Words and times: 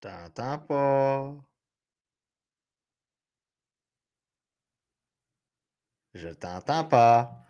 t'entends 0.00 0.58
pas. 0.58 1.34
Je 6.14 6.28
t'entends 6.28 6.84
pas. 6.84 7.44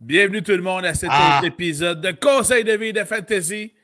Bienvenue 0.00 0.42
tout 0.42 0.52
le 0.52 0.62
monde 0.62 0.84
à 0.84 0.94
cet 0.94 1.10
Ah. 1.12 1.40
épisode 1.44 2.00
de 2.00 2.10
Conseil 2.12 2.64
de 2.64 2.72
vie 2.72 2.92
de 2.92 3.04
Fantasy. 3.04 3.74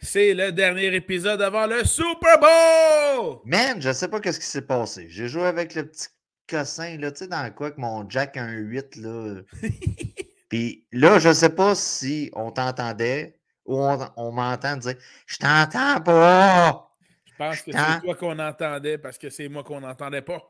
C'est 0.00 0.34
le 0.34 0.52
dernier 0.52 0.94
épisode 0.94 1.40
avant 1.40 1.66
le 1.66 1.82
Super 1.84 2.38
Bowl! 2.38 3.38
Man, 3.44 3.80
je 3.80 3.92
sais 3.92 4.08
pas 4.08 4.20
qu'est-ce 4.20 4.38
qui 4.40 4.46
s'est 4.46 4.66
passé. 4.66 5.06
J'ai 5.08 5.26
joué 5.28 5.44
avec 5.46 5.74
le 5.74 5.88
petit 5.88 6.08
cossin, 6.48 6.98
là, 6.98 7.10
tu 7.10 7.18
sais, 7.18 7.28
dans 7.28 7.42
le 7.42 7.50
quoi, 7.50 7.68
avec 7.68 7.78
mon 7.78 8.08
jack 8.08 8.36
1.8, 8.36 8.96
là. 9.00 9.40
Puis 10.50 10.86
là, 10.92 11.18
je 11.18 11.32
sais 11.32 11.48
pas 11.48 11.74
si 11.74 12.30
on 12.34 12.50
t'entendait 12.52 13.40
ou 13.64 13.80
on, 13.80 13.98
on 14.16 14.32
m'entend 14.32 14.76
dire 14.76 14.94
«Je 15.26 15.38
t'entends 15.38 16.00
pas! 16.02 16.95
Je 17.38 17.44
pense 17.44 17.60
que 17.62 17.72
c'est 17.72 18.00
toi 18.00 18.14
qu'on 18.14 18.38
entendait 18.38 18.98
parce 18.98 19.18
que 19.18 19.28
c'est 19.28 19.48
moi 19.48 19.62
qu'on 19.62 19.80
n'entendait 19.80 20.22
pas. 20.22 20.42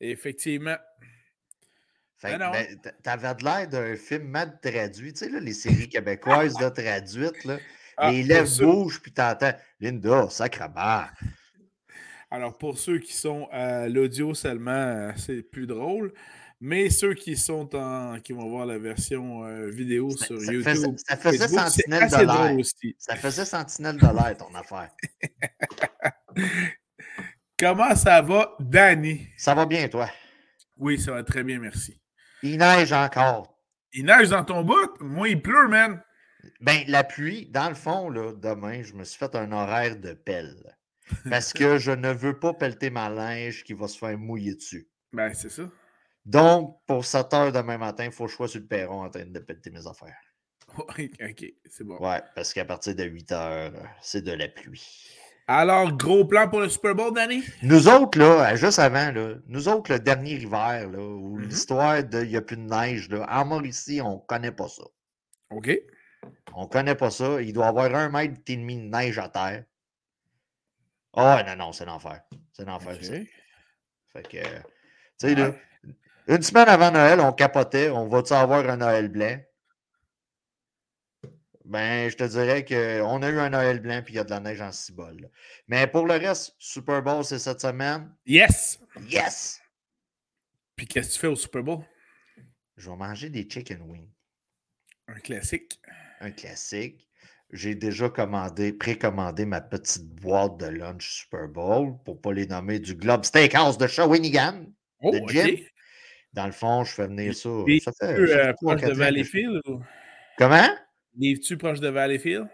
Effectivement.» 0.00 0.76
Fait 2.18 2.38
Ben 2.38 2.50
ben, 2.50 2.92
t'avais 3.02 3.34
de 3.34 3.44
l'air 3.44 3.68
d'un 3.68 3.94
film 3.94 4.28
mal 4.28 4.58
traduit. 4.62 5.12
Tu 5.12 5.18
sais, 5.18 5.28
là, 5.28 5.38
les 5.38 5.52
séries 5.52 5.88
québécoises 5.88 6.58
là, 6.58 6.70
traduites, 6.70 7.44
là. 7.44 7.58
Ah, 7.98 8.10
les 8.10 8.24
lèvres 8.24 8.58
bougent, 8.60 9.00
puis 9.00 9.10
t'entends 9.10 9.54
«Linda, 9.80 10.28
sacrement! 10.28 11.04
Alors, 12.30 12.58
pour 12.58 12.76
ceux 12.76 12.98
qui 12.98 13.14
sont 13.14 13.48
à 13.50 13.88
l'audio 13.88 14.34
seulement, 14.34 14.70
euh, 14.70 15.12
c'est 15.16 15.42
plus 15.42 15.66
drôle. 15.66 16.12
Mais 16.60 16.88
ceux 16.88 17.14
qui 17.14 17.36
sont 17.36 17.74
en. 17.76 18.18
qui 18.20 18.32
vont 18.32 18.48
voir 18.48 18.64
la 18.66 18.78
version 18.78 19.44
euh, 19.44 19.68
vidéo 19.68 20.10
Ça- 20.10 20.26
sur 20.26 20.40
ça 20.40 20.52
YouTube. 20.52 20.94
ça 20.96 21.16
faisait 21.16 21.38
Facebook, 21.38 21.60
sentinelle 21.60 22.10
de 22.10 22.16
l'air. 22.56 22.64
Ça 22.98 23.16
faisait 23.16 23.44
sentinelle 23.44 23.96
de 23.96 24.06
l'air, 24.06 24.36
ton 24.38 24.54
affaire. 24.54 24.90
Comment 27.58 27.94
ça 27.94 28.20
va, 28.22 28.54
Danny? 28.60 29.26
Ça 29.36 29.54
va 29.54 29.66
bien, 29.66 29.88
toi? 29.88 30.10
Oui, 30.76 31.00
ça 31.00 31.12
va 31.12 31.22
très 31.22 31.42
bien, 31.42 31.58
merci. 31.58 32.00
Il 32.42 32.58
neige 32.58 32.92
encore. 32.92 33.58
Il 33.92 34.04
neige 34.04 34.28
dans 34.28 34.44
ton 34.44 34.62
bout? 34.62 35.00
Moi, 35.00 35.30
il 35.30 35.40
pleut, 35.40 35.68
man. 35.68 36.02
Ben, 36.60 36.84
la 36.86 37.02
pluie, 37.02 37.46
dans 37.50 37.68
le 37.68 37.74
fond, 37.74 38.10
là, 38.10 38.32
demain, 38.34 38.82
je 38.82 38.92
me 38.92 39.04
suis 39.04 39.18
fait 39.18 39.34
un 39.34 39.52
horaire 39.52 39.96
de 39.96 40.12
pelle. 40.12 40.76
Parce 41.30 41.52
que 41.54 41.78
je 41.78 41.92
ne 41.92 42.12
veux 42.12 42.38
pas 42.38 42.52
pelleter 42.52 42.90
ma 42.90 43.08
linge 43.08 43.64
qui 43.64 43.72
va 43.72 43.88
se 43.88 43.98
faire 43.98 44.16
mouiller 44.18 44.54
dessus. 44.54 44.88
Ben, 45.12 45.32
c'est 45.32 45.50
ça. 45.50 45.62
Donc, 46.26 46.80
pour 46.86 47.04
7 47.04 47.32
heures 47.34 47.52
demain 47.52 47.78
matin, 47.78 48.04
il 48.04 48.10
faut 48.12 48.24
que 48.26 48.30
je 48.32 48.36
sois 48.36 48.48
sur 48.48 48.60
le 48.60 48.66
perron 48.66 49.04
en 49.04 49.10
train 49.10 49.24
de 49.24 49.38
pelleter 49.38 49.70
mes 49.70 49.86
affaires. 49.86 50.18
OK, 50.76 51.44
c'est 51.70 51.84
bon. 51.84 51.96
Ouais, 51.98 52.20
parce 52.34 52.52
qu'à 52.52 52.64
partir 52.64 52.94
de 52.96 53.04
8 53.04 53.32
heures, 53.32 53.72
c'est 54.02 54.22
de 54.22 54.32
la 54.32 54.48
pluie. 54.48 55.08
Alors, 55.46 55.96
gros 55.96 56.24
plan 56.24 56.48
pour 56.50 56.58
le 56.58 56.68
Super 56.68 56.96
Bowl, 56.96 57.14
Danny? 57.14 57.44
Nous 57.62 57.86
autres, 57.86 58.18
là, 58.18 58.56
juste 58.56 58.80
avant, 58.80 59.12
là, 59.12 59.34
nous 59.46 59.68
autres, 59.68 59.92
le 59.92 60.00
dernier 60.00 60.32
hiver, 60.32 60.88
là, 60.90 60.98
où 60.98 61.36
Mhm. 61.38 61.44
l'histoire 61.44 62.02
de 62.02 62.22
il 62.24 62.30
n'y 62.30 62.36
a 62.36 62.42
plus 62.42 62.56
de 62.56 62.62
neige, 62.62 63.08
là, 63.08 63.24
en 63.30 63.44
Mauricie, 63.44 64.00
on 64.02 64.14
ne 64.16 64.26
connaît 64.26 64.50
pas 64.50 64.66
ça. 64.66 64.82
OK. 65.50 65.70
On 66.54 66.66
connaît 66.66 66.96
pas 66.96 67.10
ça. 67.12 67.40
Il 67.40 67.52
doit 67.52 67.68
avoir 67.68 67.94
un 67.94 68.08
mètre 68.08 68.34
et 68.48 68.56
demi 68.56 68.76
de 68.76 68.88
neige 68.88 69.20
à 69.20 69.28
terre. 69.28 69.64
Ah 71.14 71.44
non, 71.46 71.56
non, 71.66 71.72
c'est 71.72 71.84
l'enfer. 71.84 72.20
C'est 72.52 72.64
l'enfer. 72.64 72.96
ça. 73.00 73.12
OK. 73.14 73.26
Fait 74.12 74.22
que, 74.22 74.42
tu 74.42 74.62
sais, 75.18 75.34
là, 75.36 75.50
Ouais. 75.50 75.60
Une 76.26 76.42
semaine 76.42 76.68
avant 76.68 76.90
Noël, 76.90 77.20
on 77.20 77.32
capotait. 77.32 77.90
On 77.90 78.08
va-tu 78.08 78.32
avoir 78.32 78.68
un 78.68 78.76
Noël 78.76 79.08
blanc? 79.08 79.38
Ben, 81.64 82.08
je 82.08 82.16
te 82.16 82.24
dirais 82.24 82.64
qu'on 82.64 83.22
a 83.22 83.28
eu 83.28 83.38
un 83.38 83.50
Noël 83.50 83.80
blanc 83.80 84.00
puis 84.04 84.14
il 84.14 84.16
y 84.16 84.20
a 84.20 84.24
de 84.24 84.30
la 84.30 84.38
neige 84.38 84.60
en 84.60 84.70
cibole. 84.70 85.28
Mais 85.66 85.86
pour 85.88 86.06
le 86.06 86.14
reste, 86.14 86.54
Super 86.58 87.02
Bowl, 87.02 87.24
c'est 87.24 87.40
cette 87.40 87.60
semaine. 87.60 88.14
Yes! 88.24 88.78
Yes! 89.08 89.60
Puis 90.76 90.86
qu'est-ce 90.86 91.08
que 91.08 91.14
tu 91.14 91.18
fais 91.20 91.26
au 91.26 91.36
Super 91.36 91.62
Bowl? 91.62 91.84
Je 92.76 92.90
vais 92.90 92.96
manger 92.96 93.30
des 93.30 93.48
chicken 93.48 93.82
wings. 93.82 94.10
Un 95.08 95.18
classique. 95.18 95.80
Un 96.20 96.30
classique. 96.30 97.08
J'ai 97.52 97.74
déjà 97.74 98.10
commandé, 98.10 98.72
précommandé 98.72 99.44
ma 99.44 99.60
petite 99.60 100.06
boîte 100.06 100.58
de 100.58 100.66
lunch 100.66 101.22
Super 101.22 101.48
Bowl 101.48 101.96
pour 102.04 102.16
ne 102.16 102.20
pas 102.20 102.32
les 102.32 102.46
nommer 102.46 102.78
du 102.78 102.94
Globe 102.94 103.24
Steakhouse 103.24 103.78
de 103.78 103.86
Shawinigan. 103.86 104.66
Oh, 105.00 105.12
De. 105.12 105.20
Jim. 105.28 105.56
Dans 106.36 106.46
le 106.46 106.52
fond, 106.52 106.84
je 106.84 106.92
fais 106.92 107.06
venir 107.08 107.34
ça. 107.34 107.48
Ça 107.82 107.92
fait, 107.92 108.14
Tu, 108.14 108.30
euh, 108.30 108.52
trois, 108.52 108.76
proche 108.76 108.88
de 108.88 108.94
Valleyfield? 108.94 109.60
ou- 109.66 109.80
Comment? 110.38 110.68
Vivres-tu 111.18 111.56
proche 111.56 111.80
de 111.80 111.88
Valleyfield? 111.88 112.46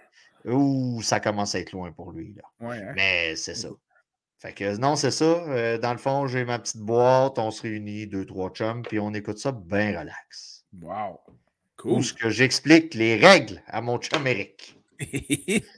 Ouh, 0.47 1.03
ça 1.03 1.21
commence 1.21 1.55
à 1.55 1.59
être 1.61 1.73
loin 1.73 1.93
pour 1.93 2.13
lui. 2.13 2.35
Là. 2.35 2.69
Ouais, 2.69 2.79
hein? 2.79 2.93
Mais 2.97 3.37
c'est 3.37 3.55
ça. 3.57 3.69
Fait 4.41 4.53
que 4.53 4.77
non, 4.77 4.97
c'est 4.97 5.11
ça. 5.11 5.25
Euh, 5.25 5.79
dans 5.79 5.93
le 5.93 5.99
fond, 5.99 6.27
j'ai 6.27 6.45
ma 6.45 6.59
petite 6.59 6.79
boîte, 6.81 7.39
on 7.39 7.51
se 7.51 7.63
réunit, 7.63 8.07
deux, 8.07 8.25
trois 8.25 8.51
chums, 8.51 8.83
puis 8.83 8.99
on 8.99 9.13
écoute 9.15 9.39
ça 9.39 9.53
bien 9.53 9.99
relax. 10.01 10.65
Wow. 10.81 11.21
Où 11.85 11.95
Cool. 11.95 12.05
ce 12.05 12.13
que 12.15 12.31
j'explique 12.31 12.95
les 12.95 13.17
règles 13.17 13.61
à 13.67 13.81
mon 13.81 13.99
chum 13.99 14.25
Eric. 14.27 14.79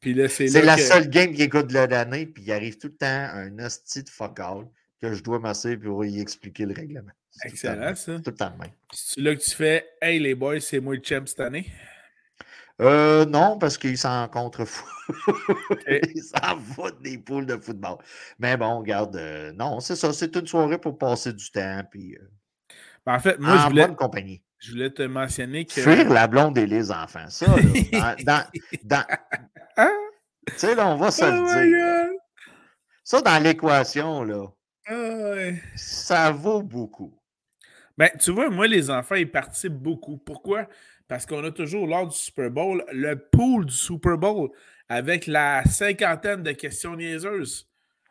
Puis 0.00 0.14
là, 0.14 0.28
c'est 0.28 0.48
la 0.62 0.76
que- 0.76 0.82
seule 0.82 1.08
game 1.10 1.30
qu'il 1.32 1.42
écoute 1.42 1.66
de 1.68 1.74
l'année, 1.74 2.26
puis 2.26 2.42
il 2.44 2.52
arrive 2.52 2.78
tout 2.78 2.88
le 2.88 2.96
temps 2.96 3.06
un 3.06 3.58
hostie 3.58 4.02
de 4.02 4.08
fuck 4.08 4.40
all 4.40 4.64
que 5.00 5.12
je 5.14 5.22
dois 5.22 5.38
masser 5.38 5.76
pour 5.76 6.04
y 6.04 6.20
expliquer 6.20 6.66
le 6.66 6.74
règlement. 6.74 7.12
Excellent, 7.44 7.94
ça. 7.94 8.16
Tout 8.16 8.30
le 8.30 8.34
temps 8.34 8.56
même. 8.58 8.70
C'est 8.92 9.20
là 9.20 9.34
que 9.34 9.40
tu 9.40 9.50
fais 9.50 9.88
Hey 10.02 10.18
les 10.18 10.34
boys, 10.34 10.60
c'est 10.60 10.80
moi 10.80 10.94
le 10.94 11.02
champ 11.02 11.24
cette 11.26 11.40
année. 11.40 11.66
Euh, 12.80 13.26
non, 13.26 13.58
parce 13.58 13.76
qu'il 13.76 13.98
s'en 13.98 14.26
contrefou. 14.28 14.86
il 16.14 16.22
s'en 16.22 16.58
fout 16.58 17.00
des 17.02 17.18
poules 17.18 17.44
de 17.46 17.56
football. 17.58 17.98
Mais 18.38 18.56
bon, 18.56 18.78
regarde, 18.78 19.16
euh, 19.16 19.52
non, 19.52 19.80
c'est 19.80 19.96
ça. 19.96 20.12
C'est 20.14 20.34
une 20.36 20.46
soirée 20.46 20.78
pour 20.78 20.96
passer 20.96 21.32
du 21.34 21.50
temps, 21.50 21.82
puis 21.90 22.16
euh, 22.16 22.30
Ben, 23.04 23.14
en 23.16 23.18
fait, 23.20 23.38
moi, 23.38 23.58
je 23.58 23.68
voulais, 23.68 23.86
bonne 23.86 23.96
compagnie. 23.96 24.42
je 24.58 24.70
voulais 24.72 24.90
te 24.90 25.02
mentionner 25.02 25.66
que. 25.66 25.80
Fuir 25.82 26.08
la 26.08 26.26
blonde 26.26 26.56
et 26.56 26.66
les 26.66 26.90
enfants. 26.90 27.28
Ça, 27.28 27.46
là, 27.46 28.16
dans, 28.24 28.24
dans, 28.24 28.44
dans- 28.84 29.04
Hein? 29.76 29.90
tu 30.46 30.54
sais, 30.56 30.74
là, 30.74 30.88
on 30.88 30.96
va 30.96 31.10
se 31.10 31.22
Oh 31.24 31.30
le 31.30 31.36
dire. 31.68 31.78
là. 31.86 32.08
Ça, 33.04 33.20
dans 33.20 33.42
l'équation, 33.42 34.24
là. 34.24 34.46
Ça 35.76 36.30
vaut 36.32 36.62
beaucoup. 36.62 37.14
Ben, 37.98 38.10
tu 38.18 38.30
vois, 38.30 38.48
moi, 38.50 38.66
les 38.66 38.90
enfants, 38.90 39.14
ils 39.16 39.30
participent 39.30 39.74
beaucoup. 39.74 40.16
Pourquoi? 40.16 40.66
Parce 41.06 41.26
qu'on 41.26 41.44
a 41.44 41.50
toujours, 41.50 41.86
lors 41.86 42.06
du 42.08 42.16
Super 42.16 42.50
Bowl, 42.50 42.84
le 42.92 43.16
pool 43.16 43.66
du 43.66 43.74
Super 43.74 44.16
Bowl 44.16 44.48
avec 44.88 45.26
la 45.26 45.64
cinquantaine 45.64 46.42
de 46.42 46.52
questions 46.52 46.96
niaiseuses. 46.96 47.68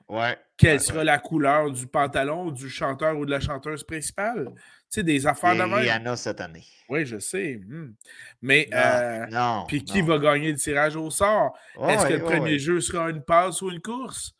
Ouais. 0.07 0.37
Quelle 0.57 0.79
sera 0.79 0.99
ouais. 0.99 1.05
la 1.05 1.19
couleur 1.19 1.71
du 1.71 1.85
pantalon 1.87 2.51
du 2.51 2.69
chanteur 2.69 3.17
ou 3.17 3.25
de 3.25 3.31
la 3.31 3.39
chanteuse 3.39 3.83
principale? 3.83 4.45
Tu 4.55 4.61
sais, 4.89 5.03
des 5.03 5.27
affaires 5.27 5.55
de 5.55 5.61
Et 5.61 5.65
même. 5.65 5.73
Rihanna 5.73 6.15
cette 6.15 6.41
année. 6.41 6.65
Oui, 6.89 7.05
je 7.05 7.19
sais. 7.19 7.61
hmm. 7.63 7.93
Mais, 8.41 8.67
Non, 8.71 8.77
euh, 8.77 9.25
non. 9.27 9.65
puis 9.67 9.83
qui 9.83 10.01
non. 10.01 10.07
va 10.07 10.19
gagner 10.19 10.51
le 10.51 10.57
tirage 10.57 10.95
au 10.95 11.11
sort? 11.11 11.57
Est-ce 11.87 12.07
que 12.07 12.13
le 12.13 12.23
premier 12.23 12.57
jeu 12.57 12.81
sera 12.81 13.09
une 13.11 13.21
passe 13.21 13.61
ou 13.61 13.69
une 13.69 13.81
course? 13.81 14.33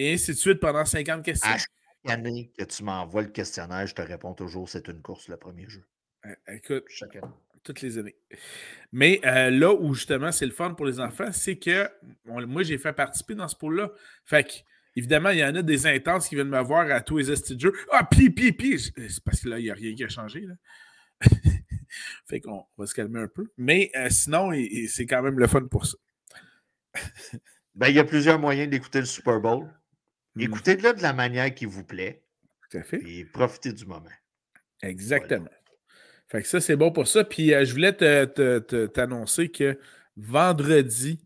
Et 0.00 0.14
ainsi 0.14 0.30
de 0.30 0.36
suite 0.38 0.60
pendant 0.60 0.86
50 0.86 1.22
questions. 1.22 1.50
À 1.50 1.58
chaque 1.58 1.68
année 2.06 2.50
que 2.56 2.64
tu 2.64 2.82
m'envoies 2.84 3.20
le 3.20 3.28
questionnaire, 3.28 3.86
je 3.86 3.94
te 3.94 4.00
réponds 4.00 4.32
toujours 4.32 4.66
c'est 4.66 4.88
une 4.88 5.02
course 5.02 5.28
le 5.28 5.36
premier 5.36 5.68
jeu. 5.68 5.84
Euh, 6.24 6.34
Écoute, 6.48 6.84
Chaque 6.88 7.16
année. 7.16 7.26
toutes 7.62 7.82
les 7.82 7.98
années. 7.98 8.16
Mais 8.92 9.20
euh, 9.26 9.50
là 9.50 9.74
où 9.74 9.92
justement 9.92 10.32
c'est 10.32 10.46
le 10.46 10.52
fun 10.52 10.72
pour 10.72 10.86
les 10.86 11.00
enfants, 11.00 11.30
c'est 11.32 11.58
que 11.58 11.86
moi 12.24 12.62
j'ai 12.62 12.78
fait 12.78 12.94
participer 12.94 13.34
dans 13.34 13.46
ce 13.46 13.54
pool-là. 13.56 13.90
Fait 14.24 14.44
que, 14.44 14.52
évidemment, 14.96 15.28
il 15.30 15.40
y 15.40 15.44
en 15.44 15.54
a 15.54 15.60
des 15.60 15.86
intenses 15.86 16.30
qui 16.30 16.34
viennent 16.34 16.48
me 16.48 16.62
voir 16.62 16.90
à 16.90 17.02
tous 17.02 17.18
les 17.18 17.30
estis 17.30 17.56
de 17.56 17.60
jeu. 17.60 17.74
Ah, 17.92 18.04
pi, 18.04 18.30
pi, 18.30 18.52
pi. 18.52 18.78
C'est 18.78 19.22
parce 19.22 19.42
que 19.42 19.50
là, 19.50 19.58
il 19.58 19.64
n'y 19.64 19.70
a 19.70 19.74
rien 19.74 19.94
qui 19.94 20.04
a 20.04 20.08
changé. 20.08 20.46
Là. 20.46 20.54
fait 22.26 22.40
qu'on 22.40 22.64
va 22.78 22.86
se 22.86 22.94
calmer 22.94 23.20
un 23.20 23.28
peu. 23.28 23.52
Mais 23.58 23.90
euh, 23.96 24.08
sinon, 24.08 24.50
c'est 24.88 25.04
quand 25.04 25.20
même 25.20 25.38
le 25.38 25.46
fun 25.46 25.66
pour 25.66 25.84
ça. 25.84 25.98
Ben, 27.74 27.88
il 27.88 27.96
y 27.96 27.98
a 27.98 28.04
plusieurs 28.04 28.38
moyens 28.38 28.70
d'écouter 28.70 29.00
le 29.00 29.06
Super 29.06 29.40
Bowl. 29.40 29.70
Mhm. 30.34 30.42
Écoutez-le 30.42 30.94
de 30.94 31.02
la 31.02 31.12
manière 31.12 31.54
qui 31.54 31.64
vous 31.64 31.84
plaît 31.84 32.22
Tout 32.70 32.78
à 32.78 32.82
fait. 32.82 33.00
et 33.04 33.24
profitez 33.24 33.72
du 33.72 33.86
moment. 33.86 34.08
Exactement. 34.82 35.50
Fait 36.28 36.42
que 36.42 36.48
ça, 36.48 36.60
c'est 36.60 36.76
bon 36.76 36.92
pour 36.92 37.08
ça. 37.08 37.24
Puis 37.24 37.52
euh, 37.52 37.64
je 37.64 37.72
voulais 37.72 37.92
t'annoncer 38.88 39.48
que 39.48 39.78
vendredi, 40.16 41.18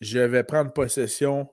je 0.00 0.18
vais 0.18 0.44
prendre 0.44 0.72
possession 0.72 1.50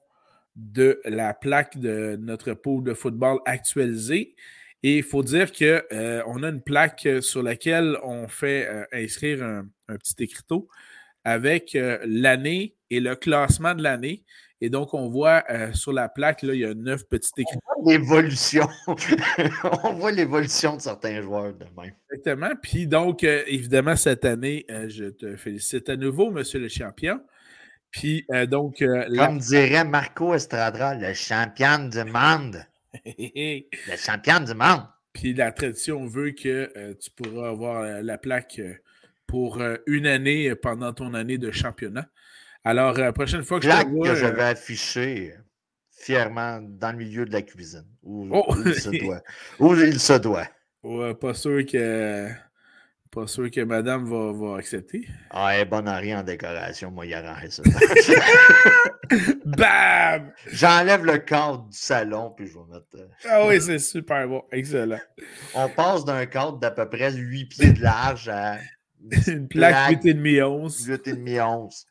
de 0.56 1.00
la 1.06 1.34
plaque 1.34 1.78
de 1.78 2.18
notre 2.20 2.54
pool 2.54 2.84
de 2.84 2.94
football 2.94 3.40
actualisé. 3.46 4.36
Et 4.84 4.98
il 4.98 5.04
faut 5.04 5.24
dire 5.24 5.52
qu'on 5.52 6.44
a 6.44 6.50
une 6.50 6.62
plaque 6.62 7.08
sur 7.22 7.42
laquelle 7.42 7.98
on 8.04 8.28
fait 8.28 8.68
euh, 8.68 8.86
inscrire 8.92 9.44
un, 9.44 9.68
un 9.88 9.98
petit 9.98 10.16
écriteau 10.20 10.70
avec 11.24 11.76
euh, 11.76 12.00
l'année 12.06 12.76
et 12.90 13.00
le 13.00 13.16
classement 13.16 13.74
de 13.74 13.84
l'année. 13.84 14.24
Et 14.60 14.70
donc, 14.70 14.94
on 14.94 15.08
voit 15.08 15.44
euh, 15.50 15.72
sur 15.74 15.94
la 15.94 16.10
plaque, 16.10 16.42
là, 16.42 16.54
il 16.54 16.62
y 16.62 16.66
a 16.66 16.74
neuf 16.74 17.04
petits 17.08 17.32
écriteaux. 17.38 17.62
L'évolution. 17.86 18.68
On 19.84 19.94
voit 19.94 20.12
l'évolution 20.12 20.76
de 20.76 20.82
certains 20.82 21.22
joueurs 21.22 21.54
de 21.54 21.66
même. 21.80 21.94
Exactement. 22.12 22.50
Puis 22.62 22.88
donc, 22.88 23.24
euh, 23.24 23.44
évidemment, 23.48 23.96
cette 23.96 24.26
année, 24.26 24.66
euh, 24.72 24.90
je 24.90 25.06
te 25.06 25.36
félicite 25.36 25.90
à 25.90 25.96
nouveau, 25.96 26.32
monsieur 26.32 26.60
le 26.60 26.70
champion. 26.70 27.22
Puis, 27.92 28.26
donc. 28.50 28.82
Euh, 28.82 29.06
Comme 29.16 29.38
dirait 29.40 29.86
Marco 29.86 30.34
Estrada, 30.34 30.96
le 30.96 31.14
champion 31.14 31.88
du 31.88 32.04
monde. 32.04 32.58
le 33.06 33.96
champion 33.96 34.40
du 34.40 34.54
monde. 34.54 34.84
Puis, 35.14 35.34
la 35.34 35.52
tradition 35.52 36.06
veut 36.06 36.32
que 36.32 36.94
tu 36.94 37.10
pourras 37.12 37.50
avoir 37.50 38.04
la 38.04 38.18
plaque 38.18 38.62
pour 39.26 39.62
une 39.88 40.06
année 40.06 40.54
pendant 40.56 40.94
ton 40.94 41.14
année 41.14 41.38
de 41.38 41.52
championnat. 41.52 42.08
Alors, 42.68 42.98
la 42.98 43.14
prochaine 43.14 43.44
fois 43.44 43.62
que 43.62 43.66
je 43.66 43.72
te 43.72 43.88
vois, 43.88 44.10
que 44.10 44.16
je 44.16 44.26
vais 44.26 44.44
afficher 44.44 45.34
fièrement 45.90 46.60
dans 46.62 46.92
le 46.92 46.98
milieu 46.98 47.26
de 47.26 47.32
la 47.32 47.42
cuisine. 47.42 47.86
Où, 48.04 48.28
oh! 48.30 48.56
il 48.66 48.76
se 48.76 48.90
doit. 48.90 49.22
Où 49.58 49.74
il 49.74 50.00
se 50.00 50.14
doit. 50.14 50.48
Ouais, 50.84 51.16
pas 51.16 51.34
sûr 51.34 51.66
que 51.66 52.30
pas 53.12 53.26
sûr 53.26 53.50
que 53.50 53.62
madame 53.62 54.06
va, 54.06 54.32
va 54.32 54.58
accepter. 54.58 55.08
Ah, 55.32 55.56
elle 55.56 55.62
est 55.62 55.66
bonne 55.66 55.88
à 55.88 55.98
rien 55.98 56.20
en 56.20 56.24
décoration, 56.24 56.92
moi, 56.92 57.06
il 57.06 57.14
arrange 57.14 57.50
ça. 57.50 57.64
Bam! 59.46 60.32
J'enlève 60.52 61.04
le 61.04 61.18
cadre 61.18 61.68
du 61.68 61.78
salon, 61.78 62.32
puis 62.38 62.48
je 62.48 62.54
vais 62.54 62.66
mettre. 62.72 62.96
Euh, 62.96 63.08
ah 63.30 63.48
oui, 63.48 63.60
c'est 63.60 63.80
super 63.80 64.28
bon. 64.28 64.44
Excellent. 64.52 65.00
On 65.56 65.68
passe 65.68 66.06
d'un 66.06 66.26
cadre 66.26 66.60
d'à 66.60 66.72
peu 66.72 66.88
près 66.88 67.12
8 67.12 67.46
pieds 67.46 67.74
de 67.74 67.82
large 67.82 68.30
à. 68.30 68.58
Une 69.28 69.48
plaque 69.48 70.04
8,5 70.04 70.44
11. 70.44 70.90
8,5 70.90 71.42
11. 71.42 71.86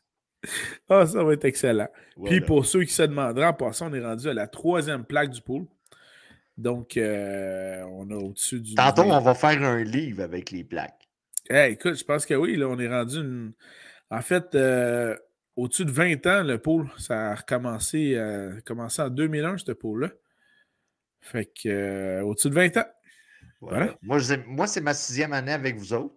Ah, 0.89 1.05
ça 1.05 1.23
va 1.23 1.33
être 1.33 1.45
excellent. 1.45 1.89
Puis 2.25 2.41
pour 2.41 2.65
ceux 2.65 2.83
qui 2.83 2.93
se 2.93 3.03
demanderaient, 3.03 3.47
en 3.47 3.53
passant, 3.53 3.91
on 3.91 3.93
est 3.93 4.03
rendu 4.03 4.29
à 4.29 4.33
la 4.33 4.47
troisième 4.47 5.03
plaque 5.03 5.31
du 5.31 5.41
pool. 5.41 5.65
Donc, 6.57 6.97
euh, 6.97 7.83
on 7.91 8.09
a 8.09 8.15
au-dessus 8.15 8.61
du. 8.61 8.75
Tantôt, 8.75 9.03
on 9.03 9.19
va 9.19 9.35
faire 9.35 9.61
un 9.61 9.83
livre 9.83 10.23
avec 10.23 10.51
les 10.51 10.63
plaques. 10.63 11.07
Eh, 11.49 11.71
écoute, 11.71 11.95
je 11.95 12.03
pense 12.03 12.25
que 12.25 12.33
oui, 12.33 12.55
là, 12.55 12.67
on 12.67 12.79
est 12.79 12.89
rendu 12.89 13.17
une... 13.17 13.53
En 14.09 14.21
fait, 14.21 14.55
euh, 14.55 15.15
au-dessus 15.55 15.85
de 15.85 15.91
20 15.91 16.25
ans, 16.27 16.43
le 16.43 16.57
pôle, 16.57 16.89
ça 16.97 17.31
a 17.31 17.35
recommencé, 17.35 18.15
euh, 18.15 18.59
commencé 18.65 19.01
en 19.01 19.09
2001, 19.09 19.59
ce 19.59 19.71
pôle-là. 19.71 20.09
Fait 21.21 21.45
que, 21.45 22.21
au-dessus 22.21 22.49
de 22.49 22.55
20 22.55 22.77
ans. 22.77 22.87
Voilà. 23.61 23.95
Moi, 24.01 24.19
moi 24.45 24.67
c'est 24.67 24.81
ma 24.81 24.93
sixième 24.93 25.33
année 25.33 25.53
avec 25.53 25.77
vous 25.77 25.93
autres. 25.93 26.16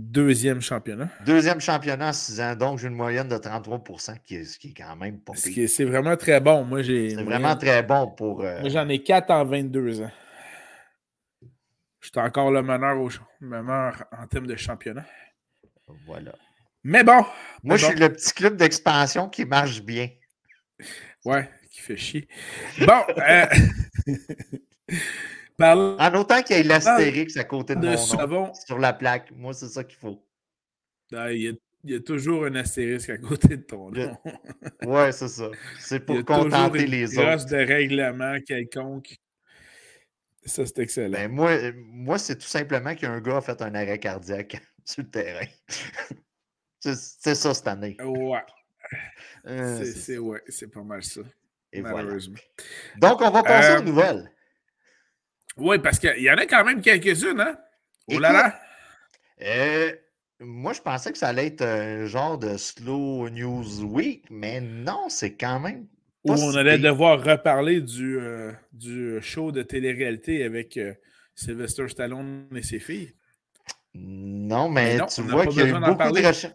Deuxième 0.00 0.60
championnat. 0.60 1.08
Deuxième 1.26 1.60
championnat 1.60 2.10
en 2.10 2.12
six 2.12 2.40
ans, 2.40 2.54
donc 2.54 2.78
j'ai 2.78 2.86
une 2.86 2.94
moyenne 2.94 3.28
de 3.28 3.36
33 3.36 3.90
qui 4.24 4.36
est, 4.36 4.44
ce 4.44 4.56
qui 4.56 4.68
est 4.68 4.72
quand 4.72 4.94
même 4.94 5.18
pas 5.18 5.32
C'est 5.34 5.84
vraiment 5.84 6.16
très 6.16 6.38
bon. 6.40 6.64
Moi, 6.64 6.82
j'ai. 6.82 7.10
C'est 7.10 7.24
vraiment 7.24 7.56
très 7.56 7.82
bon 7.82 8.06
pour. 8.06 8.42
Moi, 8.42 8.68
j'en 8.68 8.88
ai 8.88 9.02
4 9.02 9.28
en 9.32 9.44
22 9.44 10.02
ans. 10.02 10.10
Je 11.98 12.10
suis 12.10 12.20
encore 12.20 12.52
le 12.52 12.62
meneur, 12.62 12.96
au, 12.96 13.10
meneur 13.40 14.04
en 14.16 14.24
termes 14.28 14.46
de 14.46 14.54
championnat. 14.54 15.04
Voilà. 16.06 16.32
Mais 16.84 17.02
bon. 17.02 17.24
Moi, 17.64 17.76
je 17.76 17.86
suis 17.86 17.98
le 17.98 18.12
petit 18.12 18.32
club 18.32 18.56
d'expansion 18.56 19.28
qui 19.28 19.44
marche 19.44 19.82
bien. 19.82 20.10
Ouais, 21.24 21.50
qui 21.72 21.80
fait 21.80 21.96
chier. 21.96 22.28
Bon. 22.86 23.02
euh... 23.18 23.46
En 25.60 26.14
autant 26.14 26.42
qu'il 26.42 26.56
y 26.56 26.60
ait 26.60 26.62
l'astérix 26.62 27.36
à 27.36 27.44
côté 27.44 27.74
de, 27.74 27.88
mon 27.88 28.26
nom, 28.26 28.54
sur 28.54 28.78
la 28.78 28.92
plaque. 28.92 29.30
Moi, 29.32 29.52
c'est 29.54 29.68
ça 29.68 29.84
qu'il 29.84 29.98
faut. 29.98 30.24
Ah, 31.12 31.32
il, 31.32 31.58
y 31.84 31.94
a, 31.94 32.00
toujours 32.00 32.44
un 32.44 32.54
astérisque 32.54 33.10
à 33.10 33.18
côté 33.18 33.56
de 33.56 33.62
ton 33.62 33.90
nom. 33.90 34.16
ouais, 34.86 35.10
c'est 35.12 35.28
ça. 35.28 35.50
C'est 35.80 36.00
pour 36.00 36.24
contenter 36.24 36.86
les 36.86 37.18
autres. 37.18 37.46
de 37.46 37.56
règlement 37.56 38.38
quelconque 38.46 39.18
ça, 40.48 40.66
c'est 40.66 40.78
excellent. 40.78 41.10
Ben, 41.10 41.30
moi, 41.30 41.72
moi 41.74 42.18
c'est 42.18 42.36
tout 42.36 42.46
simplement 42.46 42.94
qu'un 42.94 43.20
gars 43.20 43.38
a 43.38 43.40
fait 43.40 43.60
un 43.62 43.74
arrêt 43.74 43.98
cardiaque 43.98 44.60
sur 44.84 45.02
le 45.02 45.10
terrain. 45.10 45.46
c'est 46.80 47.34
ça 47.34 47.54
cette 47.54 47.68
année. 47.68 47.96
Ouais. 48.02 48.42
Euh, 49.46 49.84
c'est 49.84 50.18
ouais, 50.18 50.40
pas 50.72 50.82
mal 50.82 51.02
ça. 51.02 51.20
malheureusement. 51.74 52.38
Donc, 52.96 53.20
on 53.20 53.30
va 53.30 53.42
passer 53.42 53.76
aux 53.76 53.82
euh, 53.82 53.84
nouvelles. 53.84 54.30
Oui, 55.58 55.78
parce 55.78 55.98
qu'il 55.98 56.22
y 56.22 56.30
en 56.30 56.36
a 56.36 56.46
quand 56.46 56.64
même 56.64 56.80
quelques-unes, 56.80 57.40
hein? 57.40 57.56
Oh 58.08 58.18
là 58.18 58.32
là! 58.32 58.60
Euh, 59.42 59.92
moi, 60.40 60.72
je 60.72 60.80
pensais 60.80 61.12
que 61.12 61.18
ça 61.18 61.28
allait 61.28 61.46
être 61.46 61.62
un 61.62 62.06
genre 62.06 62.38
de 62.38 62.56
slow 62.56 63.28
news 63.28 63.82
week, 63.82 64.24
mais 64.30 64.60
non, 64.60 65.08
c'est 65.08 65.34
quand 65.34 65.60
même 65.60 65.86
où 66.24 66.32
on 66.32 66.54
allait 66.56 66.78
devoir 66.78 67.22
reparler 67.22 67.80
du, 67.80 68.18
euh, 68.18 68.52
du 68.72 69.20
show 69.22 69.52
de 69.52 69.62
télé-réalité 69.62 70.44
avec 70.44 70.76
euh, 70.76 70.94
Sylvester 71.34 71.88
Stallone 71.88 72.46
et 72.54 72.62
ses 72.62 72.80
filles. 72.80 73.14
Non, 73.94 74.68
mais, 74.68 74.98
tu 75.06 75.22
vois 75.22 75.46
qu'il 75.46 75.58
y 75.58 75.62
a 75.62 75.68
eu 75.68 75.72
beaucoup 75.72 76.12
de 76.12 76.26
recherches. 76.26 76.54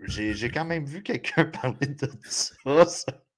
J'ai 0.00 0.50
quand 0.50 0.64
même 0.64 0.84
vu 0.84 1.02
quelqu'un 1.02 1.44
parler 1.62 1.88
de 1.88 2.08
ça 2.24 2.54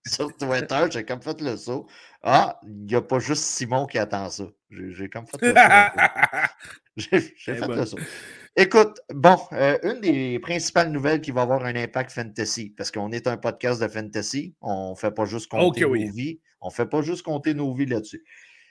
sur, 0.06 0.36
Twitter. 0.36 0.86
J'ai 0.90 1.04
comme 1.04 1.22
fait 1.22 1.40
le 1.40 1.56
saut. 1.56 1.86
Ah, 2.22 2.58
il 2.64 2.86
n'y 2.86 2.94
a 2.94 3.02
pas 3.02 3.18
juste 3.18 3.44
Simon 3.44 3.86
qui 3.86 3.98
attend 3.98 4.28
ça. 4.30 4.44
J'ai 4.70 5.08
comme 5.08 5.26
fait 5.26 5.38
le 5.42 5.54
saut. 5.54 5.60
J'ai 6.96 7.20
fait 7.54 7.68
le 7.68 7.86
saut. 7.86 7.98
Écoute, 8.56 9.00
bon, 9.14 9.38
euh, 9.52 9.78
une 9.84 10.00
des 10.00 10.40
principales 10.40 10.90
nouvelles 10.90 11.20
qui 11.20 11.31
va 11.31 11.43
avoir 11.43 11.64
un 11.64 11.76
impact 11.76 12.10
fantasy, 12.10 12.74
parce 12.76 12.90
qu'on 12.90 13.12
est 13.12 13.28
un 13.28 13.36
podcast 13.36 13.81
de 13.81 13.86
fantasy, 13.86 14.56
on 14.60 14.90
ne 14.90 14.96
fait 14.96 15.12
pas 15.12 15.26
juste 15.26 15.48
compter 15.48 15.82
nos 15.82 15.93
vies, 15.93 16.40
on 16.60 16.70
fait 16.70 16.86
pas 16.86 17.02
juste 17.02 17.22
compter 17.22 17.55
nos 17.55 17.72
vies 17.72 17.86
là-dessus. 17.86 18.24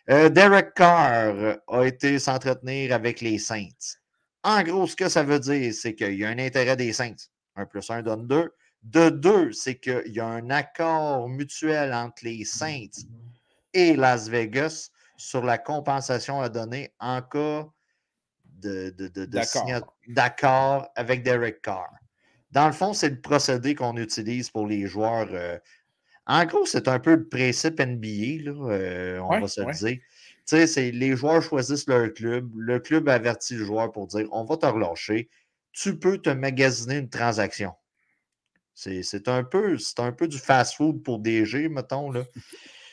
Euh, 0.09 0.27
Derek 0.27 0.73
Carr 0.73 1.57
a 1.67 1.83
été 1.83 2.19
s'entretenir 2.19 2.93
avec 2.93 3.21
les 3.21 3.39
Saints. 3.39 3.95
En 4.43 4.61
gros, 4.63 4.87
ce 4.87 4.95
que 4.95 5.07
ça 5.09 5.23
veut 5.23 5.39
dire, 5.39 5.73
c'est 5.73 5.95
qu'il 5.95 6.15
y 6.15 6.25
a 6.25 6.29
un 6.29 6.39
intérêt 6.39 6.75
des 6.75 6.91
Saints. 6.93 7.15
Un 7.55 7.65
plus 7.65 7.89
un 7.89 8.01
donne 8.01 8.27
deux. 8.27 8.51
De 8.87 9.09
deux, 9.09 9.51
c'est 9.51 9.75
qu'il 9.75 10.13
y 10.13 10.21
a 10.21 10.25
un 10.25 10.49
accord 10.49 11.27
mutuel 11.27 11.93
entre 11.93 12.23
les 12.23 12.45
Saints 12.45 13.03
et 13.73 13.97
Las 13.97 14.29
Vegas 14.29 14.91
sur 15.17 15.43
la 15.43 15.57
compensation 15.57 16.39
à 16.39 16.47
donner 16.47 16.93
en 17.01 17.21
cas 17.21 17.67
de, 18.45 18.95
d'accord 20.07 20.89
avec 20.95 21.23
Derek 21.23 21.61
Carr. 21.61 21.89
Dans 22.51 22.67
le 22.67 22.71
fond, 22.71 22.93
c'est 22.93 23.09
le 23.09 23.19
procédé 23.19 23.75
qu'on 23.75 23.97
utilise 23.97 24.49
pour 24.49 24.65
les 24.65 24.87
joueurs. 24.87 25.27
Euh, 25.31 25.59
en 26.25 26.45
gros, 26.45 26.65
c'est 26.65 26.87
un 26.87 26.99
peu 26.99 27.15
le 27.15 27.27
principe 27.27 27.81
NBA, 27.81 28.49
euh, 28.49 29.19
on 29.19 29.41
va 29.41 29.47
se 29.49 29.61
le 29.61 29.73
dire. 29.73 29.99
C'est, 30.45 30.91
les 30.91 31.17
joueurs 31.17 31.41
choisissent 31.41 31.89
leur 31.89 32.13
club. 32.13 32.49
Le 32.55 32.79
club 32.79 33.09
avertit 33.09 33.55
le 33.55 33.65
joueur 33.65 33.91
pour 33.91 34.07
dire 34.07 34.27
on 34.31 34.45
va 34.45 34.55
te 34.55 34.65
relâcher. 34.65 35.29
Tu 35.73 35.99
peux 35.99 36.19
te 36.19 36.29
magasiner 36.29 36.99
une 36.99 37.09
transaction. 37.09 37.73
C'est, 38.77 39.27
un, 39.27 39.43
peu, 39.43 39.75
un 39.97 40.27
du 40.27 40.37
fast-food 40.37 41.01
pour 41.01 41.17
DG, 41.17 41.67
mettons. 41.67 42.13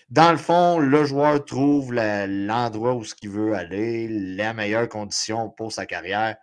Dans 0.09 0.33
le 0.33 0.39
fond, 0.39 0.79
le 0.79 1.05
joueur 1.05 1.45
trouve 1.45 1.93
l'endroit 1.93 2.95
où 2.95 3.05
ce 3.05 3.15
qu'il 3.15 3.29
veut 3.29 3.53
aller, 3.53 4.09
la 4.09 4.55
meilleure 4.55 4.89
condition 4.89 5.51
pour 5.51 5.73
sa 5.73 5.85
carrière. 5.85 6.37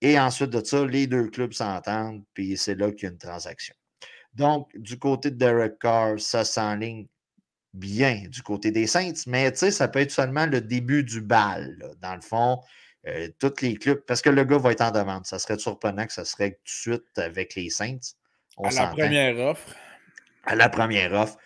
Et 0.00 0.18
ensuite 0.18 0.50
de 0.50 0.64
ça, 0.64 0.86
les 0.86 1.08
deux 1.08 1.28
clubs 1.28 1.52
s'entendent, 1.52 2.22
puis 2.34 2.56
c'est 2.56 2.76
là 2.76 2.92
qu'il 2.92 3.02
y 3.02 3.06
a 3.06 3.10
une 3.10 3.18
transaction. 3.18 3.74
Donc, 4.34 4.70
du 4.76 4.96
côté 4.96 5.32
de 5.32 5.36
Derek 5.36 5.80
Carr, 5.80 6.20
ça 6.20 6.44
s'enligne 6.44 7.08
bien 7.74 8.22
du 8.28 8.42
côté 8.42 8.70
des 8.70 8.86
Saints, 8.86 9.24
mais 9.26 9.50
tu 9.50 9.58
sais, 9.58 9.70
ça 9.72 9.88
peut 9.88 9.98
être 9.98 10.12
seulement 10.12 10.46
le 10.46 10.60
début 10.60 11.02
du 11.02 11.20
bal. 11.20 11.76
Dans 12.00 12.14
le 12.14 12.20
fond, 12.20 12.60
euh, 13.08 13.28
tous 13.40 13.60
les 13.60 13.74
clubs, 13.74 14.04
parce 14.06 14.22
que 14.22 14.30
le 14.30 14.44
gars 14.44 14.58
va 14.58 14.70
être 14.70 14.82
en 14.82 14.92
demande. 14.92 15.26
Ça 15.26 15.40
serait 15.40 15.58
surprenant 15.58 16.06
que 16.06 16.12
ça 16.12 16.24
serait 16.24 16.52
tout 16.52 16.90
de 16.90 16.94
suite 16.94 17.18
avec 17.18 17.56
les 17.56 17.68
Saints. 17.68 17.98
À 18.58 18.70
la 18.70 18.86
première 18.88 19.38
offre. 19.38 19.76
À 20.44 20.54
la 20.54 20.68
première 20.68 21.12
offre. 21.12 21.38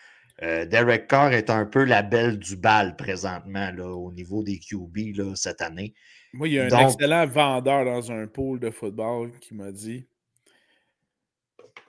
Euh, 0.43 0.67
Derek 0.67 1.09
Carr 1.09 1.33
est 1.33 1.49
un 1.49 1.65
peu 1.65 1.85
la 1.85 2.03
belle 2.03 2.39
du 2.39 2.57
bal 2.57 2.95
présentement 2.97 3.71
là, 3.73 3.87
au 3.87 4.13
niveau 4.13 4.43
des 4.43 4.59
QB 4.59 5.17
là, 5.17 5.35
cette 5.35 5.63
année. 5.63 5.95
Moi, 6.35 6.49
il 6.49 6.55
y 6.55 6.61
a 6.61 6.65
un 6.65 6.89
excellent 6.89 7.27
vendeur 7.27 7.87
dans 7.87 8.13
un 8.13 8.27
pool 8.27 8.61
de 8.61 8.71
football 8.71 9.33
qui 9.41 9.55
m'a 9.55 9.73
dit 9.73 10.07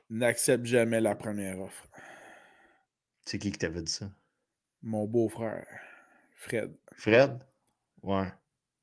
N'accepte 0.10 0.66
jamais 0.66 1.02
la 1.02 1.16
première 1.16 1.60
offre. 1.60 1.86
C'est 3.26 3.38
qui 3.38 3.52
qui 3.52 3.58
t'avait 3.58 3.82
dit 3.82 3.92
ça? 3.92 4.10
Mon 4.82 5.06
beau-frère, 5.06 5.68
Fred. 6.36 6.74
Fred? 6.96 7.40
Ouais. 8.02 8.28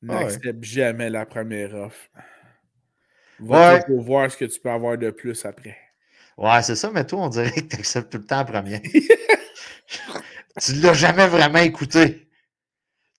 N'accepte 0.03 0.63
jamais 0.63 1.09
la 1.09 1.25
première 1.25 1.75
offre. 1.75 2.11
Va 3.39 3.83
pour 3.85 4.03
voir 4.03 4.31
ce 4.31 4.37
que 4.37 4.45
tu 4.45 4.61
peux 4.61 4.71
avoir 4.71 4.99
de 4.99 5.11
plus 5.11 5.47
après. 5.47 5.79
Ouais, 6.37 6.63
c'est 6.63 6.77
ça, 6.77 6.91
mais 6.91 7.07
toi, 7.07 7.21
on 7.21 7.29
dirait 7.29 7.51
que 7.53 7.61
tu 7.61 7.77
acceptes 7.77 8.11
tout 8.11 8.19
le 8.19 8.25
temps 8.25 8.39
la 8.39 8.45
première. 8.45 8.81
tu 10.61 10.73
ne 10.75 10.83
l'as 10.83 10.95
jamais 10.95 11.29
vraiment 11.29 11.59
écouté. 11.59 12.29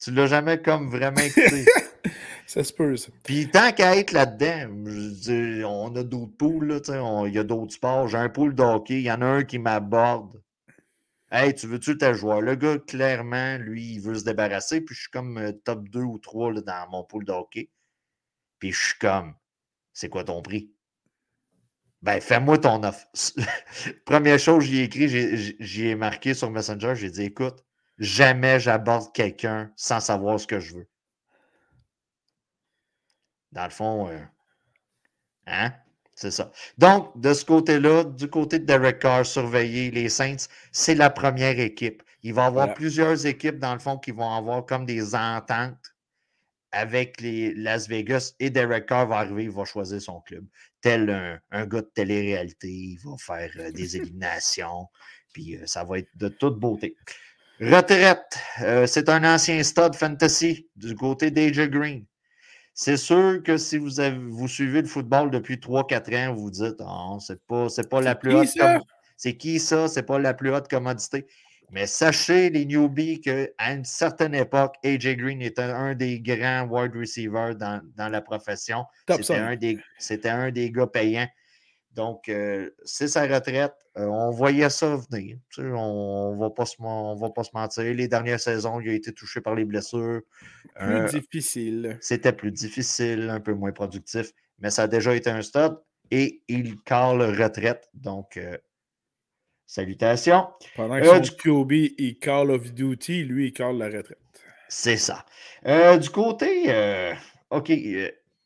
Tu 0.02 0.12
ne 0.12 0.18
l'as 0.18 0.28
jamais 0.28 0.62
comme 0.62 0.90
vraiment 0.90 1.22
écouté. 1.22 1.66
ça 2.46 2.64
se 2.64 2.74
peut, 2.74 2.98
ça. 2.98 3.10
Puis 3.24 3.50
tant 3.50 3.72
qu'à 3.72 3.96
être 3.98 4.12
là-dedans, 4.12 4.70
on 5.68 5.96
a 5.96 6.04
d'autres 6.04 6.36
poules, 6.38 6.82
il 7.28 7.34
y 7.34 7.40
a 7.40 7.44
d'autres 7.44 7.74
sports. 7.74 8.08
J'ai 8.10 8.18
un 8.18 8.30
pool 8.30 8.54
de 8.54 8.64
hockey, 8.64 8.96
il 8.96 9.04
y 9.04 9.12
en 9.12 9.22
a 9.22 9.26
un 9.26 9.44
qui 9.44 9.60
m'aborde. 9.60 10.42
Hey, 11.32 11.56
tu 11.56 11.68
veux-tu 11.68 11.98
tes 11.98 12.14
joueur? 12.14 12.42
Le 12.42 12.56
gars, 12.56 12.78
clairement, 12.78 13.58
lui, 13.58 13.96
il 13.96 14.00
veut 14.00 14.16
se 14.16 14.24
débarrasser. 14.24 14.82
Puis 14.82 14.96
je 14.96 15.02
suis 15.02 15.12
comme 15.12 15.38
euh, 15.38 15.52
top 15.52 15.90
2 15.90 16.02
ou 16.02 16.20
3 16.20 16.54
là, 16.54 16.62
dans 16.62 16.90
mon 16.92 17.04
pool 17.04 17.26
de 17.26 17.32
hockey. 17.32 17.70
Puis 18.60 18.72
je 18.72 18.86
suis 18.88 19.00
comme, 19.00 19.36
c'est 19.94 20.10
quoi 20.10 20.24
ton 20.24 20.42
prix? 20.42 20.72
Ben, 22.06 22.22
fais-moi 22.22 22.60
ton 22.60 22.84
offre. 22.84 23.08
Première 24.06 24.38
chose, 24.38 24.64
j'y 24.66 24.82
ai 24.82 24.84
écrit, 24.84 25.56
j'y 25.60 25.88
ai 25.88 25.96
marqué 25.96 26.36
sur 26.36 26.52
Messenger, 26.52 26.94
j'ai 26.96 27.10
dit 27.10 27.24
écoute, 27.24 27.66
jamais 27.98 28.60
j'aborde 28.60 29.12
quelqu'un 29.12 29.72
sans 29.76 30.00
savoir 30.00 30.40
ce 30.40 30.46
que 30.46 30.60
je 30.60 30.76
veux. 30.76 30.88
Dans 33.54 33.64
le 33.64 33.72
fond, 33.72 34.08
euh, 34.08 34.20
hein? 35.48 35.74
C'est 36.14 36.30
ça. 36.30 36.52
Donc, 36.78 37.20
de 37.20 37.34
ce 37.34 37.44
côté-là, 37.44 38.04
du 38.04 38.30
côté 38.30 38.60
de 38.60 38.66
Derek 38.66 39.00
Carr, 39.00 39.26
surveiller 39.26 39.90
les 39.90 40.10
Saints, 40.10 40.48
c'est 40.72 40.94
la 40.94 41.10
première 41.10 41.60
équipe. 41.60 42.04
Il 42.22 42.36
va 42.36 42.44
y 42.44 42.46
avoir 42.46 42.76
plusieurs 42.76 43.26
équipes, 43.26 43.58
dans 43.58 43.74
le 43.74 43.80
fond, 43.80 43.98
qui 43.98 44.12
vont 44.12 44.32
avoir 44.32 44.64
comme 44.68 44.86
des 44.86 45.16
ententes 45.16 45.95
avec 46.76 47.22
les 47.22 47.54
Las 47.54 47.88
Vegas 47.88 48.34
et 48.40 48.50
Derek 48.50 48.86
Carr 48.86 49.08
va 49.08 49.20
arriver, 49.20 49.46
il 49.46 49.50
va 49.50 49.64
choisir 49.64 50.02
son 50.02 50.20
club. 50.22 50.46
Tel 50.82 51.10
un, 51.52 51.66
gars 51.66 51.82
de 51.82 51.92
télé-réalité, 51.96 52.68
il 52.68 53.00
va 53.04 53.16
faire 53.18 53.50
euh, 53.58 53.72
des 53.72 53.96
éliminations, 53.98 54.88
puis 55.32 55.56
euh, 55.56 55.66
ça 55.66 55.86
va 55.86 56.00
être 56.00 56.10
de 56.16 56.28
toute 56.28 56.60
beauté. 56.60 56.96
Retraite, 57.62 58.38
euh, 58.62 58.86
c'est 58.86 59.08
un 59.08 59.24
ancien 59.24 59.64
stade 59.64 59.96
fantasy 59.96 60.68
du 60.76 60.96
côté 60.96 61.32
d'AJ 61.32 61.70
Green. 61.70 62.06
C'est 62.74 62.98
sûr 62.98 63.42
que 63.42 63.56
si 63.56 63.78
vous, 63.78 64.02
avez, 64.02 64.18
vous 64.18 64.50
suivez 64.50 64.82
le 64.82 64.88
football 64.88 65.32
depuis 65.32 65.56
3-4 65.56 66.28
ans, 66.28 66.36
vous 66.36 66.42
vous 66.44 66.52
dites 66.52 66.76
oh, 66.80 67.18
c'est 67.22 67.42
pas, 67.48 67.68
pas 67.90 68.02
la 68.02 68.16
plus 68.16 68.36
haute. 68.36 68.50
C'est 69.16 69.38
qui 69.38 69.62
ça? 69.62 69.88
C'est 69.88 70.04
pas 70.04 70.20
la 70.20 70.34
plus 70.34 70.54
haute 70.54 70.68
commodité. 70.68 71.26
Mais 71.76 71.88
sachez, 71.88 72.50
les 72.50 72.66
newbies, 72.66 73.20
qu'à 73.20 73.50
une 73.60 73.84
certaine 73.84 74.34
époque, 74.34 74.78
AJ 74.86 75.18
Green 75.18 75.42
était 75.42 75.62
un 75.62 75.94
des 75.94 76.22
grands 76.22 76.66
wide 76.70 76.96
receivers 76.96 77.54
dans, 77.54 77.82
la 77.98 78.22
profession. 78.22 78.86
C'était 79.10 79.36
un, 79.36 79.58
des, 79.58 79.78
un 80.24 80.52
des 80.52 80.72
gars 80.72 80.88
payants. 80.88 81.28
Donc, 81.92 82.30
euh, 82.30 82.70
c'est 82.86 83.10
sa 83.10 83.24
retraite. 83.24 83.74
Euh, 83.98 84.06
on 84.06 84.32
voyait 84.32 84.70
ça 84.70 84.98
venir. 85.12 85.38
on 85.58 86.34
ne 86.34 86.40
va, 86.40 86.50
pas 86.50 86.66
se, 86.66 86.78
va 86.80 87.30
pas 87.30 87.44
se 87.44 87.52
mentir. 87.54 87.94
Les 87.94 88.08
dernières 88.08 88.40
saisons, 88.40 88.80
il 88.80 88.92
a 88.92 88.94
été 88.94 89.12
touché 89.12 89.42
par 89.42 89.54
les 89.54 89.66
blessures. 89.66 90.22
Plus 90.76 90.96
euh, 90.96 91.10
difficile. 91.10 91.98
C'était 92.00 92.32
plus 92.32 92.54
difficile, 92.54 93.30
un 93.30 93.42
peu 93.42 93.54
moins 93.54 93.74
productif. 93.74 94.32
Mais 94.60 94.70
ça 94.70 94.84
a 94.84 94.88
déjà 94.88 95.14
été 95.14 95.30
un 95.30 95.42
stade 95.42 95.78
et 96.10 96.42
il 96.48 96.82
cale 96.84 97.22
retraite. 97.22 97.90
Donc, 97.94 98.40
salutations. 99.66 100.48
Pendant 100.76 101.00
que 101.00 101.06
son 101.06 101.20
du... 101.20 101.32
QB, 101.32 101.72
il 101.98 102.18
call 102.20 102.52
of 102.52 102.74
Duty, 102.74 103.24
lui, 103.24 103.48
il 103.48 103.54
call 103.54 103.78
la 103.78 103.88
retraite. 103.88 104.20
C'est 104.70 104.98
ça. 104.98 105.26
du 105.98 106.10
côté, 106.10 107.16
OK, 107.50 107.72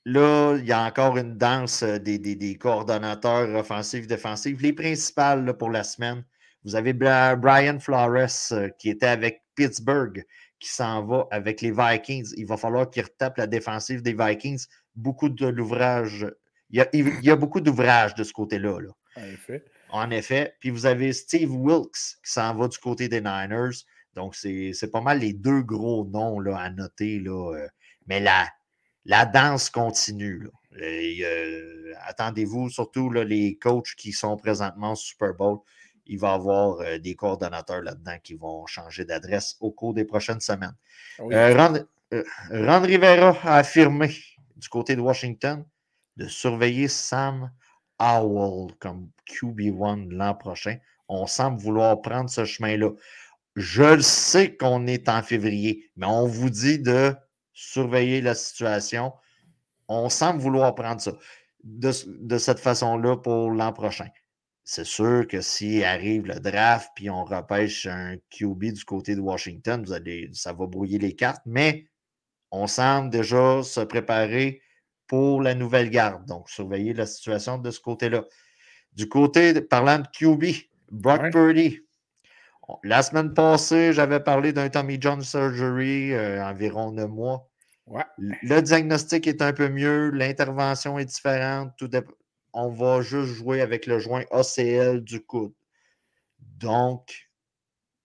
Là, 0.06 0.56
il 0.58 0.66
y 0.66 0.72
a 0.72 0.86
encore 0.86 1.18
une 1.18 1.38
danse 1.38 1.84
euh, 1.84 2.00
des, 2.00 2.58
coordonnateurs 2.60 3.54
offensifs, 3.56 4.08
défensifs. 4.08 4.62
Les 4.62 4.74
principales 4.74 5.56
pour 5.58 5.70
la 5.70 5.84
semaine, 5.84 6.24
vous 6.64 6.76
avez 6.76 6.94
Brian 6.94 7.80
Flores 7.80 8.52
euh, 8.52 8.70
qui 8.80 8.90
était 8.90 9.06
avec 9.06 9.44
Pittsburgh, 9.56 10.26
qui 10.60 10.70
s'en 10.70 11.06
va 11.06 11.28
avec 11.32 11.62
les 11.62 11.72
Vikings. 11.72 12.34
Il 12.38 12.48
va 12.48 12.58
falloir 12.58 12.90
qu'il 12.90 13.04
retape 13.04 13.38
la 13.38 13.46
défensive 13.46 14.02
des 14.02 14.14
Vikings. 14.14 14.66
Beaucoup 14.96 15.30
de 15.30 15.48
l'ouvrage. 15.48 16.26
Il, 16.72 16.84
y 17.22 17.30
a, 17.30 17.36
beaucoup 17.36 17.62
d'ouvrages 17.62 18.16
de 18.16 18.24
ce 18.24 18.32
côté-là. 18.32 18.80
En 19.16 19.24
effet. 19.24 19.64
En 19.92 20.12
effet. 20.12 20.56
Puis 20.60 20.70
vous 20.70 20.86
avez 20.86 21.14
Steve 21.14 21.52
Wilkes 21.52 22.18
qui 22.24 22.32
s'en 22.32 22.56
va 22.56 22.68
du 22.68 22.78
côté 22.78 23.08
des 23.08 23.22
Niners. 23.22 23.86
Donc, 24.16 24.36
c'est 24.36 24.92
pas 24.92 25.02
mal 25.02 25.20
les 25.20 25.34
deux 25.34 25.62
gros 25.62 26.06
noms 26.06 26.40
là, 26.40 26.58
à 26.58 26.70
noter. 26.70 27.20
Là. 27.20 27.54
Euh. 27.54 27.68
Mais 28.08 28.20
là 28.20 28.48
la 29.10 29.26
danse 29.26 29.70
continue. 29.70 30.48
Euh, 30.80 31.94
attendez-vous, 32.06 32.70
surtout 32.70 33.10
les 33.10 33.58
coachs 33.58 33.96
qui 33.98 34.12
sont 34.12 34.38
présentement 34.38 34.92
au 34.94 34.96
Super 34.96 35.34
Bowl, 35.34 35.60
il 36.06 36.20
va 36.20 36.32
y 36.32 36.36
avoir 36.36 36.80
euh, 36.80 36.98
des 37.00 37.16
coordonnateurs 37.16 37.82
là-dedans 37.82 38.18
qui 38.24 38.36
vont 38.36 38.66
changer 38.68 39.06
d'adresse 39.06 39.58
au 39.60 39.72
cours 39.72 39.96
des 39.96 40.06
prochaines 40.06 40.40
semaines. 40.40 40.76
Ah 41.20 41.24
euh, 41.24 41.84
Ron, 42.52 42.82
Rivera 42.82 43.36
a 43.44 43.58
affirmé 43.58 44.16
du 44.56 44.70
côté 44.70 44.96
de 44.96 45.02
Washington 45.02 45.66
de 46.18 46.28
surveiller 46.28 46.88
Sam 46.88 47.52
Howell 48.00 48.74
comme 48.80 49.10
QB1 49.28 50.10
l'an 50.10 50.34
prochain. 50.34 50.78
On 51.08 51.28
semble 51.28 51.60
vouloir 51.60 52.02
prendre 52.02 52.30
ce 52.30 52.46
chemin-là. 52.46 52.92
Je 53.56 53.84
le 53.84 54.02
sais 54.02 54.56
qu'on 54.56 54.88
est 54.88 55.10
en 55.10 55.22
février, 55.22 55.92
mais 55.96 56.06
on 56.06 56.28
vous 56.28 56.50
dit 56.50 56.80
de 56.80 57.16
surveiller 57.54 58.22
la 58.22 58.36
situation. 58.36 59.14
On 59.88 60.10
semble 60.10 60.40
vouloir 60.40 60.76
prendre 60.76 61.02
ça 61.02 61.12
de, 61.64 62.38
cette 62.38 62.60
façon-là 62.60 63.18
pour 63.18 63.52
l'an 63.52 63.74
prochain. 63.74 64.08
C'est 64.64 64.86
sûr 64.86 65.28
que 65.28 65.42
s'il 65.42 65.84
arrive 65.84 66.28
le 66.28 66.40
draft 66.40 66.92
puis 66.96 67.10
on 67.10 67.26
repêche 67.26 67.88
un 67.88 68.18
QB 68.30 68.66
du 68.66 68.86
côté 68.86 69.16
de 69.16 69.20
Washington, 69.20 69.84
ça 70.34 70.54
va 70.54 70.68
brouiller 70.68 71.00
les 71.00 71.16
cartes, 71.16 71.42
mais 71.46 71.88
on 72.52 72.68
semble 72.68 73.10
déjà 73.10 73.64
se 73.64 73.82
préparer 73.82 74.62
pour 75.10 75.42
la 75.42 75.56
nouvelle 75.56 75.90
garde. 75.90 76.26
Donc, 76.28 76.50
surveiller 76.50 76.94
la 76.94 77.08
situation 77.08 77.58
de 77.58 77.72
ce 77.72 77.82
côté-là. 77.82 78.24
Du 78.94 79.10
côté, 79.10 79.60
parlant 79.60 80.00
de 80.00 80.08
QB, 80.08 80.56
Brock 80.92 81.32
Purdy, 81.32 81.82
la 82.84 83.02
semaine 83.02 83.34
passée, 83.34 83.92
j'avais 83.92 84.20
parlé 84.20 84.54
d'un 84.54 84.70
Tommy 84.70 84.98
John 85.02 85.22
surgery, 85.22 86.14
euh, 86.14 86.46
environ 86.46 86.92
neuf 86.92 87.10
mois. 87.10 87.50
Le 88.18 88.62
diagnostic 88.62 89.26
est 89.26 89.42
un 89.42 89.52
peu 89.52 89.68
mieux, 89.68 90.12
l'intervention 90.12 91.00
est 91.00 91.06
différente. 91.06 91.74
Tout 91.76 91.90
On 92.54 92.70
va 92.70 93.02
juste 93.02 93.34
jouer 93.34 93.62
avec 93.62 93.88
le 93.88 93.98
joint 93.98 94.24
ACL 94.30 95.04
du 95.04 95.26
coude. 95.26 95.54
Donc, 96.38 97.32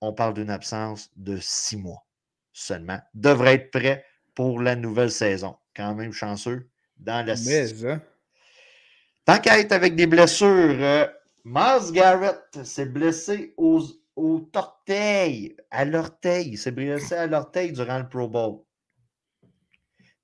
on 0.01 0.15
parle 0.15 0.33
d'une 0.33 0.51
absence 0.51 1.11
de 1.17 1.37
six 1.39 1.77
mois 1.77 2.07
seulement. 2.55 3.01
Devrait 3.13 3.55
être 3.55 3.71
prêt 3.71 4.07
pour 4.35 4.59
la 4.61 4.75
nouvelle 4.75 5.11
saison. 5.11 5.57
Quand 5.77 5.95
même 5.95 6.13
chanceux 6.13 6.71
dans 6.97 7.27
la 7.27 7.35
Mais, 7.47 7.87
hein? 7.87 8.01
Tant 9.25 9.39
qu'à 9.39 9.59
être 9.59 9.73
avec 9.73 9.97
des 9.97 10.07
blessures, 10.07 10.49
euh, 10.49 11.07
Miles 11.45 11.93
Garrett 11.93 12.59
s'est 12.63 12.87
blessé 12.87 13.55
aux, 13.57 13.83
aux 14.17 14.49
orteils, 14.55 15.57
à 15.71 15.85
l'orteil. 15.85 16.51
Il 16.53 16.59
s'est 16.59 16.73
blessé 16.73 17.15
à 17.15 17.27
l'orteil 17.27 17.73
durant 17.73 17.99
le 17.99 18.09
Pro 18.09 18.29
Bowl. 18.29 18.61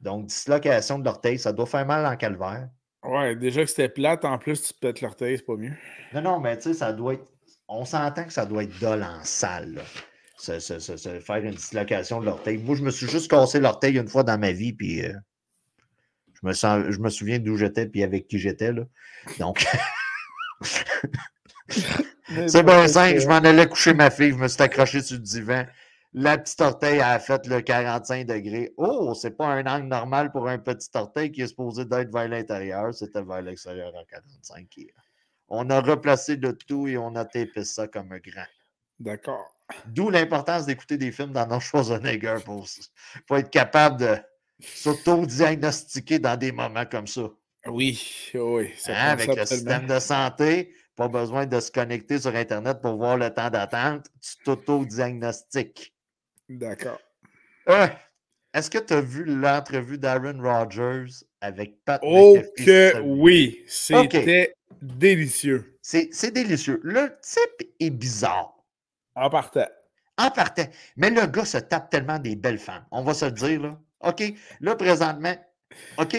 Donc, 0.00 0.26
dislocation 0.26 0.98
de 0.98 1.04
l'orteil, 1.04 1.38
ça 1.38 1.52
doit 1.52 1.66
faire 1.66 1.86
mal 1.86 2.06
en 2.06 2.16
calvaire. 2.16 2.68
Ouais, 3.02 3.34
déjà 3.36 3.62
que 3.62 3.70
c'était 3.70 3.88
plate, 3.88 4.24
en 4.24 4.38
plus, 4.38 4.62
tu 4.62 4.74
pètes 4.74 5.00
l'orteil, 5.00 5.38
c'est 5.38 5.46
pas 5.46 5.56
mieux. 5.56 5.72
Non, 6.14 6.22
non, 6.22 6.40
mais 6.40 6.56
tu 6.56 6.64
sais, 6.64 6.74
ça 6.74 6.92
doit 6.92 7.14
être. 7.14 7.26
On 7.68 7.84
s'entend 7.84 8.24
que 8.24 8.32
ça 8.32 8.46
doit 8.46 8.64
être 8.64 8.78
dol 8.80 9.02
en 9.02 9.22
salle, 9.22 9.74
là. 9.74 9.82
faire 11.20 11.36
une 11.36 11.52
dislocation 11.52 12.20
de 12.20 12.26
l'orteil. 12.26 12.58
Moi, 12.58 12.74
je 12.76 12.82
me 12.82 12.90
suis 12.90 13.06
juste 13.08 13.30
cassé 13.30 13.60
l'orteil 13.60 13.96
une 13.96 14.08
fois 14.08 14.24
dans 14.24 14.38
ma 14.38 14.52
vie, 14.52 14.72
puis 14.72 15.04
euh, 15.04 15.12
je, 16.42 16.48
me 16.48 16.52
sens, 16.52 16.84
je 16.88 16.98
me 16.98 17.10
souviens 17.10 17.38
d'où 17.38 17.56
j'étais, 17.56 17.86
puis 17.86 18.02
avec 18.02 18.28
qui 18.28 18.38
j'étais, 18.38 18.72
là. 18.72 18.82
Donc. 19.38 19.66
c'est 22.46 22.62
bien 22.62 22.88
simple, 22.88 23.20
je 23.20 23.28
m'en 23.28 23.36
allais 23.36 23.66
coucher 23.66 23.94
ma 23.94 24.10
fille, 24.10 24.30
je 24.30 24.36
me 24.36 24.48
suis 24.48 24.62
accroché 24.62 25.02
sur 25.02 25.16
le 25.16 25.22
divan. 25.22 25.64
La 26.12 26.38
petite 26.38 26.60
orteil 26.60 27.00
a 27.00 27.20
fait 27.20 27.46
le 27.46 27.60
45 27.60 28.26
degrés. 28.26 28.72
Oh, 28.76 29.14
c'est 29.14 29.30
pas 29.30 29.46
un 29.46 29.64
angle 29.66 29.86
normal 29.86 30.32
pour 30.32 30.48
un 30.48 30.58
petit 30.58 30.88
orteil 30.94 31.30
qui 31.30 31.42
est 31.42 31.46
supposé 31.46 31.84
d'être 31.84 32.12
vers 32.12 32.26
l'intérieur. 32.26 32.92
C'était 32.92 33.22
vers 33.22 33.42
l'extérieur 33.42 33.92
en 33.94 34.04
45. 34.04 34.66
On 35.48 35.70
a 35.70 35.80
replacé 35.80 36.34
le 36.34 36.56
tout 36.56 36.88
et 36.88 36.98
on 36.98 37.14
a 37.14 37.24
tapé 37.24 37.62
ça 37.64 37.86
comme 37.86 38.10
un 38.10 38.18
grand. 38.18 38.46
D'accord. 38.98 39.56
D'où 39.86 40.10
l'importance 40.10 40.66
d'écouter 40.66 40.96
des 40.96 41.12
films 41.12 41.32
dans 41.32 41.60
Schwarzenegger 41.60 42.38
pour, 42.44 42.66
pour 43.26 43.36
être 43.38 43.50
capable 43.50 44.00
de 44.00 44.16
s'auto-diagnostiquer 44.62 46.18
dans 46.18 46.36
des 46.36 46.52
moments 46.52 46.86
comme 46.86 47.06
ça. 47.06 47.30
Oui, 47.66 48.30
oui. 48.34 48.70
Hein, 48.88 48.94
avec 48.94 49.34
le 49.34 49.44
système 49.44 49.86
de 49.86 49.98
santé, 49.98 50.72
pas 50.96 51.08
besoin 51.08 51.46
de 51.46 51.60
se 51.60 51.70
connecter 51.70 52.18
sur 52.18 52.34
Internet 52.34 52.80
pour 52.80 52.96
voir 52.96 53.16
le 53.16 53.30
temps 53.30 53.50
d'attente. 53.50 54.06
Tu 54.20 54.44
t'auto-diagnostiques. 54.44 55.94
D'accord. 56.48 56.98
Euh, 57.68 57.86
est-ce 58.54 58.70
que 58.70 58.78
tu 58.78 58.94
as 58.94 59.00
vu 59.00 59.24
l'entrevue 59.24 59.98
d'Aaron 59.98 60.40
Rodgers 60.42 61.24
avec 61.40 61.84
Pat 61.84 62.00
Oh 62.02 62.38
que 62.56 63.00
oui, 63.00 63.62
c'était 63.66 64.54
délicieux. 64.82 65.78
C'est 65.82 66.32
délicieux. 66.32 66.80
Le 66.82 67.16
type 67.22 67.68
est 67.78 67.90
bizarre. 67.90 68.54
En 69.14 69.30
partant. 69.30 69.68
En 70.18 70.30
partant. 70.30 70.66
Mais 70.96 71.10
le 71.10 71.26
gars 71.26 71.44
se 71.44 71.58
tape 71.58 71.90
tellement 71.90 72.18
des 72.18 72.36
belles 72.36 72.58
femmes. 72.58 72.84
On 72.90 73.02
va 73.02 73.14
se 73.14 73.26
le 73.26 73.32
dire, 73.32 73.62
là. 73.62 73.78
OK, 74.00 74.22
là, 74.60 74.76
présentement, 74.76 75.34
OK, 75.98 76.16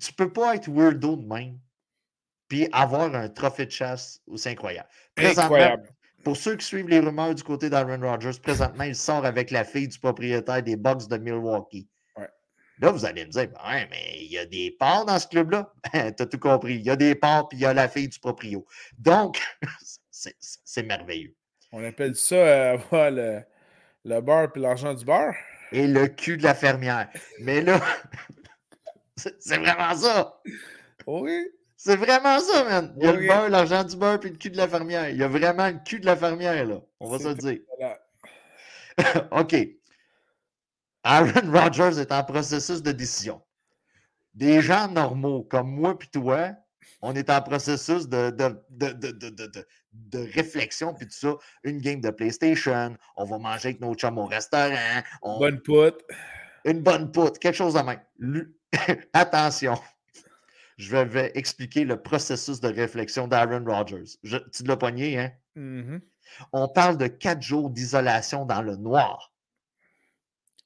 tu 0.00 0.12
peux 0.12 0.32
pas 0.32 0.56
être 0.56 0.68
weirdo 0.68 1.16
de 1.16 1.26
même 1.26 1.58
puis 2.48 2.68
avoir 2.72 3.14
un 3.14 3.28
trophée 3.28 3.66
de 3.66 3.70
chasse, 3.70 4.20
c'est 4.36 4.50
incroyable. 4.50 4.88
Incroyable. 5.16 5.88
Pour 6.22 6.36
ceux 6.36 6.56
qui 6.56 6.64
suivent 6.64 6.88
les 6.88 7.00
rumeurs 7.00 7.34
du 7.34 7.42
côté 7.42 7.68
d'Aaron 7.68 8.00
Rodgers, 8.00 8.38
présentement, 8.42 8.84
il 8.84 8.94
sort 8.94 9.24
avec 9.24 9.50
la 9.50 9.64
fille 9.64 9.88
du 9.88 9.98
propriétaire 9.98 10.62
des 10.62 10.76
Bucks 10.76 11.08
de 11.08 11.16
Milwaukee. 11.16 11.88
Là, 12.80 12.90
vous 12.90 13.04
allez 13.04 13.24
me 13.24 13.30
dire, 13.30 13.48
ben 13.48 13.70
ouais, 13.70 13.88
mais 13.88 14.18
il 14.20 14.32
y 14.32 14.38
a 14.38 14.46
des 14.46 14.72
parts 14.72 15.04
dans 15.04 15.18
ce 15.18 15.28
club-là? 15.28 15.72
tu 15.92 16.22
as 16.22 16.26
tout 16.26 16.38
compris. 16.38 16.74
Il 16.74 16.82
y 16.82 16.90
a 16.90 16.96
des 16.96 17.14
parts, 17.14 17.48
puis 17.48 17.58
il 17.58 17.60
y 17.60 17.66
a 17.66 17.72
la 17.72 17.88
fille 17.88 18.08
du 18.08 18.18
proprio. 18.18 18.66
Donc, 18.98 19.40
c'est 20.10 20.82
merveilleux. 20.82 21.36
On 21.70 21.84
appelle 21.84 22.16
ça 22.16 22.34
euh, 22.34 22.78
le, 22.92 23.42
le 24.04 24.20
beurre 24.20 24.50
puis 24.50 24.60
l'argent 24.60 24.92
du 24.92 25.04
beurre? 25.04 25.34
Et 25.74 25.88
le 25.88 26.06
cul 26.06 26.36
de 26.36 26.44
la 26.44 26.54
fermière. 26.54 27.08
Mais 27.40 27.60
là, 27.60 27.80
c'est 29.16 29.58
vraiment 29.58 29.96
ça. 29.96 30.40
Oui. 31.04 31.48
C'est 31.76 31.96
vraiment 31.96 32.38
ça, 32.38 32.62
man. 32.62 32.94
Il 32.96 33.04
y 33.04 33.08
a 33.08 33.12
le 33.12 33.26
beurre, 33.26 33.48
l'argent 33.48 33.82
du 33.82 33.96
beurre, 33.96 34.20
puis 34.20 34.30
le 34.30 34.36
cul 34.36 34.50
de 34.50 34.56
la 34.56 34.68
fermière. 34.68 35.10
Il 35.10 35.16
y 35.16 35.24
a 35.24 35.28
vraiment 35.28 35.66
le 35.66 35.80
cul 35.84 35.98
de 35.98 36.06
la 36.06 36.16
fermière, 36.16 36.64
là. 36.64 36.80
On 37.00 37.10
va 37.10 37.18
se 37.18 37.28
le 37.28 37.34
dire. 37.34 37.58
OK. 39.32 39.56
Aaron 41.02 41.50
Rodgers 41.52 42.00
est 42.00 42.12
en 42.12 42.22
processus 42.22 42.80
de 42.80 42.92
décision. 42.92 43.42
Des 44.32 44.62
gens 44.62 44.86
normaux 44.86 45.42
comme 45.42 45.70
moi 45.70 45.98
puis 45.98 46.08
toi, 46.08 46.52
on 47.02 47.14
est 47.14 47.30
en 47.30 47.42
processus 47.42 48.08
de, 48.08 48.30
de, 48.30 48.56
de, 48.70 49.66
de 49.92 50.18
réflexion 50.34 50.94
puis 50.94 51.06
tout 51.06 51.14
ça. 51.14 51.34
Une 51.62 51.78
game 51.78 52.00
de 52.00 52.10
PlayStation, 52.10 52.96
on 53.16 53.24
va 53.24 53.38
manger 53.38 53.68
avec 53.68 53.80
nos 53.80 53.94
chums 53.94 54.18
au 54.18 54.26
restaurant. 54.26 55.02
Bonne 55.38 55.60
poutre. 55.60 56.04
Une 56.64 56.80
bonne 56.80 57.12
poutre, 57.12 57.38
quelque 57.38 57.56
chose 57.56 57.74
de 57.74 57.80
même. 57.80 58.52
Attention, 59.12 59.78
je 60.78 60.96
vais 60.96 61.30
expliquer 61.34 61.84
le 61.84 62.00
processus 62.00 62.60
de 62.60 62.68
réflexion 62.68 63.28
d'Aaron 63.28 63.64
Rodgers. 63.64 64.18
tu 64.22 64.64
l'as 64.64 64.76
pogné, 64.76 65.18
hein? 65.18 65.32
Mm-hmm. 65.56 66.00
On 66.52 66.68
parle 66.68 66.96
de 66.96 67.06
quatre 67.06 67.42
jours 67.42 67.70
d'isolation 67.70 68.44
dans 68.44 68.62
le 68.62 68.76
noir. 68.76 69.32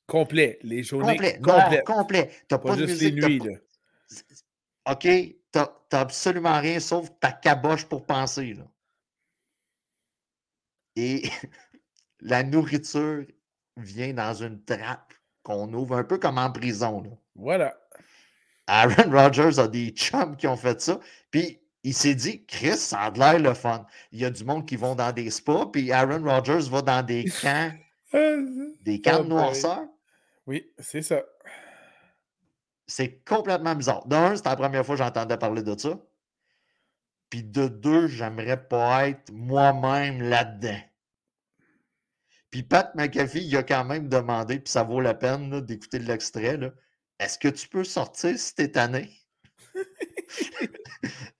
Complet, 0.06 0.58
les 0.62 0.82
journées 0.82 1.16
complet. 1.16 1.38
Noir, 1.40 1.84
complet. 1.84 2.30
T'as 2.48 2.58
pas, 2.58 2.74
de 2.74 2.86
juste 2.86 3.02
les 3.02 3.12
nuits, 3.12 3.40
là. 3.40 3.52
OK, 4.90 5.08
t'as 5.50 5.70
absolument 5.92 6.60
rien 6.60 6.80
sauf 6.80 7.10
ta 7.20 7.32
caboche 7.32 7.84
pour 7.86 8.06
penser, 8.06 8.54
là. 8.54 8.64
Et 10.96 11.30
la 12.20 12.42
nourriture 12.42 13.24
vient 13.76 14.12
dans 14.12 14.34
une 14.34 14.64
trappe 14.64 15.14
qu'on 15.42 15.72
ouvre 15.72 15.96
un 15.96 16.04
peu 16.04 16.18
comme 16.18 16.38
en 16.38 16.50
prison, 16.50 17.02
là. 17.02 17.10
Voilà. 17.34 17.78
Aaron 18.66 19.10
Rodgers 19.10 19.58
a 19.58 19.66
des 19.68 19.90
chums 19.90 20.36
qui 20.36 20.46
ont 20.46 20.56
fait 20.56 20.80
ça. 20.80 21.00
Puis 21.30 21.60
il 21.82 21.94
s'est 21.94 22.14
dit, 22.14 22.44
Chris, 22.44 22.76
ça 22.76 23.00
a 23.00 23.10
l'air 23.10 23.38
le 23.38 23.54
fun. 23.54 23.86
Il 24.12 24.20
y 24.20 24.24
a 24.24 24.30
du 24.30 24.44
monde 24.44 24.66
qui 24.66 24.76
vont 24.76 24.94
dans 24.94 25.12
des 25.12 25.30
spas, 25.30 25.66
puis 25.66 25.90
Aaron 25.90 26.22
Rodgers 26.22 26.68
va 26.68 26.82
dans 26.82 27.02
des 27.02 27.24
camps, 27.24 27.72
des 28.82 29.00
camps 29.00 29.22
de 29.22 29.28
noirceur. 29.28 29.86
Oui, 30.46 30.70
c'est 30.78 31.02
ça. 31.02 31.22
C'est 32.88 33.22
complètement 33.24 33.76
bizarre. 33.76 34.04
D'un, 34.06 34.34
c'est 34.34 34.46
la 34.46 34.56
première 34.56 34.84
fois 34.84 34.96
que 34.96 35.04
j'entendais 35.04 35.36
parler 35.36 35.62
de 35.62 35.78
ça. 35.78 36.00
Puis 37.30 37.44
de 37.44 37.68
deux, 37.68 38.08
j'aimerais 38.08 38.66
pas 38.66 39.08
être 39.08 39.30
moi-même 39.30 40.22
là-dedans. 40.22 40.80
Puis 42.50 42.62
Pat 42.62 42.94
McAfee, 42.94 43.44
il 43.44 43.56
a 43.58 43.62
quand 43.62 43.84
même 43.84 44.08
demandé, 44.08 44.58
puis 44.58 44.72
ça 44.72 44.82
vaut 44.82 45.00
la 45.00 45.12
peine 45.12 45.60
d'écouter 45.60 45.98
l'extrait. 45.98 46.58
Est-ce 47.18 47.38
que 47.38 47.48
tu 47.48 47.68
peux 47.68 47.84
sortir 47.84 48.38
si 48.38 48.54
t'es 48.54 48.72
tanné? 48.72 49.12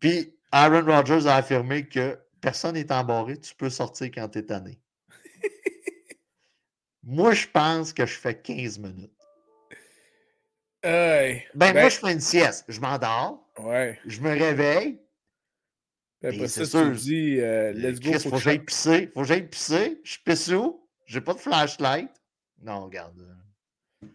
Puis 0.00 0.36
Aaron 0.52 0.84
Rodgers 0.84 1.26
a 1.26 1.36
affirmé 1.36 1.88
que 1.88 2.20
personne 2.42 2.74
n'est 2.74 2.92
embarré, 2.92 3.40
tu 3.40 3.54
peux 3.54 3.70
sortir 3.70 4.08
quand 4.08 4.28
t'es 4.28 4.44
tanné. 4.44 4.78
Moi, 7.02 7.32
je 7.32 7.46
pense 7.46 7.94
que 7.94 8.04
je 8.04 8.18
fais 8.18 8.38
15 8.38 8.80
minutes. 8.80 9.23
Ben, 10.84 11.40
moi, 11.54 11.72
ben 11.72 11.88
je 11.88 11.98
fais 11.98 12.12
une 12.12 12.20
sieste. 12.20 12.64
Je 12.68 12.80
m'endors. 12.80 13.44
Ouais. 13.58 13.98
Je 14.06 14.20
me 14.20 14.30
réveille. 14.30 15.00
Sûr, 16.46 16.92
tu 16.92 16.96
dis, 16.96 17.40
euh, 17.40 17.72
let's 17.72 18.00
go. 18.00 18.18
Faut, 18.18 18.30
que 18.30 18.38
j'aille 18.38 18.58
pisser. 18.60 19.10
Faut 19.12 19.22
que 19.22 19.26
j'aille 19.26 19.46
pisser. 19.46 20.00
Je 20.04 20.16
pisse 20.24 20.48
où? 20.48 20.88
J'ai 21.06 21.20
pas 21.20 21.34
de 21.34 21.38
flashlight. 21.38 22.10
Non, 22.62 22.84
regarde. 22.84 23.14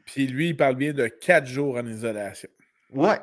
Puis 0.06 0.28
lui, 0.28 0.50
il 0.50 0.58
parle 0.58 0.76
bien 0.76 0.94
de 0.94 1.08
quatre 1.08 1.46
jours 1.46 1.76
en 1.78 1.86
isolation. 1.86 2.50
Ouais. 2.92 3.20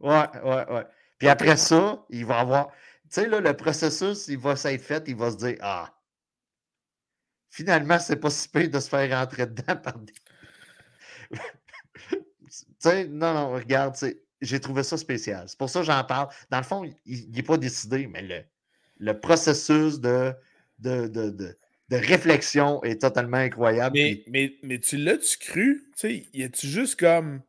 Ouais, 0.00 0.26
ouais, 0.44 0.72
ouais. 0.72 0.86
Puis 1.18 1.28
après 1.28 1.56
ça, 1.56 2.04
il 2.10 2.24
va 2.26 2.40
avoir. 2.40 2.68
Tu 2.68 3.20
sais, 3.20 3.28
là, 3.28 3.40
le 3.40 3.54
processus, 3.54 4.28
il 4.28 4.38
va 4.38 4.56
s'être 4.56 4.82
fait, 4.82 5.04
il 5.08 5.16
va 5.16 5.30
se 5.30 5.36
dire 5.36 5.56
Ah, 5.60 5.92
finalement, 7.50 7.98
c'est 7.98 8.16
pas 8.16 8.30
si 8.30 8.48
pire 8.48 8.70
de 8.70 8.78
se 8.78 8.88
faire 8.88 9.18
rentrer 9.18 9.46
dedans 9.46 9.76
par 9.76 9.98
des. 9.98 10.12
Tu 12.84 12.90
sais, 12.90 13.06
non, 13.08 13.34
non, 13.34 13.52
regarde, 13.54 13.96
j'ai 14.40 14.60
trouvé 14.60 14.82
ça 14.82 14.96
spécial. 14.96 15.48
C'est 15.48 15.58
pour 15.58 15.70
ça 15.70 15.80
que 15.80 15.86
j'en 15.86 16.04
parle. 16.04 16.28
Dans 16.50 16.58
le 16.58 16.64
fond, 16.64 16.84
il 17.06 17.30
n'est 17.30 17.42
pas 17.42 17.56
décidé, 17.56 18.06
mais 18.06 18.22
le, 18.22 18.42
le 18.98 19.18
processus 19.18 20.00
de, 20.00 20.34
de, 20.78 21.08
de 21.08 21.58
de 21.90 21.96
réflexion 21.96 22.82
est 22.82 23.00
totalement 23.02 23.36
incroyable. 23.36 23.94
Mais, 23.94 24.24
mais, 24.28 24.54
mais 24.62 24.78
tu 24.78 24.96
l'as-tu 24.96 25.36
cru? 25.38 25.84
Tu 25.96 26.00
sais, 26.00 26.26
y 26.32 26.42
a-tu 26.42 26.66
juste 26.66 26.98
comme. 26.98 27.42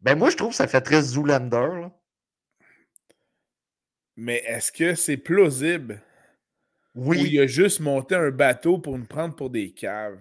Ben, 0.00 0.16
moi, 0.16 0.30
je 0.30 0.36
trouve 0.36 0.50
que 0.50 0.56
ça 0.56 0.68
fait 0.68 0.80
très 0.80 1.02
Zoolander. 1.02 1.88
Mais 4.16 4.42
est-ce 4.46 4.70
que 4.70 4.94
c'est 4.94 5.16
plausible? 5.16 6.00
Oui. 6.94 7.20
Ou 7.20 7.26
il 7.26 7.40
a 7.40 7.46
juste 7.46 7.80
monté 7.80 8.14
un 8.14 8.30
bateau 8.30 8.78
pour 8.78 8.96
nous 8.96 9.04
prendre 9.04 9.34
pour 9.34 9.50
des 9.50 9.72
caves? 9.72 10.20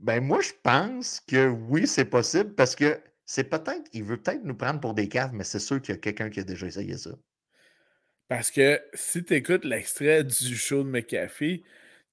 Ben, 0.00 0.20
moi, 0.20 0.40
je 0.40 0.52
pense 0.62 1.20
que 1.20 1.48
oui, 1.48 1.86
c'est 1.86 2.06
possible 2.06 2.54
parce 2.54 2.74
que 2.74 2.98
c'est 3.32 3.44
peut-être, 3.44 3.88
il 3.94 4.04
veut 4.04 4.18
peut-être 4.18 4.44
nous 4.44 4.54
prendre 4.54 4.78
pour 4.78 4.92
des 4.92 5.08
caves, 5.08 5.32
mais 5.32 5.44
c'est 5.44 5.58
sûr 5.58 5.80
qu'il 5.80 5.94
y 5.94 5.96
a 5.96 6.00
quelqu'un 6.02 6.28
qui 6.28 6.40
a 6.40 6.44
déjà 6.44 6.66
essayé 6.66 6.98
ça. 6.98 7.12
Parce 8.28 8.50
que 8.50 8.78
si 8.92 9.24
tu 9.24 9.32
écoutes 9.32 9.64
l'extrait 9.64 10.22
du 10.22 10.54
show 10.54 10.84
de 10.84 10.90
McAfee, 10.90 11.64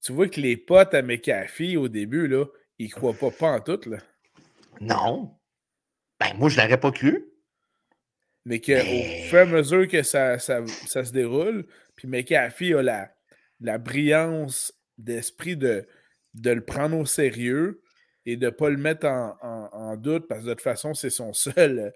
tu 0.02 0.12
vois 0.12 0.30
que 0.30 0.40
les 0.40 0.56
potes 0.56 0.94
à 0.94 1.02
McAfee, 1.02 1.76
au 1.76 1.88
début, 1.88 2.26
là, 2.26 2.46
ils 2.78 2.90
croient 2.90 3.12
pas, 3.12 3.30
pas 3.30 3.52
en 3.52 3.60
tout, 3.60 3.90
là. 3.90 3.98
Non. 4.80 5.36
Ben, 6.18 6.32
moi, 6.38 6.48
je 6.48 6.58
l'aurais 6.58 6.80
pas 6.80 6.90
cru. 6.90 7.26
Mais 8.46 8.62
qu'au 8.62 8.80
fur 9.28 9.40
et 9.40 9.42
à 9.42 9.44
mesure 9.44 9.86
que 9.88 10.02
ça, 10.02 10.38
ça, 10.38 10.64
se 10.64 11.12
déroule, 11.12 11.66
puis 11.96 12.08
McAfee 12.08 12.72
a 12.72 12.82
la, 12.82 13.14
la 13.60 13.76
brillance 13.76 14.72
d'esprit 14.96 15.58
de, 15.58 15.86
de 16.32 16.50
le 16.50 16.64
prendre 16.64 16.96
au 16.96 17.04
sérieux 17.04 17.82
et 18.26 18.36
de 18.36 18.46
ne 18.46 18.50
pas 18.50 18.70
le 18.70 18.76
mettre 18.76 19.06
en, 19.06 19.36
en, 19.72 19.96
doute, 19.96 20.28
parce 20.28 20.42
que 20.42 20.46
de 20.46 20.54
toute 20.54 20.62
façon, 20.62 20.94
c'est 20.94 21.10
son 21.10 21.32
seul 21.32 21.92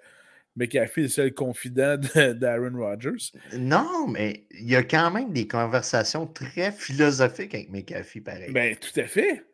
McAfee 0.57 1.01
est 1.01 1.03
le 1.05 1.09
seul 1.09 1.35
confident 1.35 1.99
d'Aaron 2.15 2.79
Rodgers. 2.79 3.33
Non, 3.55 4.07
mais 4.09 4.47
il 4.51 4.71
y 4.71 4.77
a 4.77 4.83
quand 4.83 5.11
même 5.11 5.33
des 5.33 5.49
conversations 5.49 6.27
très 6.27 6.73
philosophiques 6.73 7.55
avec 7.55 7.71
McAfee, 7.71 8.21
pareil. 8.21 8.53
Ben, 8.53 8.77
tout 8.77 8.99
à 8.99 9.05
fait. 9.05 9.45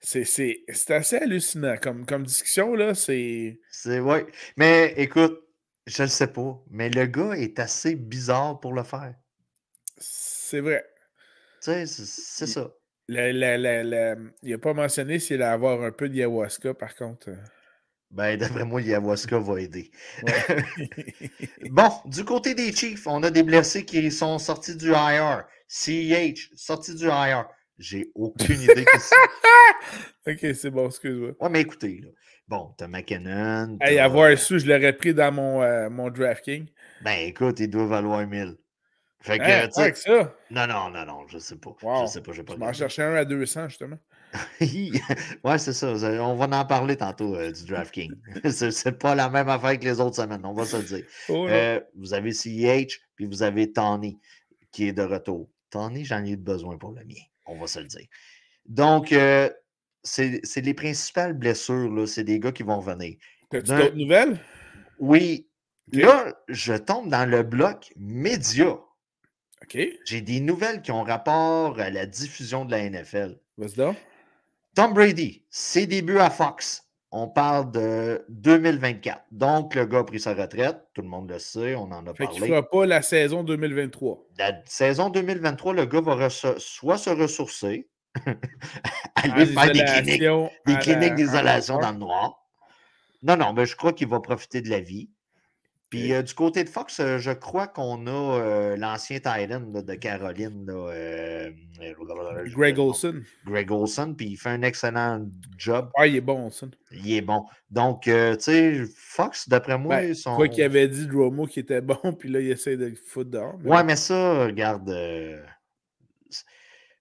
C'est 0.00 0.90
assez 0.90 1.16
hallucinant. 1.16 1.76
Comme, 1.76 2.06
comme 2.06 2.24
discussion, 2.24 2.74
là, 2.74 2.94
c'est. 2.94 3.60
C'est, 3.70 4.00
ouais. 4.00 4.26
Mais 4.56 4.94
écoute, 4.96 5.40
je 5.86 6.02
ne 6.02 6.08
sais 6.08 6.26
pas, 6.26 6.62
mais 6.70 6.88
le 6.88 7.06
gars 7.06 7.32
est 7.32 7.58
assez 7.58 7.94
bizarre 7.94 8.60
pour 8.60 8.72
le 8.72 8.82
faire. 8.82 9.14
C'est 9.98 10.60
vrai. 10.60 10.84
Tu 11.62 11.70
sais, 11.70 11.86
c'est 11.86 12.46
ça. 12.46 12.72
Il 13.16 14.50
n'a 14.50 14.58
pas 14.58 14.74
mentionné 14.74 15.18
s'il 15.18 15.42
allait 15.42 15.52
avoir 15.52 15.82
un 15.82 15.92
peu 15.92 16.08
d'ayahuasca, 16.08 16.74
par 16.74 16.94
contre. 16.94 17.30
Ben, 18.10 18.36
d'après 18.36 18.64
moi, 18.64 18.82
Yawaska 18.82 19.38
va 19.38 19.60
aider. 19.60 19.90
bon, 21.70 21.90
du 22.06 22.24
côté 22.24 22.54
des 22.54 22.72
Chiefs, 22.72 23.06
on 23.06 23.22
a 23.22 23.30
des 23.30 23.44
blessés 23.44 23.84
qui 23.84 24.10
sont 24.10 24.38
sortis 24.38 24.76
du 24.76 24.90
IR. 24.90 25.44
CEH, 25.68 26.50
sorti 26.56 26.94
du 26.94 27.06
IR. 27.06 27.46
J'ai 27.78 28.10
aucune 28.14 28.60
idée 28.60 28.84
que 28.84 28.98
c'est. 28.98 30.32
ok, 30.32 30.54
c'est 30.54 30.70
bon, 30.70 30.88
excuse-moi. 30.88 31.30
Ouais, 31.40 31.48
mais 31.48 31.60
écoutez, 31.60 32.00
là. 32.02 32.10
Bon, 32.48 32.74
t'as 32.76 32.88
McKinnon. 32.88 33.78
Hey, 33.80 34.00
avoir 34.00 34.36
su, 34.36 34.58
je 34.58 34.66
l'aurais 34.66 34.92
pris 34.92 35.14
dans 35.14 35.32
mon, 35.32 35.62
euh, 35.62 35.88
mon. 35.88 36.10
Ben, 36.10 37.18
écoute, 37.20 37.60
il 37.60 37.70
doit 37.70 37.86
valoir 37.86 38.26
1000. 38.26 38.56
Fait 39.22 39.38
que, 39.38 39.44
hein, 39.44 39.92
ça? 39.94 40.34
Non, 40.50 40.66
non, 40.66 40.90
non, 40.90 41.04
non, 41.04 41.26
je 41.28 41.38
sais 41.38 41.56
pas. 41.56 41.76
Je 41.82 42.06
sais 42.06 42.22
pas, 42.22 42.32
je 42.32 42.38
sais 42.38 42.44
pas. 42.44 42.54
Je 42.54 42.58
m'en 42.58 42.72
cherchais 42.72 43.02
un 43.02 43.14
à 43.14 43.24
200, 43.24 43.68
justement. 43.68 43.98
ouais, 44.60 45.58
c'est 45.58 45.72
ça. 45.72 45.92
On 46.22 46.36
va 46.36 46.58
en 46.58 46.64
parler 46.64 46.96
tantôt 46.96 47.34
euh, 47.34 47.52
du 47.52 47.64
DraftKings. 47.66 48.14
c'est 48.50 48.98
pas 48.98 49.14
la 49.14 49.28
même 49.28 49.48
affaire 49.48 49.78
que 49.78 49.84
les 49.84 50.00
autres 50.00 50.16
semaines, 50.16 50.44
on 50.44 50.54
va 50.54 50.64
se 50.64 50.76
dire. 50.78 51.04
Oh 51.28 51.46
euh, 51.48 51.80
vous 51.96 52.14
avez 52.14 52.32
CEH, 52.32 53.00
puis 53.16 53.26
vous 53.26 53.42
avez 53.42 53.72
Tony 53.72 54.18
qui 54.72 54.88
est 54.88 54.92
de 54.92 55.02
retour. 55.02 55.48
Tony, 55.70 56.04
j'en 56.04 56.24
ai 56.24 56.30
eu 56.30 56.36
besoin 56.36 56.78
pour 56.78 56.92
le 56.92 57.04
mien, 57.04 57.22
on 57.46 57.58
va 57.58 57.66
se 57.66 57.80
le 57.80 57.86
dire. 57.86 58.06
Donc, 58.66 59.12
euh, 59.12 59.50
c'est 60.02 60.40
les 60.56 60.74
principales 60.74 61.34
blessures, 61.34 62.08
c'est 62.08 62.24
des 62.24 62.38
gars 62.38 62.52
qui 62.52 62.62
vont 62.62 62.80
venir. 62.80 63.16
As-tu 63.52 63.70
d'autres 63.70 63.96
nouvelles? 63.96 64.38
Oui. 64.98 65.48
Là, 65.92 66.32
je 66.48 66.74
tombe 66.74 67.08
dans 67.08 67.28
le 67.28 67.42
bloc 67.42 67.92
média. 67.96 68.78
J'ai 70.04 70.20
des 70.20 70.40
nouvelles 70.40 70.82
qui 70.82 70.90
ont 70.90 71.02
rapport 71.02 71.78
à 71.78 71.90
la 71.90 72.06
diffusion 72.06 72.64
de 72.64 72.72
la 72.72 72.88
NFL. 72.88 73.38
Vas-y 73.58 73.94
Tom 74.74 74.94
Brady, 74.94 75.44
ses 75.50 75.86
débuts 75.86 76.18
à 76.18 76.30
Fox. 76.30 76.86
on 77.12 77.28
parle 77.28 77.72
de 77.72 78.24
2024. 78.28 79.24
Donc, 79.32 79.74
le 79.74 79.84
gars 79.84 79.98
a 79.98 80.04
pris 80.04 80.20
sa 80.20 80.32
retraite. 80.32 80.78
Tout 80.94 81.02
le 81.02 81.08
monde 81.08 81.28
le 81.28 81.38
sait, 81.40 81.74
on 81.74 81.90
en 81.90 82.06
a 82.06 82.14
fait 82.14 82.24
parlé. 82.24 82.38
Il 82.38 82.42
ne 82.42 82.46
fera 82.46 82.68
pas 82.68 82.86
la 82.86 83.02
saison 83.02 83.42
2023. 83.42 84.26
La 84.38 84.62
saison 84.64 85.10
2023, 85.10 85.74
le 85.74 85.86
gars 85.86 86.00
va 86.00 86.30
soit 86.30 86.98
se 86.98 87.10
ressourcer, 87.10 87.88
aller 89.16 89.46
faire 89.46 89.72
des 89.72 89.84
cliniques, 89.84 90.22
des 90.66 90.76
cliniques 90.76 91.14
d'isolation 91.14 91.78
dans 91.78 91.90
le 91.90 91.98
noir. 91.98 92.46
Non, 93.22 93.36
non, 93.36 93.52
mais 93.52 93.66
je 93.66 93.76
crois 93.76 93.92
qu'il 93.92 94.08
va 94.08 94.20
profiter 94.20 94.62
de 94.62 94.70
la 94.70 94.80
vie. 94.80 95.10
Puis 95.90 96.12
euh, 96.12 96.22
du 96.22 96.34
côté 96.34 96.62
de 96.62 96.68
Fox, 96.68 97.00
euh, 97.00 97.18
je 97.18 97.32
crois 97.32 97.66
qu'on 97.66 98.06
a 98.06 98.10
euh, 98.10 98.76
l'ancien 98.76 99.16
Titan 99.16 99.60
de 99.60 99.94
Caroline, 99.96 100.64
Greg 102.54 102.78
Olson. 102.78 103.22
Greg 103.44 103.72
Olson, 103.72 104.14
puis 104.16 104.28
il 104.28 104.36
fait 104.36 104.50
un 104.50 104.62
excellent 104.62 105.26
job. 105.58 105.90
Ah, 105.96 106.06
il 106.06 106.14
est 106.14 106.20
bon, 106.20 106.46
Olson. 106.46 106.70
Il 106.92 107.12
est 107.12 107.22
bon. 107.22 107.44
Donc, 107.72 108.02
tu 108.02 108.12
sais, 108.38 108.84
Fox, 108.94 109.48
d'après 109.48 109.78
moi, 109.78 109.96
ben, 109.96 110.10
ils 110.10 110.16
sont. 110.16 110.36
Quoi 110.36 110.46
qu'il 110.46 110.62
avait 110.62 110.86
dit 110.86 111.08
Dromo 111.08 111.46
qui 111.46 111.58
était 111.58 111.80
bon, 111.80 111.98
puis 112.18 112.28
là, 112.28 112.40
il 112.40 112.52
essaie 112.52 112.76
de 112.76 112.86
le 112.86 112.94
foutre 112.94 113.30
dehors. 113.30 113.58
Ouais, 113.64 113.82
mais 113.82 113.96
ça, 113.96 114.44
regarde. 114.44 114.94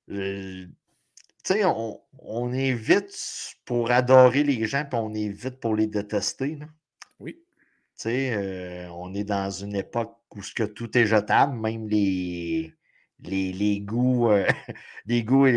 tu 0.07 0.67
sais, 1.43 1.63
on, 1.63 2.01
on, 2.17 2.51
est 2.51 2.73
vite 2.73 3.55
pour 3.65 3.91
adorer 3.91 4.41
les 4.43 4.65
gens, 4.65 4.83
puis 4.83 4.99
on 4.99 5.13
est 5.13 5.29
vite 5.29 5.59
pour 5.59 5.75
les 5.75 5.85
détester. 5.85 6.55
Là. 6.55 6.65
Euh, 8.07 8.87
on 8.89 9.13
est 9.13 9.23
dans 9.23 9.49
une 9.49 9.75
époque 9.75 10.17
où 10.35 10.41
ce 10.41 10.53
que 10.53 10.63
tout 10.63 10.97
est 10.97 11.05
jetable, 11.05 11.57
même 11.57 11.87
les, 11.89 12.73
les, 13.21 13.51
les 13.51 13.81
goûts, 13.81 14.29
euh, 14.31 14.47
les 15.05 15.23
goûts 15.23 15.47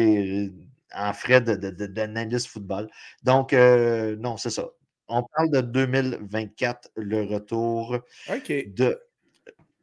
en 0.94 1.12
frais 1.12 1.40
d'analyse 1.40 2.44
de, 2.44 2.48
football. 2.48 2.90
Donc, 3.22 3.52
euh, 3.52 4.16
non, 4.16 4.36
c'est 4.36 4.50
ça. 4.50 4.68
On 5.08 5.22
parle 5.22 5.50
de 5.50 5.60
2024, 5.60 6.90
le 6.96 7.22
retour 7.22 7.98
de 8.28 9.00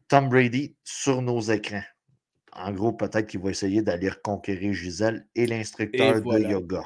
Tom 0.07 0.29
Brady 0.29 0.75
sur 0.83 1.21
nos 1.21 1.39
écrans. 1.39 1.83
En 2.59 2.71
gros, 2.71 2.91
peut-être 2.91 3.27
qu'il 3.27 3.39
va 3.39 3.49
essayer 3.49 3.81
d'aller 3.81 4.09
reconquérir 4.09 4.73
Gisèle 4.73 5.25
et 5.35 5.47
l'instructeur 5.47 6.21
de 6.21 6.39
yoga 6.39 6.83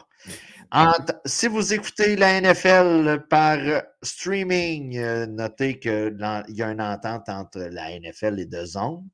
si 1.26 1.48
vous 1.48 1.74
écoutez 1.74 2.16
la 2.16 2.42
NFL 2.42 3.26
par 3.30 3.60
streaming, 4.02 4.98
euh, 4.98 5.26
notez 5.28 5.80
qu'il 5.80 6.18
y 6.50 6.62
a 6.62 6.72
une 6.72 6.82
entente 6.82 7.30
entre 7.30 7.60
la 7.60 7.92
NFL 8.00 8.40
et 8.40 8.50
The 8.50 8.66
Zone. 8.66 9.08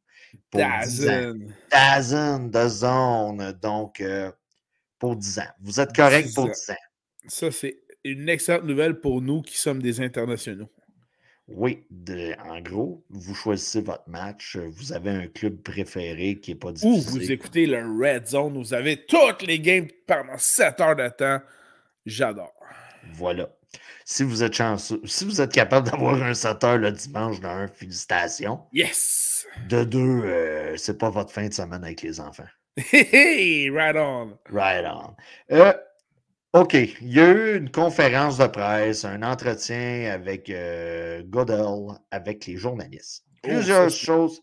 Dazen. 0.54 1.54
Dazen, 1.70 2.52
The 2.52 2.68
Zone. 2.68 3.60
Donc, 3.62 4.00
euh, 4.00 4.32
pour 4.98 5.16
10 5.16 5.40
ans. 5.40 5.54
Vous 5.62 5.80
êtes 5.80 5.94
correct 5.94 6.34
pour 6.34 6.46
10 6.46 6.70
ans. 6.72 6.76
Ça, 7.28 7.52
c'est 7.52 7.82
une 8.04 8.30
excellente 8.30 8.64
nouvelle 8.64 9.00
pour 9.00 9.22
nous 9.22 9.42
qui 9.42 9.58
sommes 9.58 9.82
des 9.82 10.00
internationaux. 10.02 10.70
Oui, 11.52 11.84
en 12.46 12.62
gros, 12.62 13.04
vous 13.10 13.34
choisissez 13.34 13.82
votre 13.82 14.08
match, 14.08 14.58
vous 14.58 14.94
avez 14.94 15.10
un 15.10 15.28
club 15.28 15.58
préféré 15.62 16.36
qui 16.36 16.52
n'est 16.52 16.58
pas 16.58 16.72
difficile. 16.72 16.92
Ou 16.92 17.20
vous 17.20 17.32
écoutez 17.32 17.66
le 17.66 17.80
Red 17.80 18.28
Zone, 18.28 18.62
vous 18.62 18.74
avez 18.74 19.06
toutes 19.06 19.42
les 19.44 19.60
games 19.60 19.88
pendant 20.06 20.38
7 20.38 20.80
heures 20.80 20.96
de 20.96 21.10
temps. 21.10 21.42
J'adore. 22.06 22.54
Voilà. 23.14 23.50
Si 24.06 24.24
vous 24.24 24.44
êtes 24.44 24.54
chanceux, 24.54 25.02
si 25.06 25.26
vous 25.26 25.42
êtes 25.42 25.52
capable 25.52 25.90
d'avoir 25.90 26.22
un 26.22 26.34
7 26.34 26.64
heures 26.64 26.78
le 26.78 26.92
dimanche 26.92 27.40
d'un, 27.40 27.68
félicitations. 27.68 28.62
Yes! 28.74 29.46
De 29.68 29.84
deux, 29.84 30.00
euh, 30.00 30.78
c'est 30.78 30.98
pas 30.98 31.10
votre 31.10 31.32
fin 31.32 31.48
de 31.48 31.54
semaine 31.54 31.84
avec 31.84 32.02
les 32.02 32.20
enfants. 32.20 32.48
Hey, 32.92 33.70
right 33.70 33.96
on. 33.96 34.38
Right 34.50 34.86
on. 34.86 35.16
Euh, 35.52 35.74
OK. 36.54 36.74
Il 36.74 37.14
y 37.14 37.20
a 37.20 37.30
eu 37.30 37.58
une 37.58 37.70
conférence 37.70 38.38
de 38.38 38.48
presse, 38.48 39.06
un 39.06 39.22
entretien 39.22 40.10
avec 40.12 40.50
euh, 40.50 41.22
Godel, 41.24 41.96
avec 42.10 42.46
les 42.48 42.58
journalistes. 42.58 43.24
Oh, 43.28 43.50
Plusieurs 43.50 43.90
choses 43.92 44.42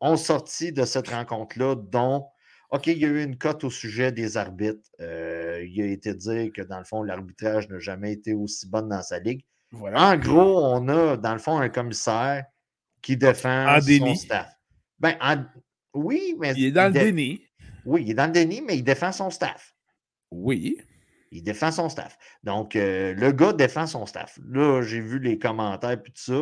ont 0.00 0.16
sorti 0.16 0.72
de 0.72 0.84
cette 0.84 1.08
rencontre-là, 1.08 1.76
dont, 1.76 2.26
OK, 2.70 2.86
il 2.86 2.98
y 2.98 3.04
a 3.04 3.08
eu 3.08 3.22
une 3.22 3.36
cote 3.36 3.62
au 3.64 3.70
sujet 3.70 4.10
des 4.10 4.38
arbitres. 4.38 4.88
Euh, 5.00 5.62
il 5.68 5.82
a 5.82 5.86
été 5.86 6.14
dit 6.14 6.50
que, 6.50 6.62
dans 6.62 6.78
le 6.78 6.84
fond, 6.84 7.02
l'arbitrage 7.02 7.68
n'a 7.68 7.78
jamais 7.78 8.12
été 8.12 8.32
aussi 8.32 8.66
bon 8.66 8.88
dans 8.88 9.02
sa 9.02 9.18
ligue. 9.18 9.44
En 9.72 10.16
gros, 10.16 10.64
on 10.64 10.88
a, 10.88 11.16
dans 11.16 11.32
le 11.32 11.38
fond, 11.38 11.58
un 11.58 11.68
commissaire 11.68 12.44
qui 13.02 13.16
défend 13.18 13.80
son 13.80 14.14
staff. 14.14 14.50
Ben, 14.98 15.16
oui, 15.92 16.36
mais. 16.38 16.54
Il 16.56 16.66
est 16.66 16.72
dans 16.72 16.86
le 16.86 16.92
déni. 16.92 17.42
Oui, 17.84 18.02
il 18.04 18.10
est 18.12 18.14
dans 18.14 18.26
le 18.26 18.32
déni, 18.32 18.62
mais 18.62 18.78
il 18.78 18.82
défend 18.82 19.12
son 19.12 19.28
staff. 19.30 19.74
Oui. 20.30 20.78
Il 21.34 21.42
défend 21.42 21.72
son 21.72 21.88
staff. 21.88 22.16
Donc, 22.44 22.76
euh, 22.76 23.12
le 23.12 23.32
gars 23.32 23.52
défend 23.52 23.88
son 23.88 24.06
staff. 24.06 24.38
Là, 24.48 24.82
j'ai 24.82 25.00
vu 25.00 25.18
les 25.18 25.36
commentaires 25.36 25.90
et 25.90 26.02
tout 26.02 26.12
ça. 26.14 26.32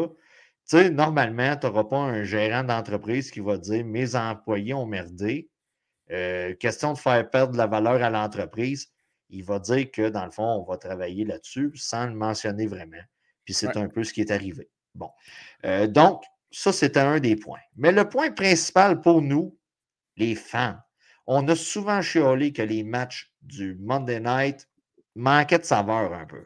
Tu 0.68 0.76
sais, 0.76 0.90
normalement, 0.90 1.56
tu 1.56 1.66
n'auras 1.66 1.84
pas 1.84 1.96
un 1.96 2.22
gérant 2.24 2.62
d'entreprise 2.62 3.30
qui 3.30 3.40
va 3.40 3.56
dire 3.56 3.86
Mes 3.86 4.14
employés 4.14 4.74
ont 4.74 4.84
merdé. 4.84 5.48
Euh, 6.10 6.54
question 6.56 6.92
de 6.92 6.98
faire 6.98 7.28
perdre 7.30 7.56
la 7.56 7.66
valeur 7.66 8.02
à 8.02 8.10
l'entreprise. 8.10 8.92
Il 9.30 9.44
va 9.44 9.58
dire 9.60 9.90
que, 9.90 10.10
dans 10.10 10.26
le 10.26 10.30
fond, 10.30 10.44
on 10.44 10.70
va 10.70 10.76
travailler 10.76 11.24
là-dessus 11.24 11.72
sans 11.74 12.06
le 12.06 12.12
mentionner 12.12 12.66
vraiment. 12.66 13.02
Puis 13.46 13.54
c'est 13.54 13.78
un 13.78 13.88
peu 13.88 14.04
ce 14.04 14.12
qui 14.12 14.20
est 14.20 14.30
arrivé. 14.30 14.68
Bon. 14.94 15.08
Euh, 15.64 15.86
donc, 15.86 16.22
ça, 16.50 16.70
c'était 16.70 17.00
un 17.00 17.18
des 17.18 17.36
points. 17.36 17.62
Mais 17.76 17.92
le 17.92 18.06
point 18.06 18.30
principal 18.30 19.00
pour 19.00 19.22
nous, 19.22 19.56
les 20.18 20.34
fans, 20.34 20.76
on 21.26 21.48
a 21.48 21.56
souvent 21.56 22.02
chiolé 22.02 22.52
que 22.52 22.60
les 22.60 22.84
matchs 22.84 23.32
du 23.40 23.78
Monday 23.80 24.20
Night 24.20 24.68
manquait 25.14 25.58
de 25.58 25.64
saveur 25.64 26.12
un 26.12 26.26
peu. 26.26 26.44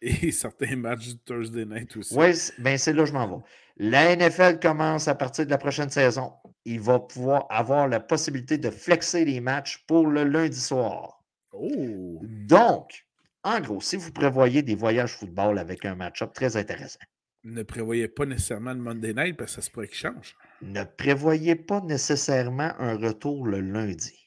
Et 0.00 0.30
certains 0.32 0.76
matchs 0.76 1.08
du 1.08 1.18
Thursday 1.18 1.64
night 1.64 1.96
aussi. 1.96 2.14
Oui, 2.16 2.32
bien 2.58 2.76
c'est 2.76 2.92
là 2.92 3.02
que 3.02 3.08
je 3.08 3.12
m'en 3.12 3.28
vais. 3.28 3.44
La 3.78 4.16
NFL 4.16 4.58
commence 4.60 5.08
à 5.08 5.14
partir 5.14 5.44
de 5.44 5.50
la 5.50 5.58
prochaine 5.58 5.90
saison. 5.90 6.32
Il 6.64 6.80
va 6.80 6.98
pouvoir 6.98 7.46
avoir 7.50 7.88
la 7.88 8.00
possibilité 8.00 8.58
de 8.58 8.70
flexer 8.70 9.24
les 9.24 9.40
matchs 9.40 9.84
pour 9.86 10.06
le 10.06 10.24
lundi 10.24 10.58
soir. 10.58 11.22
Oh. 11.52 12.20
Donc, 12.22 13.06
en 13.44 13.60
gros, 13.60 13.80
si 13.80 13.96
vous 13.96 14.12
prévoyez 14.12 14.62
des 14.62 14.74
voyages 14.74 15.16
football 15.16 15.58
avec 15.58 15.84
un 15.84 15.94
match-up 15.94 16.32
très 16.32 16.56
intéressant. 16.56 17.00
Ne 17.44 17.62
prévoyez 17.62 18.08
pas 18.08 18.26
nécessairement 18.26 18.72
le 18.72 18.80
Monday 18.80 19.14
night 19.14 19.36
parce 19.36 19.54
que 19.54 19.60
ça 19.60 19.66
se 19.66 19.70
pourrait 19.70 19.86
qu'il 19.86 19.98
change. 19.98 20.34
Ne 20.62 20.82
prévoyez 20.82 21.54
pas 21.54 21.80
nécessairement 21.80 22.72
un 22.78 22.96
retour 22.96 23.46
le 23.46 23.60
lundi. 23.60 24.25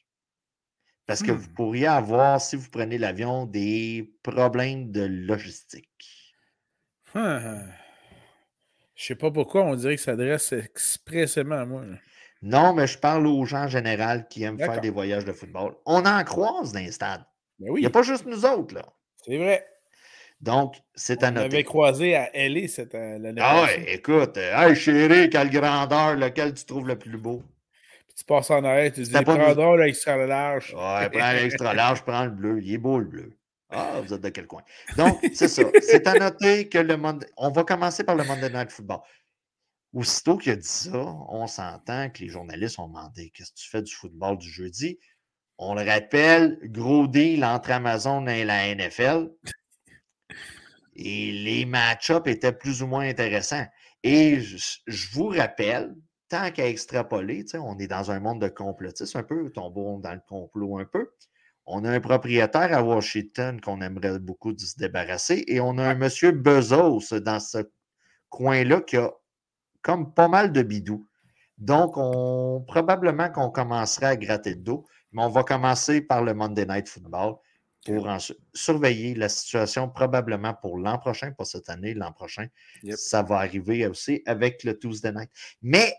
Parce 1.10 1.24
que 1.24 1.32
vous 1.32 1.48
mmh. 1.48 1.54
pourriez 1.54 1.86
avoir, 1.88 2.40
si 2.40 2.54
vous 2.54 2.70
prenez 2.70 2.96
l'avion, 2.96 3.44
des 3.44 4.14
problèmes 4.22 4.92
de 4.92 5.02
logistique. 5.02 6.36
Ah. 7.16 7.62
Je 8.94 9.06
sais 9.06 9.16
pas 9.16 9.32
pourquoi 9.32 9.64
on 9.64 9.74
dirait 9.74 9.96
que 9.96 10.02
ça 10.02 10.12
s'adresse 10.12 10.52
expressément 10.52 11.56
à 11.56 11.64
moi. 11.64 11.82
Non, 12.42 12.74
mais 12.74 12.86
je 12.86 12.96
parle 12.96 13.26
aux 13.26 13.44
gens 13.44 13.64
en 13.64 13.68
général 13.68 14.28
qui 14.28 14.44
aiment 14.44 14.56
faire 14.56 14.80
des 14.80 14.90
voyages 14.90 15.24
de 15.24 15.32
football. 15.32 15.74
On 15.84 16.06
en 16.06 16.22
croise 16.22 16.72
dans 16.72 16.78
les 16.78 16.92
stades. 16.92 17.24
Ben 17.58 17.70
oui. 17.70 17.80
Il 17.80 17.82
n'y 17.82 17.88
a 17.88 17.90
pas 17.90 18.02
juste 18.02 18.26
nous 18.26 18.44
autres, 18.44 18.76
là. 18.76 18.84
C'est 19.26 19.36
vrai. 19.36 19.66
Donc, 20.40 20.76
c'est 20.94 21.24
à 21.24 21.32
noter. 21.32 21.44
On 21.44 21.50
avait 21.50 21.64
croisé 21.64 22.14
à 22.14 22.30
LA 22.32 22.68
cette 22.68 22.94
euh, 22.94 23.18
l'année 23.18 23.40
Ah 23.42 23.64
ouais, 23.64 23.94
écoute, 23.94 24.36
euh, 24.36 24.68
hey 24.68 24.76
chérie, 24.76 25.28
quelle 25.28 25.50
grandeur, 25.50 26.14
lequel 26.14 26.54
tu 26.54 26.64
trouves 26.66 26.86
le 26.86 26.96
plus 26.96 27.18
beau? 27.18 27.42
Tu 28.20 28.24
passes 28.26 28.50
en 28.50 28.62
arrière, 28.64 28.92
tu 28.92 29.02
dis 29.02 29.10
prends 29.10 29.76
l'extra 29.76 30.16
large. 30.16 30.74
Ouais, 30.74 31.10
prends 31.12 31.32
l'extra 31.32 31.74
large, 31.74 32.02
prends 32.02 32.24
le 32.24 32.30
bleu. 32.30 32.60
Il 32.62 32.74
est 32.74 32.78
beau 32.78 32.98
le 32.98 33.06
bleu. 33.06 33.36
Ah, 33.70 34.00
vous 34.04 34.12
êtes 34.12 34.20
de 34.20 34.28
quel 34.28 34.46
coin? 34.46 34.62
Donc, 34.96 35.18
c'est 35.32 35.48
ça. 35.48 35.62
C'est 35.82 36.06
à 36.06 36.14
noter 36.14 36.68
que 36.68 36.78
le 36.78 36.96
monde. 36.96 37.24
On 37.36 37.50
va 37.50 37.64
commencer 37.64 38.04
par 38.04 38.16
le 38.16 38.24
Monday 38.24 38.50
Night 38.50 38.70
Football. 38.70 39.00
Aussitôt 39.92 40.36
qu'il 40.36 40.52
a 40.52 40.56
dit 40.56 40.68
ça, 40.68 40.98
on 41.28 41.46
s'entend 41.46 42.10
que 42.10 42.20
les 42.20 42.28
journalistes 42.28 42.78
ont 42.78 42.88
demandé 42.88 43.30
Qu'est-ce 43.30 43.52
que 43.52 43.56
tu 43.56 43.68
fais 43.70 43.82
du 43.82 43.92
football 43.92 44.38
du 44.38 44.48
jeudi? 44.48 44.98
On 45.58 45.74
le 45.74 45.82
rappelle, 45.82 46.58
gros 46.64 47.06
deal 47.06 47.44
entre 47.44 47.70
Amazon 47.70 48.26
et 48.26 48.44
la 48.44 48.74
NFL. 48.74 49.30
Et 50.96 51.32
les 51.32 51.64
match-ups 51.64 52.26
étaient 52.26 52.52
plus 52.52 52.82
ou 52.82 52.86
moins 52.86 53.08
intéressants. 53.08 53.66
Et 54.02 54.40
je 54.40 55.10
vous 55.12 55.28
rappelle 55.28 55.94
tant 56.30 56.50
qu'à 56.52 56.68
extrapoler, 56.68 57.44
on 57.54 57.76
est 57.78 57.88
dans 57.88 58.10
un 58.10 58.20
monde 58.20 58.40
de 58.40 58.48
complotistes 58.48 59.16
un 59.16 59.22
peu, 59.22 59.50
tombons 59.50 59.98
dans 59.98 60.14
le 60.14 60.22
complot 60.26 60.78
un 60.78 60.84
peu. 60.86 61.10
On 61.66 61.84
a 61.84 61.90
un 61.90 62.00
propriétaire 62.00 62.72
à 62.72 62.82
Washington 62.82 63.60
qu'on 63.60 63.80
aimerait 63.80 64.18
beaucoup 64.18 64.56
se 64.56 64.76
débarrasser 64.78 65.44
et 65.46 65.60
on 65.60 65.76
a 65.76 65.84
un 65.84 65.94
monsieur 65.94 66.30
Bezos 66.30 67.20
dans 67.20 67.40
ce 67.40 67.58
coin-là 68.30 68.80
qui 68.80 68.96
a 68.96 69.12
comme 69.82 70.14
pas 70.14 70.28
mal 70.28 70.52
de 70.52 70.62
bidou. 70.62 71.06
Donc, 71.58 71.96
on, 71.96 72.64
probablement 72.66 73.28
qu'on 73.28 73.50
commencerait 73.50 74.06
à 74.06 74.16
gratter 74.16 74.50
le 74.54 74.60
dos, 74.60 74.86
mais 75.12 75.22
on 75.22 75.28
va 75.28 75.42
commencer 75.42 76.00
par 76.00 76.22
le 76.22 76.32
Monday 76.32 76.64
Night 76.64 76.88
Football 76.88 77.34
pour 77.84 78.08
surveiller 78.54 79.14
la 79.14 79.28
situation 79.28 79.88
probablement 79.88 80.54
pour 80.54 80.78
l'an 80.78 80.98
prochain, 80.98 81.32
pas 81.32 81.44
cette 81.44 81.68
année, 81.68 81.94
l'an 81.94 82.12
prochain. 82.12 82.46
Ça 82.94 83.22
va 83.22 83.36
arriver 83.36 83.86
aussi 83.86 84.22
avec 84.26 84.64
le 84.64 84.78
Tuesday 84.78 85.12
Night. 85.12 85.30
Mais 85.62 85.94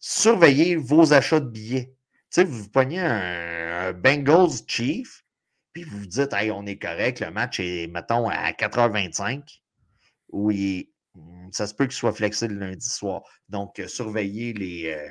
surveillez 0.00 0.76
vos 0.76 1.12
achats 1.12 1.40
de 1.40 1.48
billets. 1.48 1.94
Tu 2.30 2.40
sais, 2.40 2.44
vous 2.44 2.68
pognez 2.68 3.00
un, 3.00 3.92
Bengals 3.92 4.66
Chief, 4.66 5.24
puis 5.72 5.84
vous 5.84 6.00
vous 6.00 6.06
dites, 6.06 6.32
hey, 6.32 6.50
on 6.50 6.66
est 6.66 6.78
correct, 6.78 7.20
le 7.20 7.30
match 7.30 7.60
est, 7.60 7.86
mettons, 7.86 8.28
à 8.28 8.52
4h25, 8.52 9.60
ou 10.32 10.52
ça 11.52 11.66
se 11.66 11.74
peut 11.74 11.86
qu'il 11.86 11.94
soit 11.94 12.12
flexé 12.12 12.48
le 12.48 12.54
lundi 12.56 12.88
soir. 12.88 13.22
Donc, 13.48 13.78
euh, 13.78 13.88
surveillez 13.88 14.52
les. 14.52 14.92
Euh, 14.92 15.08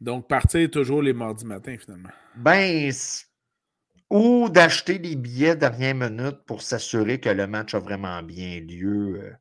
Donc, 0.00 0.28
partir 0.28 0.70
toujours 0.70 1.02
les 1.02 1.12
mardis 1.12 1.44
matins, 1.44 1.76
finalement. 1.78 2.10
Ben, 2.34 2.90
ou 4.10 4.48
d'acheter 4.48 4.98
les 4.98 5.16
billets 5.16 5.56
dernière 5.56 5.94
minute 5.94 6.44
pour 6.46 6.62
s'assurer 6.62 7.20
que 7.20 7.28
le 7.28 7.46
match 7.46 7.74
a 7.74 7.78
vraiment 7.78 8.22
bien 8.22 8.60
lieu. 8.60 9.34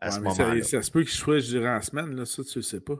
À 0.00 0.10
ce 0.10 0.20
moment-là. 0.20 0.62
Ça, 0.62 0.82
se 0.82 0.90
peut 0.90 1.02
qu'il 1.02 1.10
soit 1.10 1.40
durant 1.40 1.74
la 1.74 1.82
semaine, 1.82 2.14
là, 2.14 2.24
ça, 2.24 2.42
tu 2.44 2.58
ne 2.58 2.62
sais 2.62 2.80
pas. 2.80 2.94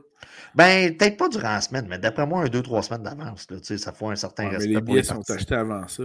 Ben, 0.53 0.95
peut-être 0.97 1.17
pas 1.17 1.29
durant 1.29 1.53
la 1.53 1.61
semaine, 1.61 1.87
mais 1.89 1.97
d'après 1.97 2.25
moi, 2.25 2.43
un, 2.43 2.47
deux, 2.47 2.61
trois 2.61 2.83
semaines 2.83 3.03
d'avance. 3.03 3.47
Ça 3.61 3.91
fait 3.93 4.05
un 4.05 4.15
certain 4.15 4.49
respect. 4.49 4.67
Mais 4.67 4.75
les 4.75 4.81
billets 4.81 5.03
sont 5.03 5.23
achetés 5.29 5.55
avant 5.55 5.87
ça. 5.87 6.03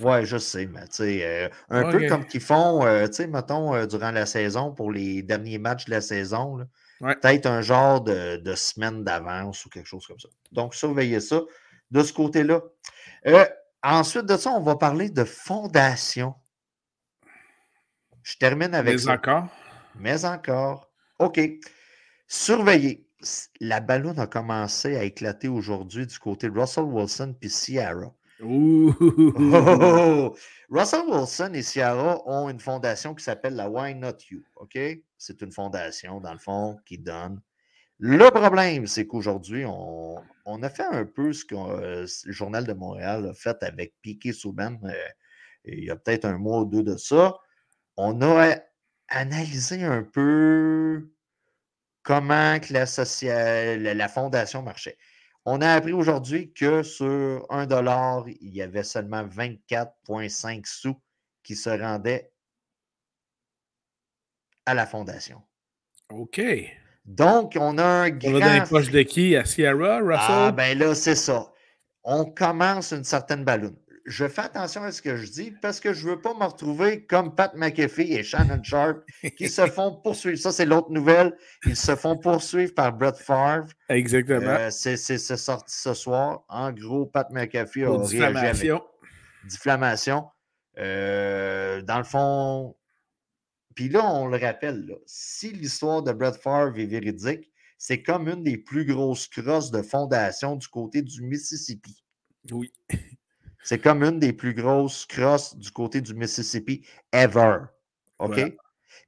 Oui, 0.00 0.24
je 0.24 0.38
sais, 0.38 0.66
mais 0.66 0.86
tu 0.86 0.96
sais, 0.96 1.20
euh, 1.24 1.48
un 1.68 1.90
peu 1.90 2.06
comme 2.06 2.24
qu'ils 2.24 2.40
font, 2.40 2.86
euh, 2.86 3.08
tu 3.08 3.14
sais, 3.14 3.26
mettons, 3.26 3.74
euh, 3.74 3.86
durant 3.86 4.12
la 4.12 4.26
saison, 4.26 4.72
pour 4.72 4.92
les 4.92 5.22
derniers 5.22 5.58
matchs 5.58 5.86
de 5.86 5.90
la 5.90 6.00
saison, 6.00 6.58
peut-être 7.00 7.46
un 7.46 7.62
genre 7.62 8.00
de, 8.00 8.36
de 8.36 8.54
semaine 8.54 9.02
d'avance 9.02 9.64
ou 9.66 9.70
quelque 9.70 9.88
chose 9.88 10.06
comme 10.06 10.20
ça. 10.20 10.28
Donc, 10.52 10.74
surveillez 10.74 11.18
ça 11.18 11.40
de 11.90 12.02
ce 12.02 12.12
côté-là. 12.12 12.60
ensuite 13.82 14.26
de 14.26 14.36
ça, 14.36 14.50
on 14.50 14.60
va 14.60 14.76
parler 14.76 15.10
de 15.10 15.24
fondation. 15.24 16.34
Je 18.22 18.36
termine 18.36 18.74
avec 18.74 19.04
Mais 19.04 19.08
encore? 19.10 19.48
Mais 19.98 20.24
encore. 20.24 20.90
OK. 21.18 21.40
Surveillez. 22.26 23.06
La 23.60 23.80
ballonne 23.80 24.18
a 24.18 24.26
commencé 24.26 24.96
à 24.96 25.04
éclater 25.04 25.48
aujourd'hui 25.48 26.06
du 26.06 26.18
côté 26.18 26.48
de 26.48 26.58
Russell 26.58 26.84
Wilson 26.84 27.36
puis 27.38 27.50
Sierra. 27.50 28.12
Oh! 28.44 30.34
Russell 30.70 31.02
Wilson 31.08 31.52
et 31.54 31.62
Ciara 31.62 32.20
ont 32.26 32.48
une 32.48 32.58
fondation 32.58 33.14
qui 33.14 33.22
s'appelle 33.22 33.54
la 33.54 33.70
Why 33.70 33.94
Not 33.94 34.18
You. 34.30 34.42
OK? 34.56 34.76
C'est 35.16 35.40
une 35.42 35.52
fondation, 35.52 36.20
dans 36.20 36.32
le 36.32 36.38
fond, 36.38 36.78
qui 36.84 36.98
donne. 36.98 37.40
Le 37.98 38.30
problème, 38.30 38.88
c'est 38.88 39.06
qu'aujourd'hui, 39.06 39.64
on, 39.64 40.16
a 40.62 40.68
fait 40.68 40.82
un 40.82 41.04
peu 41.04 41.32
ce 41.32 41.44
que 41.44 41.54
euh, 41.54 42.06
le 42.24 42.32
Journal 42.32 42.66
de 42.66 42.72
Montréal 42.72 43.28
a 43.30 43.34
fait 43.34 43.62
avec 43.62 43.94
Piquet 44.02 44.32
Souban 44.32 44.76
euh, 44.82 44.92
il 45.64 45.84
y 45.84 45.90
a 45.90 45.96
peut-être 45.96 46.24
un 46.24 46.38
mois 46.38 46.62
ou 46.62 46.64
deux 46.64 46.82
de 46.82 46.96
ça. 46.96 47.38
On 47.96 48.20
a 48.22 48.58
analysé 49.12 49.84
un 49.84 50.02
peu 50.02 51.10
comment 52.02 52.58
que 52.58 52.72
la, 52.72 53.94
la 53.94 54.08
fondation 54.08 54.62
marchait. 54.62 54.98
On 55.44 55.60
a 55.60 55.72
appris 55.72 55.92
aujourd'hui 55.92 56.52
que 56.52 56.82
sur 56.82 57.46
un 57.50 57.66
dollar, 57.66 58.24
il 58.28 58.54
y 58.54 58.62
avait 58.62 58.84
seulement 58.84 59.24
24,5 59.24 60.64
sous 60.66 60.96
qui 61.42 61.56
se 61.56 61.70
rendaient 61.70 62.32
à 64.66 64.74
la 64.74 64.86
fondation. 64.86 65.42
OK. 66.10 66.40
Donc, 67.04 67.56
on 67.58 67.78
a 67.78 67.84
un 67.84 68.10
grand... 68.10 68.30
On 68.30 68.38
va 68.38 68.46
dans 68.58 68.62
les 68.62 68.68
poches 68.68 68.90
de 68.90 69.02
qui? 69.02 69.34
À 69.34 69.44
Sierra, 69.44 69.98
Russell? 69.98 70.20
Ah, 70.28 70.52
ben 70.52 70.78
là, 70.78 70.94
c'est 70.94 71.16
ça. 71.16 71.52
On 72.04 72.24
commence 72.24 72.92
une 72.92 73.04
certaine 73.04 73.44
ballonne 73.44 73.76
je 74.04 74.26
fais 74.26 74.42
attention 74.42 74.82
à 74.82 74.92
ce 74.92 75.02
que 75.02 75.16
je 75.16 75.30
dis 75.30 75.52
parce 75.62 75.80
que 75.80 75.92
je 75.92 76.06
ne 76.06 76.12
veux 76.12 76.20
pas 76.20 76.34
me 76.34 76.44
retrouver 76.44 77.04
comme 77.06 77.34
Pat 77.34 77.54
McAfee 77.54 78.12
et 78.14 78.22
Shannon 78.22 78.62
Sharp 78.62 79.04
qui 79.36 79.48
se 79.48 79.66
font 79.66 80.00
poursuivre. 80.02 80.38
Ça, 80.38 80.52
c'est 80.52 80.66
l'autre 80.66 80.90
nouvelle. 80.90 81.36
Ils 81.66 81.76
se 81.76 81.94
font 81.94 82.16
poursuivre 82.16 82.74
par 82.74 82.92
Brett 82.92 83.16
Favre. 83.16 83.68
Exactement. 83.88 84.46
Euh, 84.46 84.70
c'est 84.70 84.96
sorti 85.18 85.74
ce 85.74 85.94
soir. 85.94 86.44
En 86.48 86.72
gros, 86.72 87.06
Pat 87.06 87.30
McAfee 87.30 87.84
a 87.84 87.98
diffamation. 87.98 88.82
Diffamation. 89.44 90.24
Euh, 90.78 91.82
dans 91.82 91.98
le 91.98 92.04
fond, 92.04 92.74
puis 93.74 93.88
là, 93.88 94.04
on 94.04 94.26
le 94.26 94.38
rappelle, 94.38 94.98
si 95.06 95.52
l'histoire 95.52 96.02
de 96.02 96.12
Brett 96.12 96.36
Favre 96.36 96.78
est 96.78 96.86
véridique, 96.86 97.50
c'est 97.78 98.02
comme 98.02 98.28
une 98.28 98.44
des 98.44 98.58
plus 98.58 98.84
grosses 98.84 99.28
crosses 99.28 99.70
de 99.70 99.82
fondation 99.82 100.56
du 100.56 100.68
côté 100.68 101.02
du 101.02 101.22
Mississippi. 101.22 102.02
Oui. 102.50 102.72
C'est 103.62 103.78
comme 103.78 104.02
une 104.02 104.18
des 104.18 104.32
plus 104.32 104.54
grosses 104.54 105.06
crosses 105.06 105.56
du 105.56 105.70
côté 105.70 106.00
du 106.00 106.14
Mississippi 106.14 106.84
ever. 107.12 107.58
OK? 108.18 108.56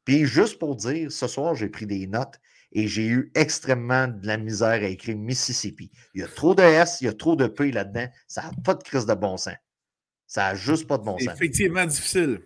Puis 0.05 0.27
juste 0.27 0.59
pour 0.59 0.77
dire, 0.77 1.11
ce 1.11 1.27
soir, 1.27 1.55
j'ai 1.55 1.69
pris 1.69 1.87
des 1.87 2.07
notes 2.07 2.39
et 2.73 2.89
j'ai 2.89 3.07
eu 3.07 3.31
extrêmement 3.35 4.09
de 4.09 4.27
la 4.27 4.37
misère 4.37 4.83
à 4.83 4.87
écrire 4.87 5.17
Mississippi. 5.17 5.91
Il 6.15 6.21
y 6.21 6.25
a 6.25 6.29
trop 6.29 6.55
de 6.55 6.63
S, 6.63 6.99
il 7.01 7.05
y 7.05 7.09
a 7.09 7.13
trop 7.13 7.37
de 7.37 7.47
P 7.47 7.71
là-dedans. 7.71 8.09
Ça 8.27 8.43
n'a 8.43 8.51
pas 8.65 8.75
de 8.75 8.83
crise 8.83 9.07
de 9.07 9.15
bon 9.15 9.37
sens. 9.37 9.55
Ça 10.27 10.49
n'a 10.49 10.55
juste 10.55 10.87
pas 10.87 10.99
de 10.99 11.05
bon 11.05 11.19
sens. 11.19 11.27
C'est 11.27 11.35
effectivement 11.35 11.87
difficile. 11.87 12.41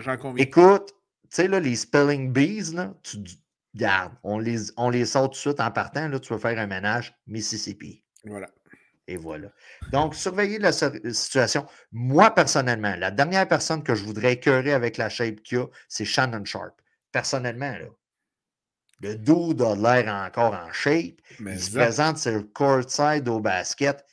J'en 0.00 0.16
conviens. 0.16 0.42
Écoute, 0.42 0.92
tu 1.22 1.28
sais, 1.30 1.48
là, 1.48 1.60
les 1.60 1.76
spelling 1.76 2.32
bees, 2.32 2.74
là, 2.74 2.94
tu 3.02 3.18
gardes. 3.74 4.12
On 4.22 4.38
les, 4.38 4.72
on 4.76 4.90
les 4.90 5.04
sort 5.04 5.30
tout 5.30 5.36
de 5.36 5.40
suite 5.40 5.60
en 5.60 5.70
partant. 5.70 6.08
Là, 6.08 6.18
tu 6.18 6.32
vas 6.32 6.38
faire 6.38 6.58
un 6.58 6.66
ménage 6.66 7.14
Mississippi. 7.26 8.02
Voilà. 8.24 8.50
Et 9.08 9.16
voilà. 9.16 9.48
Donc, 9.90 10.14
surveillez 10.14 10.58
la 10.58 10.72
situation. 10.72 11.66
Moi, 11.90 12.30
personnellement, 12.30 12.94
la 12.96 13.10
dernière 13.10 13.48
personne 13.48 13.82
que 13.82 13.94
je 13.94 14.04
voudrais 14.04 14.34
écœurer 14.34 14.72
avec 14.72 14.96
la 14.96 15.08
shape 15.08 15.42
qu'il 15.42 15.58
y 15.58 15.60
a, 15.60 15.66
c'est 15.88 16.04
Shannon 16.04 16.44
Sharp. 16.44 16.80
Personnellement, 17.10 17.72
là. 17.72 17.86
Le 19.00 19.16
dude 19.16 19.60
a 19.62 19.74
l'air 19.74 20.14
encore 20.14 20.54
en 20.54 20.72
shape. 20.72 21.16
il 21.40 21.60
se 21.60 21.72
présente 21.72 22.18
sur 22.18 22.30
le 22.30 22.42
courtside 22.44 23.28
au 23.28 23.40
basket. 23.40 24.06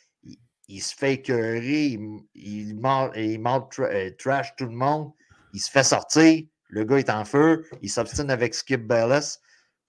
Il, 0.67 0.81
se 0.81 0.95
fait 0.95 1.13
écœurer. 1.13 1.85
Il, 1.85 2.19
il, 2.33 2.79
euh, 2.83 4.09
trash 4.17 4.55
tout 4.55 4.65
le 4.65 4.71
monde. 4.71 5.11
Il 5.53 5.59
se 5.59 5.69
fait 5.69 5.83
sortir. 5.83 6.43
Le 6.69 6.83
gars 6.85 6.97
est 6.97 7.09
en 7.11 7.23
feu. 7.23 7.67
Il 7.83 7.89
s'obstine 7.89 8.31
avec 8.31 8.55
Skip 8.55 8.87
Bayless. 8.87 9.39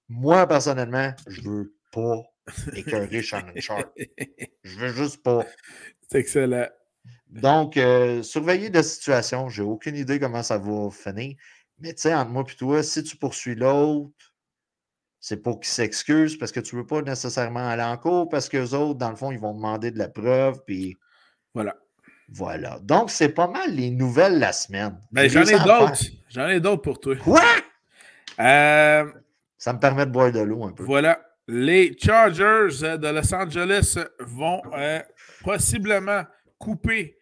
Moi, 0.09 0.47
personnellement, 0.47 1.15
je 1.27 1.41
veux 1.43 1.75
pas 1.93 2.23
écœuré 2.75 3.23
Shannon 3.23 3.53
Sharp. 3.57 3.91
Je 4.63 4.79
veux 4.79 4.93
juste 4.93 5.23
pas. 5.23 5.47
C'est 6.09 6.19
excellent. 6.19 6.67
Donc, 7.29 7.77
euh, 7.77 8.23
surveillez 8.23 8.71
la 8.71 8.83
situation. 8.83 9.49
J'ai 9.49 9.63
aucune 9.63 9.97
idée 9.97 10.19
comment 10.19 10.43
ça 10.43 10.59
va 10.59 10.91
finir. 10.91 11.37
Mais 11.79 11.95
tu 11.95 12.03
sais, 12.03 12.15
entre 12.15 12.31
moi 12.31 12.45
et 12.51 12.57
toi, 12.57 12.83
si 12.83 13.03
tu 13.03 13.17
poursuis 13.17 13.55
l'autre, 13.55 14.11
c'est 15.21 15.37
pour 15.37 15.61
qu'il 15.61 15.71
s'excuse 15.71 16.37
parce 16.37 16.51
que 16.51 16.61
tu 16.61 16.75
ne 16.75 16.81
veux 16.81 16.87
pas 16.87 17.03
nécessairement 17.03 17.69
aller 17.69 17.83
en 17.83 17.97
cours 17.97 18.29
parce 18.29 18.49
que 18.49 18.57
les 18.57 18.75
autres, 18.75 18.99
dans 18.99 19.11
le 19.11 19.17
fond, 19.17 19.31
ils 19.31 19.39
vont 19.39 19.55
demander 19.55 19.91
de 19.91 19.99
la 19.99 20.09
preuve. 20.09 20.63
Puis. 20.67 20.99
Voilà. 21.55 21.77
Voilà. 22.29 22.79
Donc, 22.81 23.11
c'est 23.11 23.31
pas 23.31 23.49
mal 23.49 23.75
les 23.75 23.91
nouvelles 23.91 24.39
la 24.39 24.53
semaine. 24.53 24.99
Ben, 25.13 25.29
j'en 25.29 25.45
ai 25.45 25.59
d'autres. 25.59 26.03
J'en 26.29 26.49
ai 26.49 26.61
d'autres 26.61 26.83
pour 26.83 27.01
toi. 27.01 27.17
Quoi? 27.17 27.43
Euh, 28.39 29.05
ça 29.59 29.73
me 29.73 29.79
permet 29.79 30.07
de 30.07 30.11
boire 30.11 30.33
de 30.33 30.41
l'eau 30.41 30.65
un 30.65 30.73
peu. 30.73 30.85
Voilà. 30.85 31.21
Les 31.53 31.97
Chargers 31.99 32.97
de 32.97 33.09
Los 33.09 33.35
Angeles 33.35 33.99
vont 34.21 34.63
euh, 34.73 35.01
possiblement 35.43 36.23
couper 36.59 37.17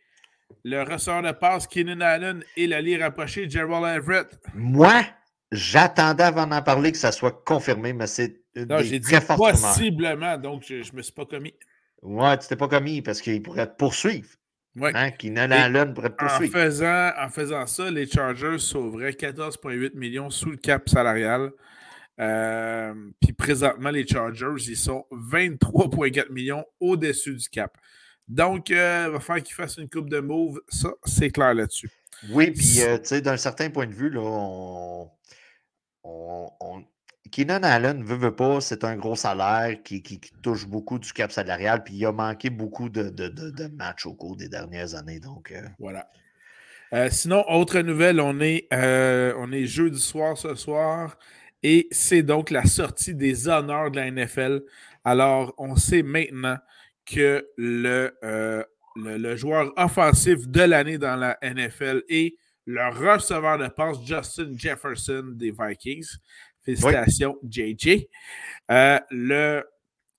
le 0.64 0.83
ressort 0.83 1.23
de 1.23 1.33
passe 1.33 1.67
Keenan 1.67 2.03
Allen 2.03 2.45
et 2.55 2.67
l'allié 2.67 2.99
rapproché 2.99 3.49
Gerald 3.49 3.87
Everett. 3.87 4.38
Moi, 4.53 5.03
j'attendais 5.51 6.25
avant 6.25 6.47
d'en 6.47 6.61
parler 6.61 6.93
que 6.93 6.99
ça 6.99 7.11
soit 7.11 7.43
confirmé, 7.43 7.95
mais 7.95 8.07
c'est 8.07 8.43
Non, 8.55 8.83
j'ai 8.83 8.99
dit 8.99 9.14
possiblement, 9.35 10.37
donc 10.37 10.62
je 10.69 10.75
ne 10.75 10.97
me 10.97 11.01
suis 11.01 11.14
pas 11.14 11.25
commis. 11.25 11.55
Ouais, 12.03 12.37
tu 12.37 12.49
t'es 12.49 12.57
pas 12.57 12.69
commis 12.69 13.01
parce 13.01 13.23
qu'il 13.23 13.43
pourrait 13.43 13.67
te 13.67 13.77
poursuivre. 13.77 14.29
Ouais. 14.77 14.93
Hein, 14.95 15.11
Keenan 15.12 15.51
Allen 15.51 15.95
pourrait 15.95 16.11
te 16.11 16.17
poursuivre. 16.17 16.55
En 16.55 16.64
faisant, 16.64 17.11
en 17.19 17.29
faisant 17.31 17.67
ça, 17.67 17.91
les 17.91 18.07
Chargers 18.07 18.59
sauveraient 18.59 19.12
14,8 19.12 19.97
millions 19.97 20.29
sous 20.29 20.51
le 20.51 20.59
cap 20.59 20.87
salarial. 20.87 21.51
Euh, 22.21 22.95
puis 23.21 23.33
présentement, 23.33 23.91
les 23.91 24.07
Chargers, 24.07 24.55
ils 24.69 24.77
sont 24.77 25.07
23,4 25.13 26.33
millions 26.33 26.65
au-dessus 26.81 27.35
du 27.37 27.49
cap. 27.49 27.77
Donc, 28.27 28.71
euh, 28.71 29.05
il 29.07 29.13
va 29.13 29.21
falloir 29.21 29.45
qu'ils 29.45 29.55
fassent 29.55 29.79
une 29.79 29.89
coupe 29.89 30.11
de 30.11 30.21
move. 30.21 30.61
Ça, 30.69 30.91
c'est 31.05 31.31
clair 31.31 31.55
là-dessus. 31.55 31.91
Oui, 32.31 32.51
puis 32.51 32.83
euh, 32.83 32.99
tu 32.99 33.07
sais, 33.07 33.21
d'un 33.21 33.37
certain 33.37 33.71
point 33.71 33.87
de 33.87 33.95
vue, 33.95 34.11
là, 34.11 34.21
on, 34.21 35.09
Keenan 37.31 37.63
Allen 37.63 38.03
veut, 38.03 38.17
veut 38.17 38.35
pas, 38.35 38.61
c'est 38.61 38.85
un 38.85 38.97
gros 38.97 39.15
salaire 39.15 39.77
qui, 39.85 40.03
touche 40.43 40.67
beaucoup 40.67 40.99
du 40.99 41.13
cap 41.13 41.31
salarial, 41.31 41.85
puis 41.85 41.95
il 41.95 42.07
a 42.07 42.13
manqué 42.13 42.49
beaucoup 42.49 42.89
de, 42.89 43.11
de, 43.11 43.67
matchs 43.69 44.07
au 44.07 44.15
cours 44.15 44.35
des 44.35 44.49
dernières 44.49 44.95
années. 44.95 45.21
Donc, 45.21 45.55
Voilà. 45.79 46.11
sinon, 47.11 47.45
autre 47.49 47.81
nouvelle, 47.81 48.19
on 48.21 48.41
est, 48.41 48.67
on 48.73 49.53
est 49.53 49.67
jeudi 49.67 50.01
soir 50.01 50.37
ce 50.37 50.55
soir. 50.55 51.19
Et 51.62 51.88
c'est 51.90 52.23
donc 52.23 52.51
la 52.51 52.64
sortie 52.64 53.14
des 53.14 53.49
honneurs 53.49 53.90
de 53.90 53.97
la 53.97 54.11
NFL. 54.11 54.62
Alors, 55.05 55.55
on 55.59 55.77
sait 55.77 56.03
maintenant 56.03 56.59
que 57.05 57.49
le, 57.57 58.16
euh, 58.23 58.62
le, 58.97 59.37
joueur 59.37 59.73
offensif 59.77 60.47
de 60.47 60.61
l'année 60.61 60.99
dans 60.99 61.16
la 61.16 61.38
NFL 61.42 62.03
est 62.09 62.37
le 62.66 62.88
receveur 62.88 63.59
de 63.59 63.68
passe 63.68 63.97
Justin 64.05 64.53
Jefferson 64.55 65.33
des 65.35 65.51
Vikings. 65.51 66.18
Félicitations, 66.62 67.38
JJ. 67.42 68.07
Euh, 68.71 68.99
le 69.11 69.64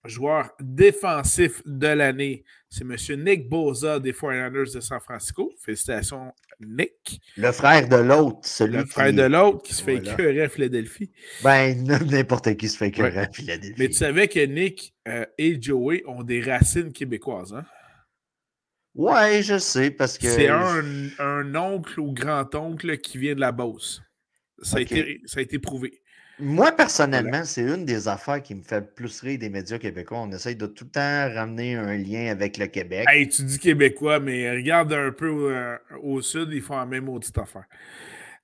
joueur 0.05 0.51
défensif 0.59 1.61
de 1.65 1.87
l'année, 1.87 2.43
c'est 2.69 2.83
M. 2.83 3.23
Nick 3.23 3.47
Boza 3.47 3.99
des 3.99 4.13
49ers 4.13 4.73
de 4.73 4.79
San 4.79 4.99
Francisco. 4.99 5.53
Félicitations, 5.59 6.33
Nick. 6.59 7.21
Le 7.37 7.51
frère 7.51 7.87
de 7.87 7.95
l'autre, 7.95 8.39
celui 8.43 8.77
Le 8.77 8.85
frère 8.85 9.13
de 9.13 9.21
l'autre 9.23 9.63
qui 9.63 9.73
se 9.73 9.83
fait 9.83 9.95
Voilà. 9.95 10.13
écœurer 10.13 10.41
à 10.43 10.49
Philadelphie. 10.49 11.11
Ben, 11.43 11.83
n'importe 12.11 12.55
qui 12.57 12.67
se 12.67 12.77
fait 12.77 12.87
écœurer 12.87 13.11
Ouais. 13.11 13.17
à 13.27 13.31
Philadelphie. 13.31 13.75
Mais 13.77 13.87
tu 13.87 13.93
savais 13.93 14.27
que 14.27 14.45
Nick 14.45 14.93
euh, 15.07 15.25
et 15.37 15.61
Joey 15.61 16.03
ont 16.07 16.23
des 16.23 16.41
racines 16.41 16.91
québécoises. 16.91 17.53
Hein? 17.53 17.65
Ouais, 18.95 19.41
je 19.43 19.57
sais, 19.57 19.91
parce 19.91 20.17
que. 20.17 20.27
C'est 20.29 20.49
un, 20.49 20.83
un 21.19 21.55
oncle 21.55 21.99
ou 21.99 22.11
grand-oncle 22.11 22.97
qui 22.97 23.17
vient 23.17 23.35
de 23.35 23.39
la 23.39 23.51
Beauce. 23.51 24.01
Ça, 24.61 24.77
a 24.77 24.81
été, 24.81 25.21
ça 25.25 25.39
a 25.39 25.43
été 25.43 25.59
prouvé. 25.59 26.01
Moi, 26.39 26.71
personnellement, 26.71 27.43
c'est 27.43 27.63
une 27.63 27.85
des 27.85 28.07
affaires 28.07 28.41
qui 28.41 28.55
me 28.55 28.61
fait 28.61 28.79
le 28.79 28.85
plus 28.85 29.21
rire 29.21 29.39
des 29.39 29.49
médias 29.49 29.77
québécois. 29.77 30.19
On 30.21 30.31
essaye 30.31 30.55
de 30.55 30.67
tout 30.67 30.85
le 30.85 30.91
temps 30.91 31.33
ramener 31.33 31.75
un 31.75 31.97
lien 31.97 32.31
avec 32.31 32.57
le 32.57 32.67
Québec. 32.67 33.05
Hey, 33.09 33.27
tu 33.27 33.43
dis 33.43 33.59
québécois, 33.59 34.19
mais 34.19 34.49
regarde 34.49 34.93
un 34.93 35.11
peu 35.11 35.53
euh, 35.53 35.75
au 36.01 36.21
sud, 36.21 36.49
ils 36.51 36.61
font 36.61 36.77
la 36.77 36.85
même 36.85 37.05
maudite 37.05 37.37
affaire. 37.37 37.65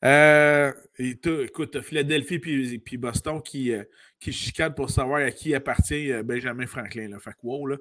Euh, 0.03 0.71
et 0.99 1.17
écoute, 1.43 1.81
Philadelphie 1.81 2.39
puis, 2.39 2.79
puis 2.79 2.97
Boston 2.97 3.41
qui, 3.41 3.71
euh, 3.71 3.83
qui 4.19 4.31
chicanent 4.31 4.75
pour 4.75 4.89
savoir 4.89 5.21
à 5.21 5.31
qui 5.31 5.55
appartient 5.55 6.11
euh, 6.11 6.21
Benjamin 6.21 6.67
Franklin. 6.67 7.09
Là. 7.09 7.19
Fait 7.19 7.31
que 7.31 7.37
wow, 7.43 7.65
là, 7.67 7.77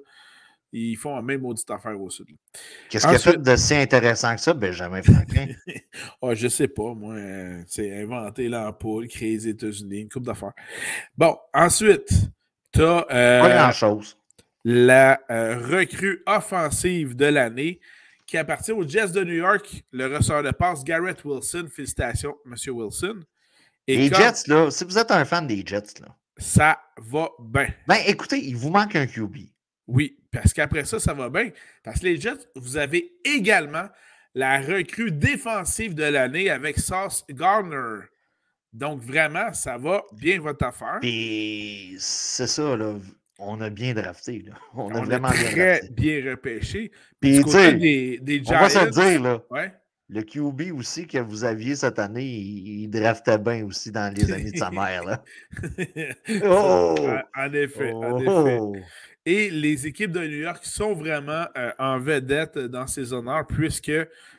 ils 0.77 0.95
font 0.95 1.15
la 1.15 1.21
même 1.21 1.41
maudite 1.41 1.69
affaire 1.71 1.99
au 1.99 2.09
sud. 2.09 2.27
Qu'est-ce 2.89 3.07
qu'il 3.07 3.15
a 3.15 3.19
fait 3.19 3.41
de 3.41 3.55
si 3.55 3.73
intéressant 3.75 4.35
que 4.35 4.41
ça, 4.41 4.53
Benjamin 4.53 5.01
Franklin? 5.01 5.47
Ah, 6.21 6.33
je 6.33 6.47
sais 6.47 6.67
pas, 6.67 6.93
moi. 6.93 7.13
euh, 7.15 7.61
c'est 7.67 8.01
inventer 8.01 8.49
l'ampoule, 8.49 9.07
créer 9.07 9.33
les 9.33 9.47
États-Unis, 9.49 10.01
une 10.01 10.09
coupe 10.09 10.25
d'affaires. 10.25 10.53
Bon, 11.17 11.37
ensuite, 11.53 12.09
t'as 12.71 13.05
euh, 13.11 13.41
Pas 13.41 13.49
grand-chose. 13.49 14.17
la 14.63 15.19
euh, 15.29 15.57
recrue 15.59 16.21
offensive 16.25 17.15
de 17.15 17.25
l'année 17.25 17.79
qui 18.27 18.37
appartient 18.37 18.71
aux 18.71 18.87
Jets 18.87 19.09
de 19.09 19.23
New 19.23 19.35
York, 19.35 19.83
le 19.91 20.07
ressort 20.17 20.43
de 20.43 20.51
passe 20.51 20.83
Garrett 20.83 21.23
Wilson. 21.23 21.67
Félicitations, 21.71 22.35
M. 22.45 22.55
Wilson. 22.75 23.19
Et 23.87 23.97
Les 23.97 24.07
Jets, 24.09 24.47
là, 24.47 24.71
si 24.71 24.83
vous 24.83 24.97
êtes 24.97 25.11
un 25.11 25.23
fan 25.25 25.45
des 25.47 25.63
Jets, 25.65 26.01
là, 26.01 26.07
ça 26.37 26.79
va 26.97 27.29
bien. 27.39 27.67
ben 27.87 27.97
écoutez, 28.07 28.43
il 28.43 28.55
vous 28.55 28.71
manque 28.71 28.95
un 28.95 29.05
QB. 29.05 29.37
Oui, 29.87 30.17
parce 30.35 30.53
qu'après 30.53 30.83
ça, 30.83 30.99
ça 30.99 31.13
va 31.13 31.29
bien. 31.29 31.49
Parce 31.83 31.99
que 32.01 32.05
les 32.05 32.19
Jets, 32.19 32.49
vous 32.55 32.75
avez 32.77 33.13
également 33.23 33.87
la 34.33 34.59
recrue 34.59 35.11
défensive 35.11 35.95
de 35.95 36.03
l'année 36.03 36.49
avec 36.49 36.77
Sauce 36.77 37.23
Gardner. 37.29 38.05
Donc, 38.73 39.01
vraiment, 39.01 39.53
ça 39.53 39.77
va 39.77 40.03
bien 40.11 40.39
votre 40.41 40.65
affaire. 40.65 40.97
Puis 41.01 41.95
c'est 41.99 42.47
ça, 42.47 42.75
là. 42.75 42.95
On 43.39 43.61
a 43.61 43.69
bien 43.69 43.93
drafté, 43.93 44.43
là. 44.45 44.53
On, 44.73 44.83
On 44.91 44.95
a 44.95 44.99
a 44.99 45.05
vraiment 45.05 45.29
bien 45.29 45.43
très 45.43 45.81
bien 45.89 46.29
repêché. 46.31 46.91
Puis, 47.21 47.31
Du 47.31 47.37
tu 47.37 47.43
côté 47.45 47.57
sais, 47.57 47.73
des, 47.73 48.19
des 48.21 48.41
on 48.47 48.51
va 48.51 48.69
se 48.69 48.89
dire, 48.89 49.21
là. 49.21 49.41
Ouais. 49.49 49.73
Le 50.07 50.21
QB 50.21 50.77
aussi 50.77 51.07
que 51.07 51.17
vous 51.17 51.45
aviez 51.45 51.75
cette 51.75 51.97
année, 51.97 52.25
il, 52.25 52.83
il 52.83 52.89
draftait 52.89 53.39
bien 53.39 53.65
aussi 53.65 53.91
dans 53.91 54.13
les 54.13 54.31
années 54.31 54.51
de 54.51 54.57
sa 54.57 54.69
mère, 54.69 55.03
là. 55.05 55.23
Oh! 56.43 56.95
en, 56.99 57.21
en 57.45 57.53
effet, 57.53 57.91
en 57.91 58.17
effet. 58.19 58.59
Et 59.25 59.49
les 59.49 59.87
équipes 59.87 60.11
de 60.11 60.19
New 60.19 60.37
York 60.41 60.63
sont 60.65 60.93
vraiment 60.93 61.47
euh, 61.57 61.71
en 61.79 61.99
vedette 61.99 62.57
dans 62.59 62.85
ces 62.87 63.11
honneurs 63.13 63.47
puisque 63.47 63.91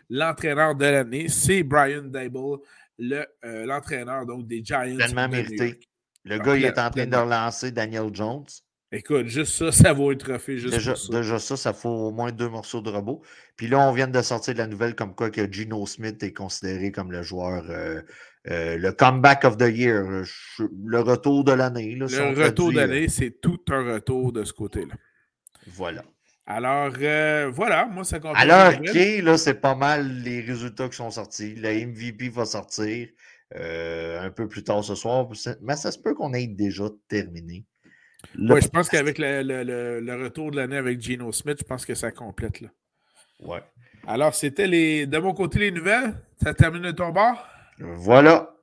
l'entraîneur 0.08 0.74
de 0.76 0.84
l'année, 0.84 1.28
c'est 1.28 1.62
Brian 1.64 2.02
Dable, 2.02 2.58
le, 2.98 3.26
euh, 3.44 3.66
l'entraîneur 3.66 4.24
donc 4.26 4.46
des 4.46 4.64
Giants. 4.64 4.82
De 4.84 5.26
New 5.26 5.28
mérité. 5.28 5.66
York. 5.68 5.88
Le 6.24 6.38
Ah, 6.40 6.44
gars, 6.44 6.56
il 6.56 6.64
est 6.64 6.78
en 6.78 6.90
train 6.90 7.06
de 7.06 7.16
relancer 7.16 7.70
Daniel 7.72 8.10
Jones. 8.12 8.46
Écoute, 8.92 9.26
juste 9.26 9.52
ça, 9.52 9.72
ça 9.72 9.92
vaut 9.92 10.10
un 10.10 10.16
trophée 10.16 10.58
juste 10.58 10.74
Déjà, 10.74 10.92
pour 10.92 11.00
ça. 11.00 11.12
déjà 11.12 11.38
ça, 11.40 11.56
ça 11.56 11.72
faut 11.72 11.88
au 11.88 12.10
moins 12.12 12.30
deux 12.30 12.48
morceaux 12.48 12.80
de 12.80 12.88
robot. 12.90 13.22
Puis 13.56 13.66
là, 13.66 13.80
on 13.80 13.92
vient 13.92 14.06
de 14.06 14.22
sortir 14.22 14.54
de 14.54 14.58
la 14.58 14.68
nouvelle 14.68 14.94
comme 14.94 15.14
quoi 15.14 15.30
que 15.30 15.50
Gino 15.50 15.84
Smith 15.86 16.22
est 16.22 16.32
considéré 16.32 16.92
comme 16.92 17.10
le 17.10 17.22
joueur, 17.22 17.64
euh, 17.68 18.00
euh, 18.48 18.76
le 18.76 18.92
comeback 18.92 19.44
of 19.44 19.56
the 19.56 19.68
year, 19.68 20.04
le, 20.04 21.00
retour 21.00 21.42
de 21.44 21.52
l'année. 21.52 21.94
Le 21.94 22.06
retour 22.06 22.72
là. 22.72 22.86
d'année, 22.86 23.08
c'est 23.08 23.40
tout 23.40 23.60
un 23.70 23.94
retour 23.94 24.32
de 24.32 24.44
ce 24.44 24.52
côté-là. 24.52 24.94
Voilà. 25.66 26.04
Alors, 26.46 26.92
euh, 27.00 27.50
voilà, 27.52 27.86
moi, 27.86 28.04
ça 28.04 28.20
complète. 28.20 28.44
Nouvelles. 28.46 28.90
clé, 28.90 29.20
là, 29.20 29.36
c'est 29.36 29.60
pas 29.60 29.74
mal 29.74 30.22
les 30.22 30.40
résultats 30.40 30.88
qui 30.88 30.96
sont 30.96 31.10
sortis. 31.10 31.56
Le 31.56 31.86
MVP 31.86 32.28
va 32.28 32.44
sortir 32.44 33.08
euh, 33.56 34.20
un 34.20 34.30
peu 34.30 34.46
plus 34.46 34.62
tard 34.62 34.84
ce 34.84 34.94
soir. 34.94 35.28
Mais 35.60 35.74
ça 35.74 35.90
se 35.90 35.98
peut 35.98 36.14
qu'on 36.14 36.32
ait 36.34 36.46
déjà 36.46 36.84
terminé. 37.08 37.64
Ouais, 38.38 38.60
je 38.60 38.68
pense 38.68 38.88
qu'avec 38.88 39.18
le, 39.18 39.42
le- 39.42 40.22
retour 40.22 40.52
de 40.52 40.56
l'année 40.56 40.76
avec 40.76 41.00
Geno 41.00 41.32
Smith, 41.32 41.58
je 41.58 41.64
pense 41.64 41.84
que 41.84 41.94
ça 41.96 42.12
complète. 42.12 42.60
Là. 42.60 42.68
Ouais. 43.40 43.62
Alors, 44.06 44.34
c'était 44.34 44.68
les 44.68 45.06
de 45.06 45.18
mon 45.18 45.34
côté 45.34 45.58
les 45.58 45.70
nouvelles. 45.72 46.14
Ça 46.40 46.54
termine 46.54 46.82
de 46.82 46.92
ton 46.92 47.10
bord? 47.10 47.44
Voilà. 47.78 48.54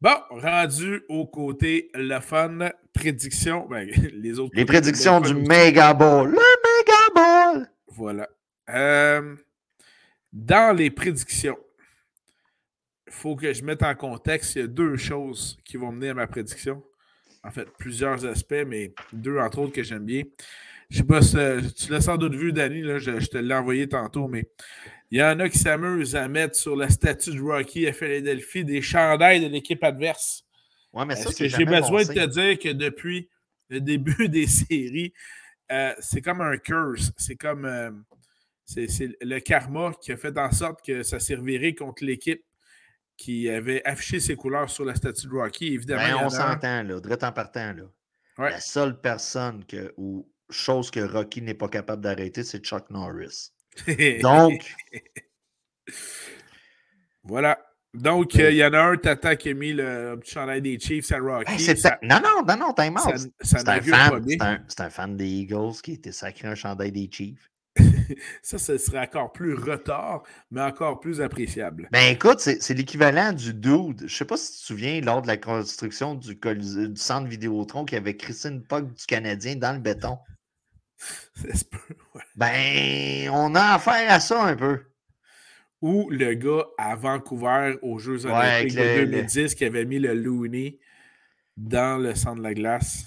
Bon, 0.00 0.16
rendu 0.30 1.02
au 1.08 1.26
côté 1.26 1.90
le 1.94 2.20
fun, 2.20 2.70
prédiction. 2.94 3.66
Ben, 3.68 3.88
les 4.14 4.38
autres 4.38 4.54
Les 4.54 4.64
prédictions 4.64 5.20
du. 5.20 5.34
Mega 5.34 5.92
Ball. 5.94 6.30
Le 6.30 6.36
Mega 6.36 7.14
Ball. 7.14 7.70
Voilà. 7.88 8.28
Euh, 8.70 9.36
dans 10.32 10.74
les 10.74 10.90
prédictions, 10.90 11.58
il 13.06 13.12
faut 13.12 13.36
que 13.36 13.52
je 13.52 13.64
mette 13.64 13.82
en 13.82 13.94
contexte, 13.94 14.54
il 14.54 14.60
y 14.60 14.64
a 14.64 14.68
deux 14.68 14.96
choses 14.96 15.58
qui 15.64 15.76
vont 15.76 15.92
mener 15.92 16.10
à 16.10 16.14
ma 16.14 16.26
prédiction. 16.26 16.82
En 17.42 17.50
fait, 17.50 17.68
plusieurs 17.78 18.24
aspects, 18.26 18.64
mais 18.66 18.94
deux 19.12 19.38
entre 19.38 19.60
autres 19.60 19.72
que 19.72 19.82
j'aime 19.82 20.04
bien. 20.04 20.22
Je 20.90 20.98
sais 20.98 21.04
pas 21.04 21.22
si 21.22 21.36
euh, 21.36 21.60
tu 21.76 21.90
l'as 21.90 22.00
sans 22.00 22.16
doute 22.16 22.34
vu, 22.34 22.52
Danny, 22.52 22.82
là, 22.82 22.98
je, 22.98 23.20
je 23.20 23.28
te 23.28 23.38
l'ai 23.38 23.54
envoyé 23.54 23.88
tantôt, 23.88 24.28
mais 24.28 24.48
il 25.10 25.18
y 25.18 25.22
en 25.22 25.38
a 25.40 25.48
qui 25.48 25.58
s'amusent 25.58 26.14
à 26.14 26.28
mettre 26.28 26.56
sur 26.56 26.76
la 26.76 26.88
statue 26.88 27.34
de 27.34 27.40
Rocky 27.40 27.86
à 27.86 27.92
Philadelphie 27.92 28.64
des 28.64 28.80
chandails 28.80 29.40
de 29.40 29.48
l'équipe 29.48 29.82
adverse. 29.82 30.44
Ouais, 30.92 31.04
mais 31.04 31.16
ça, 31.16 31.22
Est-ce 31.22 31.38
c'est 31.38 31.48
que 31.48 31.56
j'ai 31.56 31.64
besoin 31.64 32.04
de 32.04 32.12
te 32.12 32.26
dire 32.26 32.58
que 32.58 32.72
depuis 32.72 33.28
le 33.68 33.80
début 33.80 34.28
des 34.28 34.46
séries, 34.46 35.12
euh, 35.72 35.92
c'est 36.00 36.20
comme 36.20 36.40
un 36.40 36.56
curse. 36.58 37.12
C'est 37.16 37.36
comme 37.36 37.64
euh, 37.64 37.90
c'est 38.64 39.16
le 39.20 39.40
karma 39.40 39.92
qui 40.00 40.12
a 40.12 40.16
fait 40.16 40.36
en 40.38 40.52
sorte 40.52 40.84
que 40.84 41.02
ça 41.02 41.18
servirait 41.18 41.74
contre 41.74 42.04
l'équipe 42.04 42.44
qui 43.16 43.50
avait 43.50 43.84
affiché 43.84 44.20
ses 44.20 44.36
couleurs 44.36 44.70
sur 44.70 44.84
la 44.84 44.94
statue 44.94 45.26
de 45.26 45.32
Rocky. 45.32 45.74
Évidemment, 45.74 46.20
Ben, 46.20 46.26
on 46.26 46.30
s'entend, 46.30 46.82
là, 46.82 47.00
direct 47.00 47.24
en 47.24 47.32
partant, 47.32 47.74
là. 47.74 47.82
Ouais. 48.38 48.50
La 48.50 48.60
seule 48.60 48.98
personne 48.98 49.64
que, 49.66 49.92
ou 49.98 50.26
chose 50.48 50.90
que 50.90 51.00
Rocky 51.00 51.42
n'est 51.42 51.54
pas 51.54 51.68
capable 51.68 52.02
d'arrêter, 52.02 52.44
c'est 52.44 52.64
Chuck 52.64 52.88
Norris. 52.88 53.52
Donc, 54.22 54.74
voilà. 57.22 57.58
Donc, 57.92 58.36
Ben- 58.36 58.44
euh, 58.44 58.50
il 58.50 58.56
y 58.56 58.64
en 58.64 58.72
a 58.72 58.80
un, 58.80 58.96
Tata, 58.96 59.34
qui 59.34 59.48
a 59.48 59.54
mis 59.54 59.72
le 59.72 60.16
petit 60.20 60.32
chandail 60.32 60.62
des 60.62 60.78
Chiefs 60.78 61.10
à 61.10 61.18
Rocky. 61.18 61.52
hey, 61.52 61.60
c'est 61.60 61.76
ça, 61.76 61.90
ta- 61.90 61.98
non, 62.02 62.20
non, 62.22 62.44
non, 62.46 62.56
non, 62.56 62.72
t'es 62.72 62.88
mort. 62.88 63.12
C'est 63.40 63.68
un, 63.68 63.80
un, 64.78 64.90
fan 64.90 65.16
des 65.16 65.26
Eagles 65.26 65.80
qui 65.82 65.92
était 65.92 66.12
sacré 66.12 66.46
un 66.46 66.54
chandail 66.54 66.92
des 66.92 67.08
Chiefs. 67.10 67.50
Ça, 68.42 68.58
ce 68.58 68.78
serait 68.78 69.00
encore 69.00 69.32
plus 69.32 69.54
retard, 69.54 70.22
mais 70.50 70.60
encore 70.60 71.00
plus 71.00 71.20
appréciable. 71.20 71.88
Ben 71.92 72.12
écoute, 72.12 72.40
c'est 72.40 72.74
l'équivalent 72.74 73.32
du 73.32 73.54
dude. 73.54 74.04
Je 74.06 74.14
sais 74.14 74.24
pas 74.24 74.36
si 74.36 74.52
tu 74.52 74.58
te 74.58 74.64
souviens, 74.66 75.00
lors 75.00 75.22
de 75.22 75.26
la 75.26 75.36
construction 75.36 76.14
du, 76.14 76.38
centre 76.96 77.28
Vidéotron, 77.28 77.84
qu'il 77.84 77.96
y 77.96 78.00
avait 78.00 78.16
Christine 78.16 78.62
Pog 78.62 78.92
du 78.92 79.06
Canadien 79.06 79.56
dans 79.56 79.72
le 79.72 79.78
béton. 79.78 80.18
Ça 81.34 81.54
se 81.54 81.64
peut, 81.64 81.78
ouais. 82.14 82.22
Ben, 82.36 83.30
on 83.32 83.54
a 83.54 83.74
affaire 83.74 84.10
à 84.12 84.20
ça 84.20 84.42
un 84.44 84.56
peu. 84.56 84.80
Ou 85.80 86.10
le 86.10 86.34
gars 86.34 86.66
à 86.76 86.94
Vancouver 86.94 87.76
aux 87.80 87.98
Jeux 87.98 88.26
Ouais, 88.26 88.32
Olympiques 88.32 88.76
de 88.76 88.82
le- 88.82 89.06
2010 89.06 89.54
qui 89.54 89.64
avait 89.64 89.86
mis 89.86 89.98
le 89.98 90.12
Looney 90.14 90.78
dans 91.56 91.98
le 91.98 92.14
centre 92.14 92.38
de 92.38 92.42
la 92.42 92.54
glace. 92.54 93.04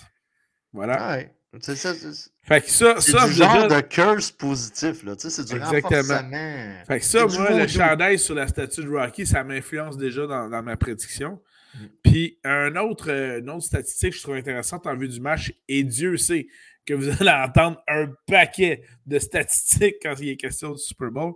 Voilà. 0.71 1.15
Ouais. 1.17 1.35
C'est 1.61 1.75
ça, 1.75 1.93
Fait 2.41 2.61
que 2.61 2.71
ça, 2.71 2.99
ça, 2.99 3.27
du 3.27 3.33
genre 3.33 3.67
de 3.67 3.79
curse 3.81 4.31
positif, 4.31 5.03
là. 5.03 5.15
Tu 5.15 5.21
sais, 5.21 5.29
c'est 5.29 5.45
du 5.45 5.55
Exactement. 5.55 6.01
renforcement. 6.01 6.83
Fait 6.87 6.99
que 6.99 7.05
ça, 7.05 7.25
moi, 7.27 7.51
le 7.51 7.67
chandail 7.67 8.17
sur 8.17 8.33
la 8.33 8.47
statue 8.47 8.83
de 8.83 8.89
Rocky, 8.89 9.27
ça 9.27 9.43
m'influence 9.43 9.95
déjà 9.95 10.25
dans, 10.25 10.49
dans 10.49 10.63
ma 10.63 10.75
prédiction. 10.77 11.39
Mm. 11.75 11.85
Puis, 12.01 12.39
un 12.43 12.75
autre, 12.77 13.11
euh, 13.11 13.39
une 13.39 13.51
autre 13.51 13.65
statistique 13.65 14.13
que 14.13 14.17
je 14.17 14.23
trouve 14.23 14.33
intéressante 14.35 14.87
en 14.87 14.95
vue 14.95 15.07
du 15.07 15.21
match, 15.21 15.53
et 15.67 15.83
Dieu 15.83 16.17
sait 16.17 16.47
que 16.85 16.93
vous 16.93 17.09
allez 17.09 17.29
entendre 17.31 17.81
un 17.87 18.07
paquet 18.27 18.83
de 19.05 19.19
statistiques 19.19 19.95
quand 20.01 20.15
il 20.19 20.29
est 20.29 20.37
question 20.37 20.71
du 20.71 20.79
Super 20.79 21.11
Bowl. 21.11 21.33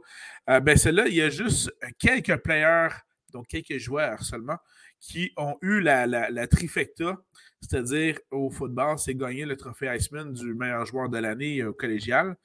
Euh, 0.49 0.59
ben, 0.59 0.75
celle-là, 0.77 1.07
il 1.07 1.15
y 1.15 1.21
a 1.21 1.29
juste 1.29 1.71
quelques 1.99 2.35
players, 2.37 2.89
donc 3.31 3.47
quelques 3.47 3.77
joueurs 3.77 4.21
seulement, 4.23 4.57
qui 4.99 5.31
ont 5.37 5.55
eu 5.61 5.79
la, 5.79 6.07
la- 6.07 6.29
la 6.29 6.47
trifecta, 6.47 7.17
c'est-à-dire 7.61 8.17
au 8.31 8.49
football, 8.49 8.97
c'est 8.99 9.15
gagner 9.15 9.45
le 9.45 9.55
trophée 9.55 9.87
Iceman 9.95 10.31
du 10.33 10.53
meilleur 10.53 10.85
joueur 10.85 11.09
de 11.09 11.17
l'année 11.17 11.61
euh, 11.61 11.71
collégial, 11.71 12.35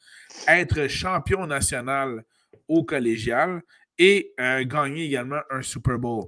être 0.48 0.86
champion 0.88 1.46
national 1.46 2.24
au 2.68 2.84
collégial 2.84 3.62
et 3.98 4.32
euh, 4.40 4.64
gagner 4.64 5.04
également 5.06 5.40
un 5.50 5.62
Super 5.62 5.98
Bowl. 5.98 6.24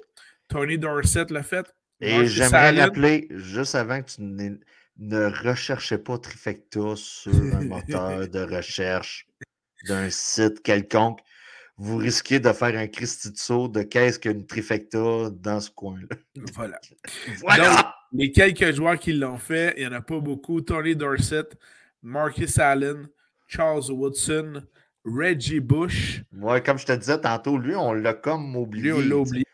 Tony 0.49 0.79
Dorsett 0.79 1.31
l'a 1.31 1.43
fait. 1.43 1.67
Et 2.01 2.11
j'aimerais 2.27 2.73
l'appeler, 2.79 3.29
juste 3.31 3.75
avant 3.75 4.03
que 4.03 4.11
tu 4.11 4.23
n'aies- 4.23 4.59
ne 4.99 5.27
recherchez 5.27 5.99
pas 5.99 6.19
Trifecta 6.19 6.97
sur 6.97 7.35
un 7.35 7.65
moteur 7.65 8.29
de 8.29 8.41
recherche 8.57 9.27
d'un 9.89 10.09
site 10.11 10.63
quelconque. 10.63 11.21
vous 11.77 11.97
risquez 11.97 12.41
de 12.41 12.53
faire 12.53 12.79
un 12.79 12.87
Christy 12.87 13.33
de 13.33 13.37
saut 13.37 13.69
de 13.69 13.83
qu'est-ce 13.83 14.19
qu'une 14.19 14.47
trifecta 14.47 15.31
dans 15.31 15.61
ce 15.61 15.71
coin-là. 15.71 16.17
Voilà. 16.55 16.81
voilà. 17.41 17.95
les 18.13 18.31
quelques 18.31 18.73
joueurs 18.75 18.99
qui 18.99 19.13
l'ont 19.13 19.39
fait, 19.39 19.75
il 19.77 19.81
n'y 19.81 19.95
en 19.95 19.99
a 19.99 20.01
pas 20.01 20.21
beaucoup. 20.21 20.61
Tony 20.61 20.95
Dorset, 20.95 21.49
Marcus 22.03 22.59
Allen, 22.59 23.09
Charles 23.47 23.91
Woodson, 23.91 24.63
Reggie 25.05 25.61
Bush. 25.61 26.23
Ouais, 26.33 26.63
comme 26.63 26.79
je 26.79 26.87
te 26.87 26.93
disais 26.93 27.21
tantôt, 27.21 27.59
lui, 27.59 27.75
on 27.75 27.93
l'a 27.93 28.15
comme 28.15 28.57
oublié. 28.57 28.85
Lui, 28.85 28.93
on 28.93 29.01
l'a 29.01 29.17
oublié. 29.17 29.45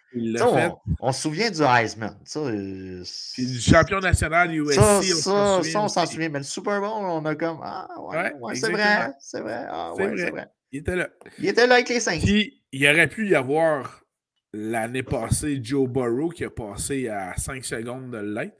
On, 1.01 1.13
se 1.13 1.23
souvient 1.23 1.51
du 1.51 1.63
Heisman. 1.63 2.17
Ça, 2.25 2.41
euh, 2.41 3.05
du 3.39 3.61
champion 3.61 4.01
national 4.01 4.53
USC. 4.53 4.75
Ça, 4.75 5.61
on 5.77 5.89
s'en 5.89 6.07
souvient, 6.07 6.29
Mais 6.29 6.39
le 6.39 6.45
Super 6.45 6.81
Bowl, 6.81 6.91
on 6.91 7.25
a 7.25 7.35
comme 7.35 7.61
Ah, 7.63 7.89
ouais, 8.01 8.33
ouais, 8.41 8.55
c'est 8.57 8.71
vrai, 8.71 9.13
c'est 9.21 9.41
vrai. 9.41 9.67
Ah, 9.69 9.95
ouais, 9.95 10.13
c'est 10.17 10.31
vrai. 10.31 10.49
Il 10.73 10.81
était 10.81 10.97
là. 10.97 11.09
Il 11.39 11.49
était 11.49 11.67
là 11.67 11.75
avec 11.75 11.89
les 11.89 12.01
Saints. 12.01 12.21
Puis, 12.21 12.63
il 12.73 12.89
aurait 12.89 13.09
pu 13.09 13.29
y 13.29 13.35
avoir 13.35 14.03
l'année 14.53 15.03
passée 15.03 15.61
Joe 15.63 15.89
Burrow 15.89 16.31
qui 16.31 16.45
a 16.45 16.51
passé 16.51 17.09
à 17.09 17.37
5 17.37 17.65
secondes 17.65 18.11
de 18.11 18.19
l'être. 18.19 18.57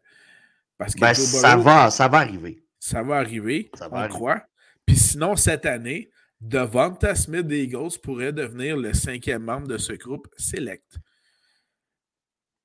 Parce 0.79 0.95
que 0.95 1.01
ben, 1.01 1.15
ça, 1.15 1.57
va, 1.57 1.91
ça 1.91 2.09
va 2.09 2.19
arriver. 2.19 2.65
Ça 2.79 3.03
va 3.03 3.17
arriver, 3.17 3.71
ça 3.75 3.89
va 3.89 4.07
on 4.07 4.09
croit. 4.09 4.43
Puis 4.87 4.97
sinon, 4.97 5.37
cette 5.37 5.67
année, 5.67 6.11
Devonta 6.41 7.15
Smith 7.15 7.47
des 7.47 7.65
Eagles 7.65 7.99
pourrait 8.03 8.33
devenir 8.33 8.77
le 8.77 8.95
cinquième 8.95 9.43
membre 9.43 9.69
de 9.69 9.77
ce 9.77 9.93
groupe 9.93 10.27
Select. 10.39 10.99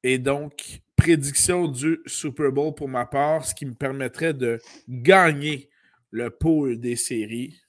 Et 0.08 0.20
donc, 0.20 0.84
prédiction 0.96 1.68
du 1.68 2.00
Super 2.06 2.52
Bowl 2.52 2.76
pour 2.76 2.88
ma 2.88 3.08
part, 3.08 3.44
ce 3.44 3.56
qui 3.56 3.66
me 3.66 3.74
permettrait 3.74 4.36
de 4.36 4.62
gagner 4.88 5.68
le 6.12 6.30
pôle 6.30 6.80
des 6.80 6.96
séries. 6.96 7.60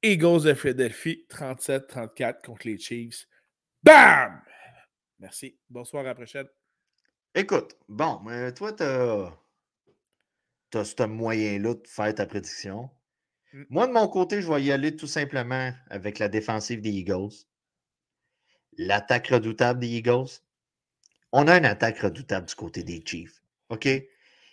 Eagles 0.00 0.44
de 0.44 0.54
Philadelphie, 0.54 1.26
37-34 1.28 2.40
contre 2.44 2.68
les 2.68 2.78
Chiefs. 2.78 3.26
Bam! 3.82 4.40
Merci. 5.18 5.58
Bonsoir, 5.68 6.04
à 6.04 6.10
la 6.10 6.14
prochaine. 6.14 6.46
Écoute, 7.34 7.76
bon, 7.88 8.20
mais 8.24 8.54
toi, 8.54 8.72
tu 8.72 8.84
as, 8.84 9.32
as 10.72 10.84
ce 10.84 11.02
moyen-là 11.02 11.74
de 11.74 11.82
faire 11.84 12.14
ta 12.14 12.26
prédiction. 12.26 12.88
Mm. 13.52 13.62
Moi, 13.70 13.88
de 13.88 13.92
mon 13.92 14.06
côté, 14.06 14.40
je 14.40 14.52
vais 14.52 14.62
y 14.62 14.70
aller 14.70 14.94
tout 14.94 15.08
simplement 15.08 15.72
avec 15.90 16.20
la 16.20 16.28
défensive 16.28 16.80
des 16.80 16.90
Eagles. 16.90 17.34
L'attaque 18.78 19.26
redoutable 19.26 19.80
des 19.80 19.88
Eagles. 19.88 20.45
On 21.38 21.48
a 21.48 21.58
une 21.58 21.66
attaque 21.66 21.98
redoutable 21.98 22.46
du 22.46 22.54
côté 22.54 22.82
des 22.82 23.02
Chiefs. 23.04 23.42
OK? 23.68 23.86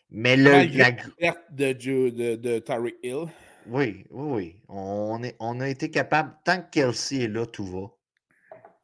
Mais 0.10 0.36
le. 0.36 0.78
La 0.78 0.92
perte 0.92 1.40
de, 1.52 1.72
de, 2.10 2.36
de 2.36 2.60
Tariq 2.60 2.98
Hill. 3.02 3.28
Oui, 3.68 4.06
oui, 4.10 4.34
oui. 4.34 4.62
On, 4.68 5.24
est, 5.24 5.38
on 5.40 5.62
a 5.62 5.70
été 5.70 5.90
capable, 5.90 6.36
tant 6.44 6.62
que 6.62 6.70
Kelsey 6.72 7.24
est 7.24 7.28
là, 7.30 7.46
tout 7.46 7.64
va. 7.64 7.88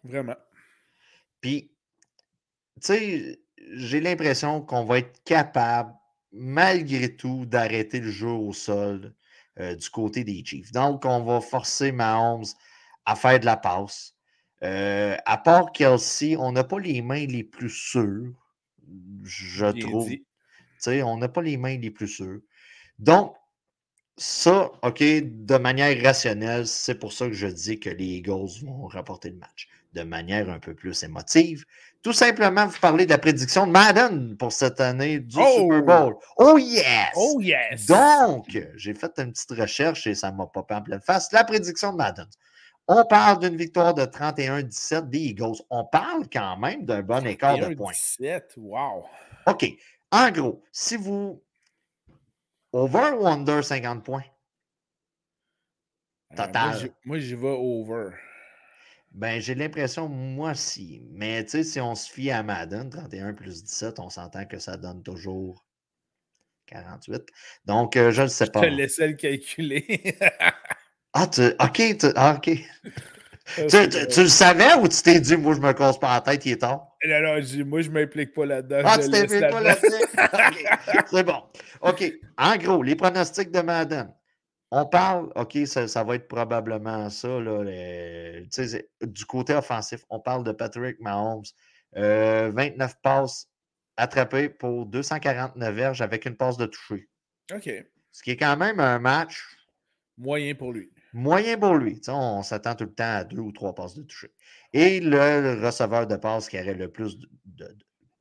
Vraiment. 0.05 0.37
Puis, 1.41 1.73
tu 2.81 2.87
sais, 2.87 3.41
j'ai 3.73 3.99
l'impression 3.99 4.61
qu'on 4.61 4.85
va 4.85 4.99
être 4.99 5.21
capable, 5.25 5.93
malgré 6.31 7.13
tout, 7.17 7.45
d'arrêter 7.45 7.99
le 7.99 8.11
jeu 8.11 8.29
au 8.29 8.53
sol 8.53 9.13
euh, 9.59 9.75
du 9.75 9.89
côté 9.89 10.23
des 10.23 10.41
Chiefs. 10.45 10.71
Donc, 10.71 11.03
on 11.03 11.25
va 11.25 11.41
forcer 11.41 11.91
Mahomes 11.91 12.45
à 13.03 13.17
faire 13.17 13.41
de 13.41 13.45
la 13.45 13.57
passe. 13.57 14.15
Euh, 14.63 15.15
à 15.25 15.37
part 15.37 15.71
Kelsey, 15.71 16.35
on 16.37 16.51
n'a 16.51 16.63
pas 16.63 16.79
les 16.79 17.01
mains 17.01 17.25
les 17.25 17.43
plus 17.43 17.69
sûres, 17.69 18.33
je 19.23 19.65
trouve. 19.65 20.11
On 20.87 21.17
n'a 21.17 21.29
pas 21.29 21.41
les 21.41 21.57
mains 21.57 21.77
les 21.77 21.91
plus 21.91 22.07
sûres. 22.07 22.41
Donc, 22.97 23.35
ça, 24.17 24.71
OK, 24.83 25.01
de 25.01 25.57
manière 25.57 26.01
rationnelle, 26.03 26.67
c'est 26.67 26.95
pour 26.95 27.13
ça 27.13 27.27
que 27.27 27.33
je 27.33 27.47
dis 27.47 27.79
que 27.79 27.89
les 27.89 28.17
Eagles 28.17 28.63
vont 28.63 28.87
rapporter 28.87 29.29
le 29.29 29.37
match 29.37 29.69
de 29.93 30.03
manière 30.03 30.49
un 30.49 30.59
peu 30.59 30.75
plus 30.75 31.01
émotive. 31.03 31.65
Tout 32.03 32.13
simplement, 32.13 32.67
vous 32.67 32.79
parlez 32.79 33.05
de 33.05 33.11
la 33.11 33.17
prédiction 33.17 33.65
de 33.65 33.71
Madden 33.71 34.37
pour 34.37 34.51
cette 34.53 34.79
année 34.79 35.19
du 35.19 35.35
Super 35.35 35.83
Bowl. 35.83 36.15
Oh 36.37 36.57
yes! 36.57 37.09
Oh 37.15 37.39
yes! 37.41 37.87
Donc, 37.87 38.45
j'ai 38.75 38.93
fait 38.93 39.11
une 39.17 39.31
petite 39.31 39.51
recherche 39.51 40.05
et 40.05 40.15
ça 40.15 40.31
m'a 40.31 40.45
pas 40.47 40.65
en 40.69 40.81
pleine 40.81 41.01
face. 41.01 41.31
La 41.31 41.43
prédiction 41.43 41.91
de 41.91 41.97
Madden. 41.97 42.27
On 42.91 43.05
parle 43.05 43.37
d'une 43.37 43.55
victoire 43.55 43.93
de 43.93 44.01
31-17 44.01 45.09
des 45.09 45.19
Eagles. 45.19 45.61
On 45.69 45.85
parle 45.85 46.27
quand 46.27 46.57
même 46.57 46.85
d'un 46.85 47.03
bon 47.03 47.23
écart 47.27 47.59
de 47.59 47.75
points. 47.75 47.91
17, 47.91 48.55
wow! 48.57 49.05
OK. 49.45 49.65
En 50.11 50.31
gros, 50.31 50.63
si 50.71 50.95
vous. 50.95 51.39
Over 52.73 53.11
ou 53.19 53.27
under 53.27 53.63
50 53.63 54.03
points? 54.03 54.23
Euh, 56.31 56.35
Total. 56.35 56.89
moi, 57.05 57.19
j'y 57.19 57.35
vais 57.35 57.47
over. 57.47 58.09
Ben, 59.11 59.39
j'ai 59.39 59.53
l'impression, 59.53 60.09
moi 60.09 60.51
aussi. 60.51 61.03
Mais 61.11 61.43
tu 61.43 61.51
sais, 61.51 61.63
si 61.63 61.79
on 61.79 61.93
se 61.93 62.11
fie 62.11 62.31
à 62.31 62.41
Madden, 62.41 62.89
31 62.89 63.33
plus 63.33 63.63
17, 63.63 63.99
on 63.99 64.09
s'entend 64.09 64.45
que 64.45 64.57
ça 64.57 64.77
donne 64.77 65.03
toujours 65.03 65.63
48. 66.65 67.23
Donc, 67.65 67.97
euh, 67.97 68.09
je 68.09 68.23
ne 68.23 68.27
sais 68.27 68.47
pas. 68.47 68.63
Je 68.63 68.69
te 68.69 68.71
laissais 68.71 69.07
le 69.07 69.13
calculer. 69.13 70.17
ah, 71.21 71.27
tu, 71.27 71.41
ok, 71.59 71.97
tu, 71.97 72.07
ah, 72.15 72.35
ok. 72.37 72.45
tu, 73.55 73.89
tu, 73.89 74.21
le 74.21 74.27
savais 74.27 74.73
ou 74.75 74.87
tu 74.87 75.01
t'es 75.01 75.19
dit, 75.19 75.37
moi, 75.37 75.53
je 75.53 75.59
me 75.59 75.73
casse 75.73 75.99
pas 75.99 76.13
la 76.15 76.21
tête, 76.21 76.45
il 76.45 76.53
est 76.53 76.57
tard? 76.57 76.87
Non, 77.05 77.21
non, 77.21 77.65
moi, 77.65 77.81
je 77.81 77.89
ne 77.89 77.93
m'implique 77.93 78.33
pas 78.33 78.45
là-dedans. 78.45 78.81
Ah, 78.85 78.97
tu 78.97 79.09
t'impliques 79.09 79.49
pas 79.49 79.61
là-dedans? 79.61 81.03
C'est 81.11 81.23
bon. 81.23 81.43
OK. 81.81 82.13
En 82.37 82.57
gros, 82.57 82.83
les 82.83 82.95
pronostics 82.95 83.51
de 83.51 83.61
Madden. 83.61 84.13
On 84.71 84.85
parle, 84.85 85.31
OK, 85.35 85.57
ça, 85.65 86.03
va 86.03 86.15
être 86.15 86.27
probablement 86.27 87.09
ça, 87.09 87.39
là, 87.39 87.63
du 89.01 89.25
côté 89.25 89.55
offensif. 89.55 90.01
On 90.09 90.19
parle 90.19 90.43
de 90.43 90.51
Patrick 90.51 90.99
Mahomes. 90.99 91.43
29 91.95 92.91
euh, 92.91 92.95
passes 93.01 93.47
attrapées 93.97 94.49
pour 94.49 94.85
249 94.85 95.73
verges 95.73 96.01
avec 96.01 96.25
une 96.25 96.35
passe 96.35 96.57
de 96.57 96.67
toucher. 96.67 97.09
OK. 97.53 97.69
Ce 98.11 98.23
qui 98.23 98.31
est 98.31 98.37
quand 98.37 98.57
même 98.57 98.79
un 98.79 98.99
match. 98.99 99.43
Moyen 100.17 100.53
pour 100.53 100.73
lui. 100.73 100.91
Moyen 101.13 101.57
pour 101.57 101.75
lui. 101.75 102.01
on 102.07 102.43
s'attend 102.43 102.75
tout 102.75 102.85
le 102.85 102.93
temps 102.93 103.15
à 103.15 103.23
deux 103.23 103.39
ou 103.39 103.51
trois 103.51 103.73
passes 103.73 103.95
de 103.95 104.03
toucher. 104.03 104.31
Et 104.73 104.99
le 104.99 105.63
receveur 105.63 106.05
de 106.07 106.15
passe 106.15 106.49
qui 106.49 106.59
aurait 106.59 106.75
le 106.75 106.91
plus 106.91 107.17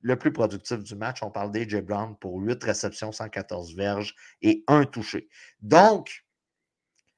le 0.00 0.16
plus 0.16 0.32
productif 0.32 0.78
du 0.78 0.94
match, 0.94 1.22
on 1.22 1.30
parle 1.30 1.50
d'AJ 1.50 1.82
Brown 1.82 2.16
pour 2.18 2.38
8 2.38 2.62
réceptions, 2.62 3.12
114 3.12 3.74
verges 3.74 4.14
et 4.42 4.64
un 4.68 4.84
touché. 4.84 5.28
Donc, 5.60 6.24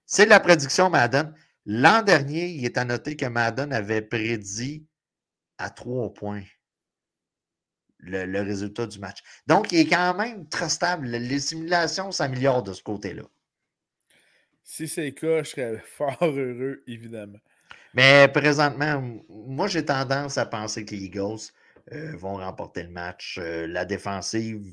c'est 0.06 0.26
la 0.26 0.40
prédiction 0.40 0.88
Madden. 0.90 1.34
L'an 1.66 2.02
dernier, 2.02 2.48
il 2.48 2.64
est 2.64 2.78
à 2.78 2.84
noter 2.84 3.16
que 3.16 3.26
Madden 3.26 3.72
avait 3.72 4.02
prédit 4.02 4.86
à 5.58 5.70
trois 5.70 6.12
points 6.12 6.42
le, 7.98 8.40
résultat 8.40 8.86
du 8.86 8.98
match. 8.98 9.22
Donc, 9.46 9.72
il 9.72 9.80
est 9.80 9.88
quand 9.88 10.14
même 10.14 10.48
très 10.48 10.68
stable. 10.68 11.06
Les 11.06 11.40
simulations 11.40 12.10
s'améliorent 12.10 12.62
de 12.62 12.72
ce 12.72 12.82
côté-là. 12.82 13.24
Si 14.72 14.86
c'est 14.86 15.06
le 15.06 15.10
cas, 15.10 15.42
je 15.42 15.48
serais 15.50 15.82
fort 15.96 16.16
heureux, 16.22 16.84
évidemment. 16.86 17.40
Mais 17.92 18.28
présentement, 18.28 19.02
moi, 19.28 19.66
j'ai 19.66 19.84
tendance 19.84 20.38
à 20.38 20.46
penser 20.46 20.84
que 20.84 20.94
les 20.94 21.06
Eagles 21.06 21.40
euh, 21.90 22.16
vont 22.16 22.36
remporter 22.36 22.84
le 22.84 22.90
match. 22.90 23.36
Euh, 23.42 23.66
la 23.66 23.84
défensive, 23.84 24.64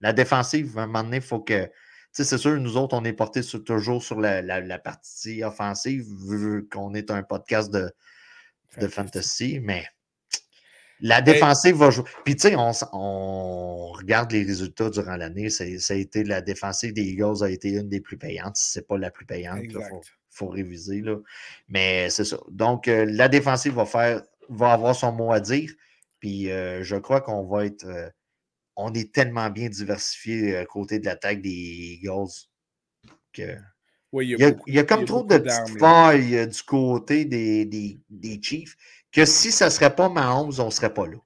la 0.00 0.14
défensive, 0.14 0.78
à 0.78 0.84
un 0.84 0.86
moment 0.86 1.02
donné, 1.02 1.18
il 1.18 1.22
faut 1.22 1.40
que 1.40 1.70
c'est 2.12 2.24
sûr, 2.38 2.58
nous 2.58 2.78
autres, 2.78 2.96
on 2.96 3.04
est 3.04 3.12
portés 3.12 3.42
toujours 3.42 4.02
sur 4.02 4.18
la, 4.18 4.78
partie 4.78 5.44
offensive, 5.44 6.06
vu 6.26 6.66
qu'on 6.70 6.94
est 6.94 7.10
un 7.10 7.22
podcast 7.22 7.70
de, 7.70 7.92
de 8.78 8.88
fantasy, 8.88 9.60
mais 9.60 9.86
la 11.02 11.20
défensive 11.20 11.74
va 11.74 11.90
jouer. 11.90 12.04
Puis, 12.24 12.36
tu 12.36 12.48
sais, 12.48 12.54
on, 12.56 13.92
regarde 13.92 14.30
les 14.30 14.44
résultats 14.44 14.88
durant 14.88 15.16
l'année. 15.16 15.50
Ça, 15.50 15.64
a 15.64 15.96
été 15.96 16.22
la 16.22 16.40
défensive 16.40 16.92
des 16.92 17.02
Eagles 17.02 17.42
a 17.42 17.50
été 17.50 17.70
une 17.70 17.88
des 17.88 18.00
plus 18.00 18.16
payantes. 18.16 18.56
Si 18.56 18.72
ce 18.72 18.78
n'est 18.78 18.84
pas 18.84 18.96
la 18.96 19.10
plus 19.10 19.26
payante, 19.26 19.60
il 19.64 19.76
faut, 20.30 20.46
réviser. 20.46 21.00
Là. 21.00 21.16
Mais 21.68 22.08
c'est 22.08 22.24
ça. 22.24 22.38
Donc, 22.48 22.86
euh, 22.86 23.04
la 23.04 23.28
défensive 23.28 23.74
va 23.74 23.84
faire 23.84 24.22
va 24.48 24.72
avoir 24.72 24.94
son 24.94 25.12
mot 25.12 25.32
à 25.32 25.40
dire. 25.40 25.72
Puis, 26.20 26.50
euh, 26.50 26.84
je 26.84 26.96
crois 26.96 27.20
qu'on 27.20 27.44
va 27.46 27.66
être. 27.66 27.84
Euh, 27.84 28.08
on 28.76 28.94
est 28.94 29.12
tellement 29.12 29.50
bien 29.50 29.68
diversifié 29.68 30.56
à 30.56 30.64
côté 30.64 31.00
de 31.00 31.04
l'attaque 31.04 31.42
des 31.42 31.98
Eagles 32.00 32.30
que. 33.32 33.56
il, 34.14 34.36
y 34.66 34.78
a, 34.78 34.84
comme 34.84 35.04
trop 35.04 35.24
de 35.24 35.36
petites 35.36 35.78
failles 35.78 36.46
du 36.46 36.62
côté 36.62 37.24
des, 37.24 37.64
des, 37.64 38.40
Chiefs 38.40 38.76
que 39.12 39.24
si 39.24 39.52
ça 39.52 39.66
ne 39.66 39.70
serait 39.70 39.94
pas 39.94 40.08
Mahomes, 40.08 40.52
on 40.58 40.66
ne 40.66 40.70
serait 40.70 40.92
pas 40.92 41.06
là. 41.06 41.16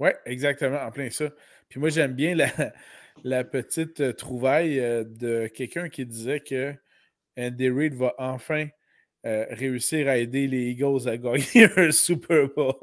Oui, 0.00 0.10
exactement, 0.24 0.80
en 0.80 0.90
plein 0.90 1.10
ça. 1.10 1.26
Puis 1.68 1.78
moi, 1.78 1.88
j'aime 1.88 2.14
bien 2.14 2.34
la, 2.34 2.50
la 3.24 3.44
petite 3.44 4.00
euh, 4.00 4.12
trouvaille 4.12 4.80
euh, 4.80 5.04
de 5.04 5.46
quelqu'un 5.46 5.88
qui 5.88 6.04
disait 6.06 6.40
que 6.40 6.74
Andy 7.38 7.70
Reid 7.70 7.94
va 7.94 8.14
enfin 8.18 8.68
réussir 9.24 10.06
à 10.06 10.18
aider 10.18 10.46
les 10.46 10.72
Eagles 10.72 11.08
à 11.08 11.16
gagner 11.18 11.68
un 11.76 11.90
Super 11.90 12.48
Bowl. 12.48 12.74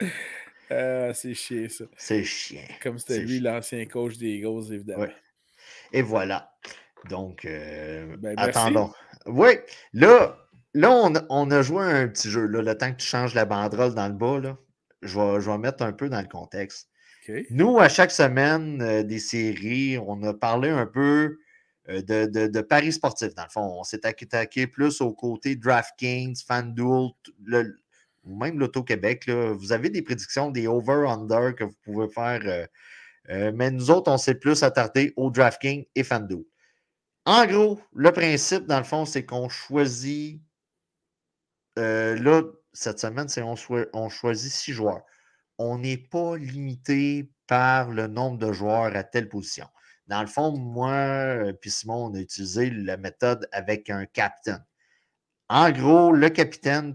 Ah, 0.68 1.14
c'est 1.14 1.34
chiant, 1.34 1.68
ça. 1.68 1.84
C'est 1.96 2.24
chiant. 2.24 2.66
Comme 2.82 2.98
c'était 2.98 3.20
lui, 3.20 3.38
l'ancien 3.38 3.86
coach 3.86 4.16
des 4.16 4.30
Eagles, 4.30 4.72
évidemment. 4.72 5.06
Et 5.92 6.02
voilà. 6.02 6.52
Donc, 7.08 7.44
euh, 7.44 8.16
ben, 8.18 8.34
attendons. 8.36 8.92
Oui, 9.26 9.50
là, 9.92 10.45
là, 10.76 11.24
on, 11.30 11.50
a 11.50 11.62
joué 11.62 11.84
un 11.84 12.08
petit 12.08 12.30
jeu. 12.30 12.46
Là, 12.46 12.62
le 12.62 12.76
temps 12.76 12.92
que 12.92 12.98
tu 12.98 13.06
changes 13.06 13.34
la 13.34 13.44
banderole 13.44 13.94
dans 13.94 14.08
le 14.08 14.14
bas, 14.14 14.38
là, 14.40 14.58
je, 15.02 15.18
vais, 15.18 15.40
je 15.40 15.50
vais 15.50 15.58
mettre 15.58 15.82
un 15.82 15.92
peu 15.92 16.08
dans 16.08 16.20
le 16.20 16.28
contexte. 16.28 16.88
Nous, 17.50 17.78
à 17.78 17.88
chaque 17.88 18.12
semaine 18.12 18.80
euh, 18.82 19.02
des 19.02 19.18
séries, 19.18 19.98
on 19.98 20.22
a 20.22 20.32
parlé 20.32 20.68
un 20.68 20.86
peu 20.86 21.38
euh, 21.88 22.02
de, 22.02 22.60
paris 22.60 22.92
sportifs, 22.92 23.34
dans 23.34 23.44
le 23.44 23.50
fond. 23.50 23.78
On 23.80 23.84
s'est 23.84 24.06
attaqué 24.06 24.66
plus 24.66 25.00
au 25.00 25.12
côté 25.12 25.56
DraftKings, 25.56 26.36
FanDuel, 26.46 27.74
ou 28.24 28.38
même 28.38 28.58
l'Auto-Québec. 28.58 29.28
Vous 29.28 29.72
avez 29.72 29.90
des 29.90 30.02
prédictions, 30.02 30.50
des 30.50 30.66
over-under 30.66 31.54
que 31.54 31.64
vous 31.64 31.76
pouvez 31.84 32.08
faire. 32.08 32.66
Euh, 33.28 33.52
mais 33.54 33.70
nous 33.70 33.90
autres, 33.90 34.10
on 34.10 34.18
s'est 34.18 34.36
plus 34.36 34.62
attardé 34.62 35.12
au 35.16 35.30
DraftKings 35.30 35.84
et 35.94 36.04
FanDuel. 36.04 36.44
En 37.24 37.44
gros, 37.46 37.80
le 37.92 38.12
principe, 38.12 38.66
dans 38.66 38.78
le 38.78 38.84
fond, 38.84 39.04
c'est 39.04 39.24
qu'on 39.24 39.48
choisit. 39.48 40.40
Là, 41.76 42.42
cette 42.72 42.98
semaine, 42.98 43.28
c'est 43.28 43.42
on, 43.42 43.54
on 43.92 44.08
choisit 44.08 44.52
six 44.52 44.72
joueurs 44.72 45.02
on 45.58 45.78
n'est 45.78 45.96
pas 45.96 46.36
limité 46.36 47.30
par 47.46 47.90
le 47.90 48.06
nombre 48.06 48.38
de 48.38 48.52
joueurs 48.52 48.94
à 48.94 49.04
telle 49.04 49.28
position. 49.28 49.66
Dans 50.06 50.20
le 50.20 50.26
fond, 50.26 50.56
moi 50.56 51.52
puis 51.60 51.70
Simon, 51.70 52.06
on 52.06 52.14
a 52.14 52.20
utilisé 52.20 52.70
la 52.70 52.96
méthode 52.96 53.48
avec 53.52 53.90
un 53.90 54.06
captain. 54.06 54.64
En 55.48 55.70
gros, 55.70 56.12
le 56.12 56.28
capitaine, 56.28 56.94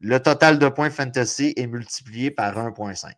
le 0.00 0.20
total 0.20 0.58
de 0.58 0.68
points 0.68 0.90
fantasy 0.90 1.52
est 1.56 1.66
multiplié 1.66 2.30
par 2.30 2.56
1.5. 2.56 3.12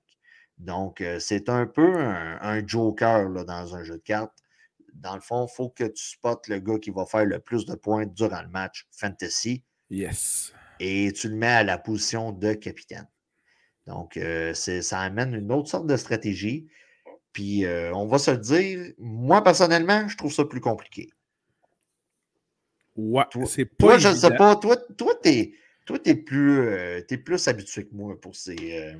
Donc, 0.58 1.00
euh, 1.00 1.18
c'est 1.18 1.48
un 1.48 1.66
peu 1.66 1.98
un, 1.98 2.66
joker 2.66 3.28
dans 3.44 3.74
un 3.74 3.82
jeu 3.82 3.96
de 3.96 4.02
cartes. 4.02 4.38
Dans 4.92 5.14
le 5.14 5.20
fond, 5.20 5.46
il 5.50 5.54
faut 5.54 5.70
que 5.70 5.84
tu 5.84 6.04
spottes 6.04 6.46
le 6.48 6.60
gars 6.60 6.78
qui 6.78 6.90
va 6.90 7.06
faire 7.06 7.24
le 7.24 7.40
plus 7.40 7.66
de 7.66 7.74
points 7.74 8.06
durant 8.06 8.42
le 8.42 8.48
match 8.48 8.86
fantasy. 8.92 9.64
Yes. 9.90 10.52
Et 10.80 11.12
tu 11.12 11.28
le 11.28 11.36
mets 11.36 11.46
à 11.46 11.64
la 11.64 11.78
position 11.78 12.32
de 12.32 12.52
capitaine. 12.54 13.08
Donc, 13.86 14.16
euh, 14.16 14.54
ça 14.54 15.00
amène 15.00 15.34
une 15.34 15.52
autre 15.52 15.68
sorte 15.68 15.86
de 15.86 15.96
stratégie. 15.96 16.68
Puis, 17.32 17.64
euh, 17.64 17.92
on 17.94 18.06
va 18.06 18.18
se 18.18 18.30
le 18.30 18.38
dire, 18.38 18.92
moi, 18.98 19.42
personnellement, 19.42 20.08
je 20.08 20.16
trouve 20.16 20.32
ça 20.32 20.44
plus 20.44 20.60
compliqué. 20.60 21.10
Ouais, 22.96 23.24
c'est 23.46 23.64
pas. 23.64 23.86
Toi, 23.86 23.98
je 23.98 24.08
ne 24.08 24.14
sais 24.14 24.36
pas. 24.36 24.56
Toi, 24.56 24.76
toi 24.96 25.14
tu 25.22 25.28
es, 25.28 26.14
plus, 26.14 26.60
euh, 26.60 27.02
plus 27.24 27.48
habitué 27.48 27.86
que 27.86 27.94
moi 27.94 28.18
pour 28.20 28.36
ces. 28.36 28.96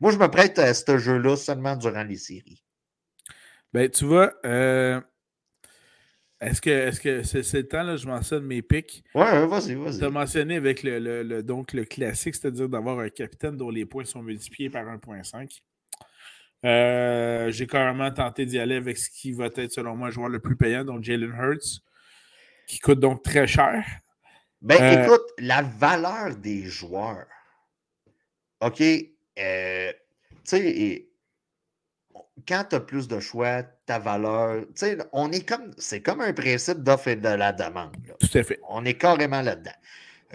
Moi, 0.00 0.12
je 0.12 0.18
me 0.18 0.28
prête 0.28 0.58
à 0.58 0.72
ce 0.74 0.96
jeu-là 0.96 1.36
seulement 1.36 1.76
durant 1.76 2.04
les 2.04 2.16
séries. 2.16 2.62
Ben, 3.72 3.90
tu 3.90 4.04
vois, 4.04 4.32
est-ce 6.42 6.60
que 6.60 6.70
est-ce 6.70 7.00
que 7.00 7.22
c'est 7.22 7.58
le 7.58 7.68
temps, 7.68 7.84
là, 7.84 7.96
je 7.96 8.06
mentionne 8.06 8.44
mes 8.44 8.62
pics? 8.62 9.04
Ouais, 9.14 9.46
vas-y, 9.46 9.74
vas-y. 9.74 9.98
Tu 9.98 10.04
as 10.04 10.10
mentionné 10.10 10.56
avec 10.56 10.82
le, 10.82 11.40
donc, 11.42 11.72
le 11.72 11.84
classique, 11.84 12.34
c'est-à-dire 12.34 12.68
d'avoir 12.68 12.98
un 12.98 13.08
capitaine 13.08 13.56
dont 13.56 13.70
les 13.70 13.86
points 13.86 14.04
sont 14.04 14.22
multipliés 14.22 14.68
par 14.68 14.84
1.5. 14.84 15.60
Euh, 16.64 17.50
j'ai 17.50 17.66
carrément 17.66 18.10
tenté 18.10 18.44
d'y 18.44 18.58
aller 18.58 18.74
avec 18.74 18.98
ce 18.98 19.08
qui 19.08 19.32
va 19.32 19.46
être, 19.46 19.72
selon 19.72 19.96
moi, 19.96 20.08
le 20.08 20.14
joueur 20.14 20.28
le 20.28 20.40
plus 20.40 20.56
payant, 20.56 20.84
donc 20.84 21.04
Jalen 21.04 21.32
Hurts, 21.32 21.80
qui 22.66 22.80
coûte 22.80 22.98
donc 22.98 23.22
très 23.22 23.46
cher. 23.46 23.84
Ben, 24.60 24.80
euh, 24.80 25.04
écoute, 25.04 25.26
la 25.38 25.62
valeur 25.62 26.36
des 26.36 26.64
joueurs. 26.64 27.26
OK. 28.60 28.80
Euh, 28.80 29.92
tu 29.92 30.40
sais, 30.44 31.08
quand 32.46 32.64
tu 32.70 32.76
as 32.76 32.80
plus 32.80 33.08
de 33.08 33.20
choix, 33.20 33.62
ta 33.86 33.98
valeur, 33.98 34.60
tu 34.60 34.66
sais, 34.74 34.98
on 35.12 35.30
est 35.32 35.46
comme, 35.46 35.70
c'est 35.78 36.00
comme 36.00 36.20
un 36.20 36.32
principe 36.32 36.78
d'offre 36.78 37.08
et 37.08 37.16
de 37.16 37.28
la 37.28 37.52
demande. 37.52 37.94
Tout 38.20 38.38
à 38.38 38.42
fait. 38.42 38.60
On 38.68 38.84
est 38.84 38.94
carrément 38.94 39.42
là-dedans. 39.42 39.70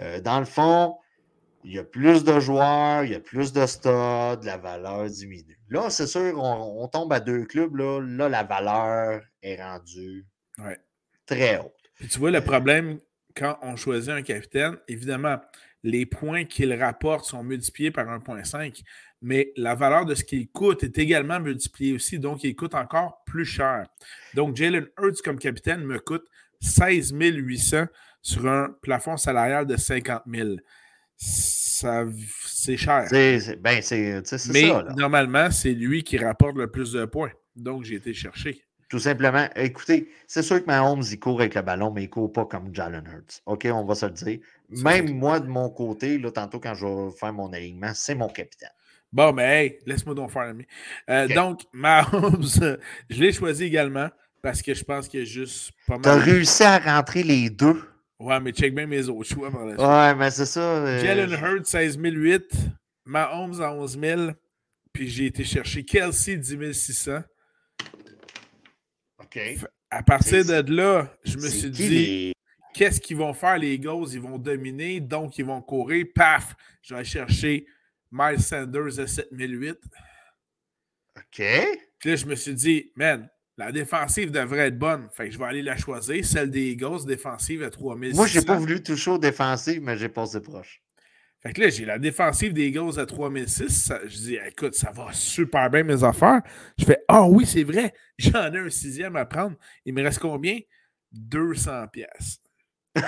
Euh, 0.00 0.20
dans 0.20 0.38
le 0.38 0.46
fond, 0.46 0.96
il 1.64 1.74
y 1.74 1.78
a 1.78 1.84
plus 1.84 2.24
de 2.24 2.38
joueurs, 2.38 3.04
il 3.04 3.12
y 3.12 3.14
a 3.14 3.20
plus 3.20 3.52
de 3.52 3.66
stade, 3.66 4.44
la 4.44 4.56
valeur 4.56 5.06
diminue. 5.06 5.58
Là, 5.68 5.90
c'est 5.90 6.06
sûr, 6.06 6.40
on, 6.40 6.86
tombe 6.88 7.12
à 7.12 7.20
deux 7.20 7.44
clubs, 7.44 7.74
là, 7.76 8.00
là 8.00 8.28
la 8.28 8.42
valeur 8.44 9.22
est 9.42 9.62
rendue 9.62 10.26
très 11.26 11.58
haute. 11.58 11.72
Puis 11.96 12.08
tu 12.08 12.18
vois, 12.18 12.30
le 12.30 12.40
problème, 12.40 13.00
quand 13.34 13.58
on 13.62 13.76
choisit 13.76 14.10
un 14.10 14.22
capitaine, 14.22 14.76
évidemment, 14.86 15.38
les 15.82 16.06
points 16.06 16.44
qu'il 16.44 16.72
rapporte 16.74 17.24
sont 17.24 17.42
multipliés 17.42 17.90
par 17.90 18.06
1,5 18.06 18.82
mais 19.20 19.52
la 19.56 19.74
valeur 19.74 20.06
de 20.06 20.14
ce 20.14 20.24
qu'il 20.24 20.48
coûte 20.48 20.84
est 20.84 20.98
également 20.98 21.40
multipliée 21.40 21.94
aussi, 21.94 22.18
donc 22.18 22.44
il 22.44 22.54
coûte 22.54 22.74
encore 22.74 23.22
plus 23.24 23.44
cher. 23.44 23.86
Donc, 24.34 24.56
Jalen 24.56 24.86
Hurts 24.98 25.22
comme 25.22 25.38
capitaine 25.38 25.84
me 25.84 25.98
coûte 25.98 26.26
16 26.60 27.12
800 27.12 27.86
sur 28.22 28.46
un 28.46 28.74
plafond 28.82 29.16
salarial 29.16 29.66
de 29.66 29.76
50 29.76 30.22
000. 30.26 30.56
c'est 31.16 32.76
cher. 32.76 33.06
Ben, 33.60 33.82
c'est, 33.82 34.22
mais 34.52 34.70
normalement, 34.96 35.50
c'est 35.50 35.72
lui 35.72 36.02
qui 36.04 36.18
rapporte 36.18 36.56
le 36.56 36.70
plus 36.70 36.92
de 36.92 37.04
points. 37.04 37.32
Donc, 37.56 37.84
j'ai 37.84 37.96
été 37.96 38.14
chercher. 38.14 38.62
Tout 38.88 38.98
simplement, 38.98 39.46
écoutez, 39.54 40.08
c'est 40.26 40.42
sûr 40.42 40.62
que 40.62 40.66
Mahomes, 40.66 41.02
il 41.10 41.20
court 41.20 41.40
avec 41.40 41.54
le 41.54 41.60
ballon, 41.60 41.90
mais 41.90 42.04
il 42.04 42.06
ne 42.06 42.10
court 42.10 42.32
pas 42.32 42.46
comme 42.46 42.74
Jalen 42.74 43.04
Hurts. 43.04 43.42
OK, 43.44 43.68
on 43.70 43.84
va 43.84 43.94
se 43.94 44.06
le 44.06 44.12
dire. 44.12 44.38
Même 44.70 45.12
moi, 45.12 45.40
de 45.40 45.46
mon 45.46 45.68
côté, 45.68 46.18
là, 46.18 46.30
tantôt 46.30 46.58
quand 46.58 46.74
je 46.74 46.86
vais 46.86 47.10
faire 47.18 47.32
mon 47.34 47.52
alignement, 47.52 47.92
c'est 47.94 48.14
mon 48.14 48.28
capitaine. 48.28 48.70
Bon, 49.12 49.32
mais 49.32 49.44
hey, 49.64 49.78
laisse-moi 49.86 50.14
donc 50.14 50.30
faire 50.30 50.42
ami. 50.42 50.66
Euh, 51.08 51.28
Donc, 51.28 51.62
Mahomes, 51.72 52.44
je 53.08 53.20
l'ai 53.20 53.32
choisi 53.32 53.64
également 53.64 54.08
parce 54.42 54.62
que 54.62 54.74
je 54.74 54.84
pense 54.84 55.08
qu'il 55.08 55.20
y 55.20 55.22
a 55.22 55.26
juste 55.26 55.72
pas 55.86 55.94
mal. 55.94 56.02
T'as 56.02 56.18
réussi 56.18 56.62
à 56.62 56.78
rentrer 56.78 57.22
les 57.22 57.50
deux? 57.50 57.82
Ouais, 58.20 58.38
mais 58.40 58.52
check 58.52 58.74
bien 58.74 58.86
mes 58.86 59.08
autres 59.08 59.28
choix 59.28 59.48
Ouais, 59.48 60.14
mais 60.14 60.30
c'est 60.30 60.46
ça. 60.46 60.60
Euh, 60.60 61.00
Jalen 61.00 61.30
Hurts, 61.30 61.66
16 61.66 61.98
008. 61.98 62.42
Mahomes 63.06 63.60
à 63.62 63.72
11 63.72 63.98
000. 63.98 64.30
Puis 64.92 65.08
j'ai 65.08 65.26
été 65.26 65.44
chercher 65.44 65.84
Kelsey, 65.84 66.36
10 66.36 66.72
600. 66.72 67.20
OK. 69.20 69.40
À 69.90 70.02
partir 70.02 70.44
de 70.44 70.74
là, 70.74 71.08
je 71.24 71.36
me 71.36 71.48
suis 71.48 71.70
dit, 71.70 72.32
qu'est-ce 72.74 73.00
qu'ils 73.00 73.16
vont 73.16 73.32
faire 73.32 73.56
les 73.56 73.78
gars? 73.78 73.92
Ils 74.10 74.20
vont 74.20 74.38
dominer, 74.38 75.00
donc 75.00 75.38
ils 75.38 75.44
vont 75.44 75.62
courir. 75.62 76.04
Paf! 76.14 76.54
Je 76.82 76.94
vais 76.94 77.04
chercher 77.04 77.66
Miles 78.10 78.40
Sanders 78.40 78.98
à 78.98 79.06
7008. 79.06 79.78
OK. 81.16 81.42
Puis 81.98 82.10
là, 82.10 82.16
je 82.16 82.26
me 82.26 82.34
suis 82.34 82.54
dit, 82.54 82.92
man, 82.96 83.28
la 83.56 83.72
défensive 83.72 84.30
devrait 84.30 84.68
être 84.68 84.78
bonne. 84.78 85.08
Fait 85.12 85.26
que 85.26 85.34
je 85.34 85.38
vais 85.38 85.44
aller 85.44 85.62
la 85.62 85.76
choisir. 85.76 86.24
Celle 86.24 86.50
des 86.50 86.70
Eagles, 86.70 87.04
défensive 87.06 87.62
à 87.62 87.70
3600. 87.70 88.16
Moi, 88.16 88.26
j'ai 88.26 88.42
pas 88.42 88.56
voulu 88.56 88.82
toucher 88.82 89.10
aux 89.10 89.18
défensives, 89.18 89.82
mais 89.82 89.96
j'ai 89.96 90.08
passé 90.08 90.40
proche. 90.40 90.80
Fait 91.40 91.52
que 91.52 91.60
là, 91.60 91.68
j'ai 91.68 91.84
la 91.84 91.98
défensive 91.98 92.52
des 92.52 92.66
Eagles 92.68 92.98
à 92.98 93.06
3006. 93.06 93.92
je 94.06 94.16
dis, 94.16 94.38
écoute, 94.46 94.74
ça 94.74 94.90
va 94.90 95.12
super 95.12 95.70
bien 95.70 95.84
mes 95.84 96.02
affaires. 96.02 96.42
Je 96.78 96.84
fais, 96.84 96.98
ah 97.06 97.24
oui, 97.24 97.46
c'est 97.46 97.62
vrai, 97.62 97.94
j'en 98.18 98.52
ai 98.52 98.58
un 98.58 98.70
sixième 98.70 99.16
à 99.16 99.24
prendre. 99.24 99.56
Il 99.84 99.94
me 99.94 100.02
reste 100.02 100.18
combien? 100.18 100.58
200 101.12 101.88
pièces. 101.88 102.40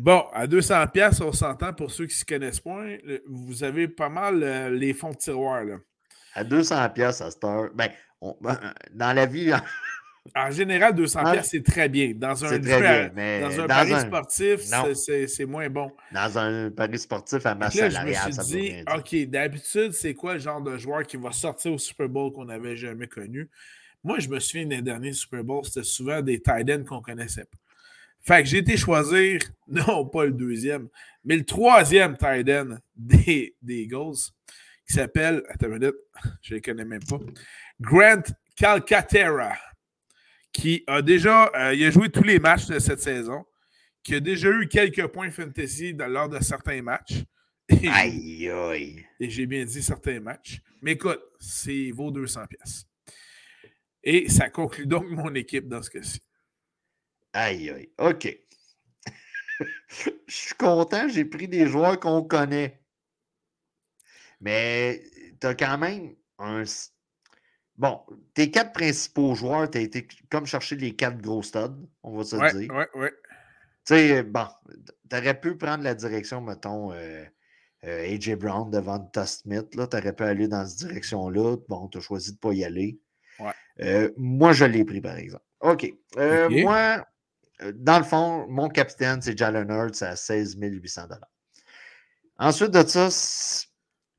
Bon, 0.00 0.24
à 0.32 0.46
200 0.46 0.86
pièces, 0.86 1.20
on 1.20 1.30
s'entend 1.30 1.74
pour 1.74 1.90
ceux 1.90 2.06
qui 2.06 2.14
ne 2.14 2.18
se 2.20 2.24
connaissent 2.24 2.60
pas. 2.60 2.86
Vous 3.28 3.62
avez 3.62 3.86
pas 3.86 4.08
mal 4.08 4.42
euh, 4.42 4.70
les 4.70 4.94
fonds 4.94 5.10
de 5.10 5.16
tiroir. 5.16 5.62
Là. 5.62 5.76
À 6.34 6.42
200 6.42 6.88
pièces 6.88 7.20
à 7.20 7.30
cette 7.30 7.44
heure, 7.44 7.68
ben, 7.74 7.90
ben, 8.40 8.58
dans 8.94 9.12
la 9.12 9.26
vie... 9.26 9.52
en 10.34 10.50
général, 10.50 10.94
200 10.94 11.32
pièces, 11.32 11.48
c'est 11.50 11.62
très 11.62 11.90
bien. 11.90 12.14
Dans 12.14 12.42
un, 12.46 12.58
très 12.58 13.10
dans 13.42 13.60
un 13.60 13.66
pari 13.66 14.00
sportif, 14.00 14.60
c'est 14.94 15.44
moins 15.44 15.68
bon. 15.68 15.92
Dans 16.12 16.38
un 16.38 16.70
pari 16.70 16.98
sportif 16.98 17.44
à 17.44 17.54
masse 17.54 17.74
salariale, 17.74 18.32
ça 18.32 18.42
dit, 18.42 18.82
OK, 18.96 19.28
d'habitude, 19.28 19.92
c'est 19.92 20.14
quoi 20.14 20.32
le 20.32 20.40
genre 20.40 20.62
de 20.62 20.78
joueur 20.78 21.02
qui 21.02 21.18
va 21.18 21.30
sortir 21.32 21.74
au 21.74 21.78
Super 21.78 22.08
Bowl 22.08 22.32
qu'on 22.32 22.46
n'avait 22.46 22.74
jamais 22.74 23.06
connu? 23.06 23.50
Moi, 24.02 24.18
je 24.18 24.30
me 24.30 24.40
souviens 24.40 24.64
des 24.64 24.80
derniers 24.80 25.12
Super 25.12 25.44
Bowls, 25.44 25.66
c'était 25.66 25.84
souvent 25.84 26.22
des 26.22 26.40
tight 26.40 26.70
ends 26.70 26.84
qu'on 26.84 26.96
ne 27.00 27.02
connaissait 27.02 27.44
pas. 27.44 27.58
Fait 28.22 28.42
que 28.42 28.48
j'ai 28.48 28.58
été 28.58 28.76
choisir, 28.76 29.40
non 29.68 30.06
pas 30.06 30.26
le 30.26 30.32
deuxième, 30.32 30.88
mais 31.24 31.36
le 31.36 31.44
troisième 31.44 32.16
tight 32.16 32.48
end 32.48 32.78
des, 32.96 33.56
des 33.62 33.82
Eagles, 33.82 34.16
qui 34.86 34.94
s'appelle, 34.94 35.42
attends 35.48 35.66
une 35.66 35.74
minute, 35.74 35.96
je 36.42 36.54
ne 36.54 36.58
le 36.58 36.62
connais 36.62 36.84
même 36.84 37.04
pas, 37.04 37.18
Grant 37.80 38.22
Calcaterra, 38.56 39.56
qui 40.52 40.84
a 40.86 41.00
déjà, 41.00 41.50
euh, 41.54 41.74
il 41.74 41.84
a 41.84 41.90
joué 41.90 42.10
tous 42.10 42.24
les 42.24 42.38
matchs 42.38 42.66
de 42.66 42.78
cette 42.78 43.00
saison, 43.00 43.44
qui 44.02 44.14
a 44.14 44.20
déjà 44.20 44.50
eu 44.50 44.68
quelques 44.68 45.06
points 45.08 45.30
fantasy 45.30 45.94
dans, 45.94 46.08
lors 46.08 46.28
de 46.28 46.42
certains 46.42 46.82
matchs. 46.82 47.24
aïe, 47.70 48.50
aïe. 48.50 49.06
Et 49.20 49.30
j'ai 49.30 49.46
bien 49.46 49.64
dit 49.64 49.82
certains 49.82 50.20
matchs. 50.20 50.60
Mais 50.82 50.92
écoute, 50.92 51.20
c'est 51.38 51.90
vaut 51.92 52.10
200 52.10 52.46
pièces. 52.48 52.86
Et 54.02 54.28
ça 54.28 54.48
conclut 54.48 54.86
donc 54.86 55.08
mon 55.10 55.34
équipe 55.34 55.68
dans 55.68 55.82
ce 55.82 55.90
cas-ci. 55.90 56.20
Aïe, 57.32 57.70
aïe. 57.70 57.92
OK. 57.98 58.38
Je 59.90 60.34
suis 60.34 60.54
content, 60.54 61.08
j'ai 61.08 61.24
pris 61.24 61.48
des 61.48 61.66
joueurs 61.66 61.98
qu'on 62.00 62.22
connaît. 62.22 62.80
Mais 64.40 65.02
tu 65.40 65.46
as 65.46 65.54
quand 65.54 65.78
même 65.78 66.14
un. 66.38 66.62
Bon, 67.76 68.00
tes 68.34 68.50
quatre 68.50 68.72
principaux 68.72 69.34
joueurs, 69.34 69.70
tu 69.70 69.78
as 69.78 69.80
été 69.82 70.06
comme 70.30 70.46
chercher 70.46 70.76
les 70.76 70.94
quatre 70.94 71.20
gros 71.20 71.42
studs, 71.42 71.88
on 72.02 72.16
va 72.16 72.24
se 72.24 72.36
ouais, 72.36 72.52
dire. 72.52 72.70
Oui, 72.74 72.84
oui. 72.94 73.08
Tu 73.86 73.94
sais, 73.94 74.22
bon, 74.22 74.46
tu 75.10 75.16
aurais 75.16 75.38
pu 75.38 75.56
prendre 75.56 75.82
la 75.84 75.94
direction, 75.94 76.40
mettons, 76.40 76.92
euh, 76.92 77.24
euh, 77.84 78.14
AJ 78.14 78.36
Brown 78.36 78.70
devant 78.70 79.00
Toss 79.00 79.42
Smith. 79.42 79.70
Tu 79.70 79.78
aurais 79.78 80.12
pu 80.14 80.22
aller 80.22 80.48
dans 80.48 80.66
cette 80.66 80.88
direction-là. 80.88 81.56
Bon, 81.68 81.88
tu 81.88 81.98
as 81.98 82.00
choisi 82.02 82.30
de 82.30 82.36
ne 82.36 82.40
pas 82.40 82.52
y 82.52 82.64
aller. 82.64 82.98
Ouais. 83.38 84.12
moi, 84.18 84.52
je 84.52 84.66
l'ai 84.66 84.84
pris, 84.84 85.00
par 85.00 85.16
exemple. 85.16 85.44
OK. 85.60 85.92
Moi, 86.16 87.04
dans 87.74 87.98
le 87.98 88.04
fond, 88.04 88.46
mon 88.48 88.68
capitaine, 88.68 89.20
c'est 89.22 89.36
Jalen 89.36 89.70
Hurts 89.70 90.02
à 90.02 90.16
16 90.16 90.56
800 90.60 91.08
Ensuite 92.38 92.70
de 92.70 92.86
ça, 92.86 93.08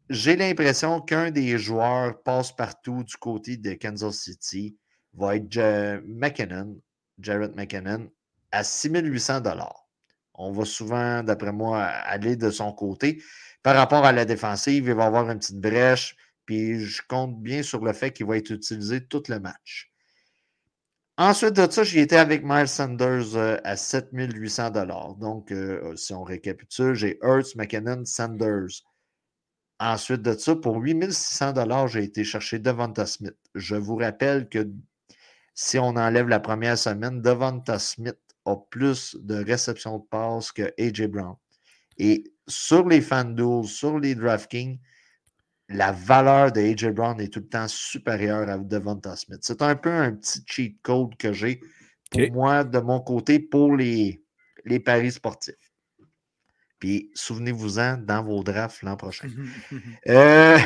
j'ai 0.09 0.35
l'impression 0.35 1.01
qu'un 1.01 1.31
des 1.31 1.57
joueurs 1.57 2.21
passe 2.21 2.51
partout 2.51 3.03
du 3.03 3.15
côté 3.17 3.57
de 3.57 3.73
Kansas 3.73 4.15
City 4.15 4.77
va 5.13 5.35
être 5.35 6.01
McKinnon, 6.05 6.79
Jared 7.19 7.55
McKinnon, 7.55 8.09
à 8.51 8.63
6800 8.63 9.41
On 10.35 10.51
va 10.51 10.65
souvent, 10.65 11.23
d'après 11.23 11.51
moi, 11.51 11.83
aller 11.83 12.35
de 12.35 12.49
son 12.49 12.71
côté. 12.73 13.21
Par 13.63 13.75
rapport 13.75 14.05
à 14.05 14.11
la 14.11 14.25
défensive, 14.25 14.85
il 14.87 14.93
va 14.93 15.05
avoir 15.05 15.29
une 15.29 15.39
petite 15.39 15.59
brèche, 15.59 16.15
puis 16.45 16.79
je 16.79 17.01
compte 17.07 17.41
bien 17.41 17.63
sur 17.63 17.83
le 17.83 17.93
fait 17.93 18.11
qu'il 18.11 18.25
va 18.25 18.37
être 18.37 18.51
utilisé 18.51 19.05
tout 19.05 19.23
le 19.27 19.39
match. 19.39 19.90
Ensuite 21.23 21.53
de 21.53 21.69
ça, 21.69 21.83
j'y 21.83 21.99
étais 21.99 22.17
avec 22.17 22.43
Miles 22.43 22.67
Sanders 22.67 23.35
euh, 23.35 23.57
à 23.63 23.77
7800 23.77 24.71
Donc, 25.19 25.51
euh, 25.51 25.95
si 25.95 26.15
on 26.15 26.23
récapitule, 26.23 26.95
j'ai 26.95 27.19
Hurts, 27.21 27.55
McKinnon, 27.55 28.05
Sanders. 28.05 28.81
Ensuite 29.79 30.23
de 30.23 30.33
ça, 30.33 30.55
pour 30.55 30.77
8600 30.77 31.85
j'ai 31.89 32.05
été 32.05 32.23
chercher 32.23 32.57
Devonta 32.57 33.05
Smith. 33.05 33.35
Je 33.53 33.75
vous 33.75 33.97
rappelle 33.97 34.49
que 34.49 34.67
si 35.53 35.77
on 35.77 35.89
enlève 35.89 36.27
la 36.27 36.39
première 36.39 36.75
semaine, 36.75 37.21
Devonta 37.21 37.77
Smith 37.77 38.17
a 38.45 38.55
plus 38.55 39.15
de 39.21 39.43
réceptions 39.43 39.99
de 39.99 40.03
passes 40.09 40.51
que 40.51 40.73
AJ 40.79 41.05
Brown. 41.05 41.35
Et 41.99 42.33
sur 42.47 42.87
les 42.87 42.99
FanDuel, 42.99 43.65
sur 43.65 43.99
les 43.99 44.15
DraftKings, 44.15 44.79
la 45.73 45.91
valeur 45.91 46.51
de 46.51 46.61
AJ 46.61 46.89
Brown 46.89 47.19
est 47.19 47.33
tout 47.33 47.39
le 47.39 47.47
temps 47.47 47.67
supérieure 47.67 48.49
à 48.49 48.57
Devonta 48.57 49.15
Smith. 49.15 49.39
C'est 49.41 49.61
un 49.61 49.75
peu 49.75 49.91
un 49.91 50.13
petit 50.13 50.43
cheat 50.45 50.81
code 50.81 51.15
que 51.17 51.33
j'ai 51.33 51.61
pour 52.11 52.31
moi, 52.31 52.63
de 52.63 52.79
mon 52.79 52.99
côté, 52.99 53.39
pour 53.39 53.75
les, 53.75 54.23
les 54.65 54.79
paris 54.79 55.11
sportifs. 55.11 55.55
Puis 56.79 57.11
souvenez-vous-en 57.13 57.97
dans 57.97 58.23
vos 58.23 58.43
drafts 58.43 58.81
l'an 58.81 58.97
prochain. 58.97 59.29
Euh, 60.07 60.57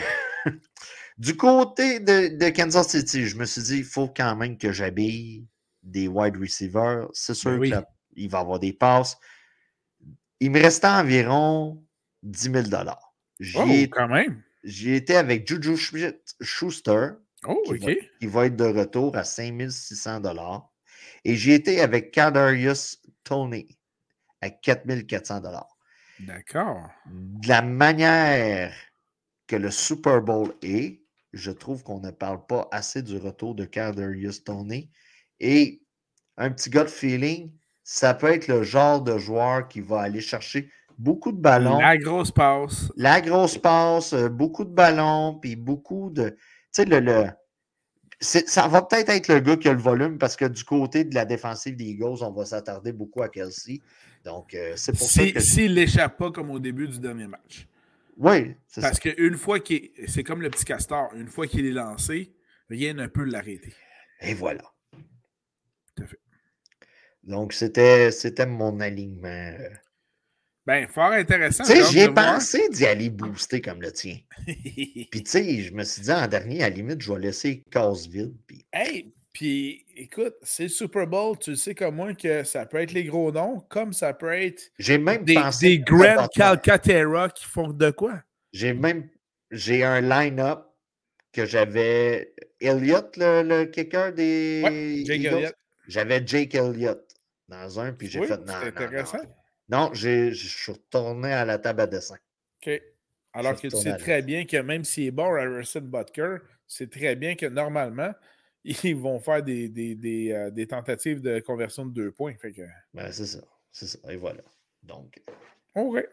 du 1.17 1.35
côté 1.35 1.99
de, 1.99 2.49
Kansas 2.49 2.89
City, 2.89 3.25
je 3.25 3.35
me 3.37 3.45
suis 3.45 3.61
dit, 3.61 3.77
il 3.79 3.83
faut 3.83 4.07
quand 4.07 4.35
même 4.35 4.57
que 4.57 4.71
j'habille 4.71 5.45
des 5.83 6.07
wide 6.07 6.37
receivers. 6.37 7.07
C'est 7.13 7.33
sûr 7.33 7.59
ben 7.59 7.83
qu'il 8.15 8.29
va 8.29 8.39
y 8.39 8.41
avoir 8.41 8.59
des 8.59 8.73
passes. 8.73 9.17
Il 10.39 10.51
me 10.51 10.61
restait 10.61 10.87
environ 10.87 11.83
10 12.23 12.51
000 12.51 12.65
Oh, 13.55 13.67
quand 13.91 14.07
même. 14.07 14.41
J'y 14.65 14.95
étais 14.95 15.15
avec 15.15 15.47
Juju 15.47 15.77
Schuster, 16.41 17.09
oh, 17.45 17.61
qui, 18.19 18.25
va, 18.25 18.47
être 18.47 18.55
de 18.55 18.65
retour 18.65 19.15
à 19.15 19.23
5600 19.23 20.71
Et 21.23 21.35
j'y 21.35 21.51
étais 21.51 21.81
avec 21.81 22.11
Kadarius 22.11 22.99
Tony 23.23 23.77
à 24.41 24.49
4400 24.49 25.43
D'accord. 26.19 26.89
De 27.05 27.47
la 27.47 27.61
manière 27.61 28.73
que 29.45 29.55
le 29.55 29.69
Super 29.69 30.21
Bowl 30.21 30.55
est, 30.63 31.03
je 31.33 31.51
trouve 31.51 31.83
qu'on 31.83 31.99
ne 31.99 32.09
parle 32.09 32.43
pas 32.47 32.67
assez 32.71 33.03
du 33.03 33.17
retour 33.17 33.53
de 33.53 33.65
Kadarius 33.65 34.43
Tony. 34.43 34.89
Et 35.39 35.83
un 36.37 36.49
petit 36.49 36.71
gut 36.71 36.87
feeling, 36.87 37.51
ça 37.83 38.15
peut 38.15 38.31
être 38.31 38.47
le 38.47 38.63
genre 38.63 39.03
de 39.03 39.19
joueur 39.19 39.67
qui 39.67 39.81
va 39.81 40.01
aller 40.01 40.21
chercher 40.21 40.71
beaucoup 40.97 41.31
de 41.31 41.39
ballons. 41.39 41.79
La 41.79 41.97
grosse 41.97 42.31
passe. 42.31 42.91
La 42.95 43.21
grosse 43.21 43.57
passe, 43.57 44.13
euh, 44.13 44.29
beaucoup 44.29 44.65
de 44.65 44.73
ballons, 44.73 45.37
puis 45.41 45.55
beaucoup 45.55 46.09
de. 46.09 46.29
Tu 46.29 46.37
sais, 46.71 46.85
le, 46.85 46.99
le 46.99 47.25
ça 48.21 48.67
va 48.67 48.81
peut-être 48.81 49.09
être 49.09 49.27
le 49.27 49.39
gars 49.39 49.57
qui 49.57 49.67
a 49.67 49.73
le 49.73 49.79
volume 49.79 50.17
parce 50.17 50.35
que 50.35 50.45
du 50.45 50.63
côté 50.63 51.03
de 51.03 51.13
la 51.13 51.25
défensive 51.25 51.75
des 51.75 51.85
Eagles, 51.85 52.21
on 52.21 52.31
va 52.31 52.45
s'attarder 52.45 52.93
beaucoup 52.93 53.21
à 53.21 53.29
Kelsey. 53.29 53.81
Donc, 54.23 54.53
euh, 54.53 54.73
c'est 54.75 54.97
pour 54.97 55.07
ça 55.07 55.29
que. 55.29 55.39
S'il 55.39 55.73
n'échappe 55.73 56.17
pas 56.17 56.31
comme 56.31 56.49
au 56.49 56.59
début 56.59 56.87
du 56.87 56.99
dernier 56.99 57.27
match. 57.27 57.67
Oui, 58.17 58.55
c'est 58.67 58.81
ça. 58.81 58.87
Parce 58.87 58.99
qu'une 58.99 59.37
fois 59.37 59.59
qu'il 59.59 59.89
C'est 60.07 60.23
comme 60.23 60.41
le 60.41 60.49
petit 60.49 60.65
castor. 60.65 61.09
Une 61.15 61.27
fois 61.27 61.47
qu'il 61.47 61.65
est 61.65 61.71
lancé, 61.71 62.33
rien 62.69 62.93
ne 62.93 63.07
peut 63.07 63.25
l'arrêter. 63.25 63.73
Et 64.21 64.33
voilà. 64.33 64.63
Tout 65.95 66.03
à 66.03 66.07
fait. 66.07 66.19
Donc, 67.23 67.53
c'était 67.53 68.45
mon 68.45 68.79
alignement. 68.79 69.51
Ben, 70.65 70.87
fort 70.87 71.11
intéressant. 71.11 71.63
Tu 71.63 71.73
sais, 71.73 71.83
j'ai 71.91 72.09
pensé 72.09 72.69
d'y 72.69 72.85
aller 72.85 73.09
booster 73.09 73.61
comme 73.61 73.81
le 73.81 73.91
tien. 73.91 74.17
puis, 74.47 75.09
tu 75.11 75.21
sais, 75.25 75.61
je 75.61 75.73
me 75.73 75.83
suis 75.83 76.01
dit 76.01 76.11
en 76.11 76.27
dernier, 76.27 76.63
à 76.63 76.69
la 76.69 76.75
limite, 76.75 77.01
je 77.01 77.13
vais 77.13 77.19
laisser 77.19 77.63
case 77.69 78.07
vide. 78.07 78.33
Puis... 78.47 78.65
Hey, 78.73 79.13
puis 79.31 79.85
écoute, 79.95 80.35
c'est 80.41 80.63
le 80.63 80.69
Super 80.69 81.05
Bowl, 81.05 81.37
tu 81.37 81.55
sais 81.57 81.75
comme 81.75 81.95
moi 81.95 82.13
que 82.13 82.43
ça 82.45 82.65
peut 82.65 82.77
être 82.77 82.93
les 82.93 83.03
gros 83.03 83.33
noms, 83.33 83.59
comme 83.67 83.91
ça 83.91 84.13
peut 84.13 84.31
être 84.31 84.71
j'ai 84.79 84.97
même 84.97 85.25
des, 85.25 85.33
pensé 85.33 85.67
des 85.67 85.79
Graham 85.79 86.27
Calcaterra 86.33 87.29
qui 87.29 87.43
font 87.45 87.67
de 87.67 87.91
quoi? 87.91 88.23
J'ai 88.53 88.73
même 88.73 89.09
j'ai 89.51 89.83
un 89.83 89.99
line-up 89.99 90.65
que 91.33 91.45
j'avais 91.45 92.33
Elliott, 92.61 93.17
le, 93.17 93.65
kicker 93.65 94.13
des. 94.13 94.61
Ouais, 94.63 95.03
Jake 95.05 95.25
Elliott. 95.25 95.55
J'avais 95.87 96.23
Jake 96.25 96.55
Elliott 96.55 97.03
dans 97.49 97.79
un, 97.79 97.91
puis 97.91 98.07
j'ai 98.07 98.25
fait. 98.25 98.37
Non, 98.45 98.53
intéressant. 98.53 99.17
Non, 99.17 99.29
je 99.69 100.33
suis 100.33 100.71
retourné 100.71 101.33
à 101.33 101.45
la 101.45 101.57
table 101.57 101.81
à 101.81 101.87
dessin. 101.87 102.17
OK. 102.61 102.81
Alors 103.33 103.59
que 103.59 103.67
tu 103.67 103.75
sais 103.75 103.97
très 103.97 104.21
bien 104.21 104.45
que 104.45 104.57
même 104.57 104.85
s'il 104.85 105.07
est 105.07 105.11
bon, 105.11 105.25
Harrison 105.25 105.81
Butker, 105.81 106.37
c'est 106.67 106.89
très 106.89 107.15
bien 107.15 107.35
que 107.35 107.45
normalement, 107.45 108.13
ils 108.63 108.95
vont 108.95 109.19
faire 109.19 109.43
des, 109.43 109.67
des, 109.69 110.31
euh, 110.31 110.49
des, 110.49 110.67
tentatives 110.67 111.21
de 111.21 111.39
conversion 111.39 111.85
de 111.85 111.93
deux 111.93 112.11
points. 112.11 112.35
Fait 112.35 112.53
que... 112.53 112.61
ben, 112.93 113.11
c'est 113.11 113.25
ça. 113.25 113.41
C'est 113.71 113.87
ça. 113.87 113.99
Et 114.11 114.15
voilà. 114.15 114.41
Donc. 114.83 115.21
OK. 115.75 116.03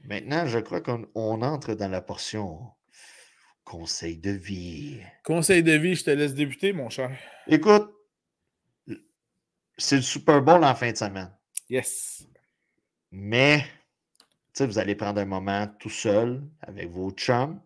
Maintenant, 0.00 0.46
je 0.46 0.58
crois 0.58 0.80
qu'on 0.80 1.08
entre 1.14 1.74
dans 1.74 1.88
la 1.88 2.02
portion 2.02 2.70
conseil 3.64 4.18
de 4.18 4.30
vie. 4.30 5.00
Conseil 5.24 5.62
de 5.62 5.72
vie, 5.72 5.94
je 5.94 6.04
te 6.04 6.10
laisse 6.10 6.34
débuter, 6.34 6.72
mon 6.72 6.88
cher. 6.88 7.10
Écoute, 7.46 7.90
c'est 9.76 9.96
le 9.96 10.02
Super 10.02 10.40
Bowl 10.42 10.64
en 10.64 10.74
fin 10.74 10.92
de 10.92 10.96
semaine. 10.96 11.30
Yes. 11.68 12.27
Mais, 13.10 13.60
tu 13.62 14.18
sais, 14.54 14.66
vous 14.66 14.78
allez 14.78 14.94
prendre 14.94 15.20
un 15.20 15.26
moment 15.26 15.66
tout 15.78 15.90
seul 15.90 16.42
avec 16.60 16.90
vos 16.90 17.10
chums. 17.10 17.60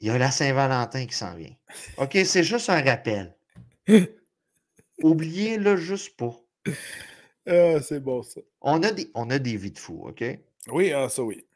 Il 0.00 0.08
y 0.08 0.10
a 0.10 0.18
la 0.18 0.30
Saint-Valentin 0.30 1.06
qui 1.06 1.14
s'en 1.14 1.34
vient. 1.34 1.54
OK, 1.96 2.18
c'est 2.24 2.44
juste 2.44 2.68
un 2.68 2.82
rappel. 2.82 3.36
Oubliez-le 5.02 5.76
juste 5.76 6.16
pas. 6.16 6.34
Ah, 7.46 7.80
c'est 7.80 8.00
bon, 8.00 8.22
ça. 8.22 8.40
On 8.60 8.82
a, 8.82 8.90
des, 8.90 9.10
on 9.14 9.30
a 9.30 9.38
des 9.38 9.56
vies 9.56 9.70
de 9.70 9.78
fous, 9.78 10.04
OK? 10.06 10.24
Oui, 10.68 10.92
ah, 10.92 11.08
ça 11.08 11.22
oui. 11.22 11.46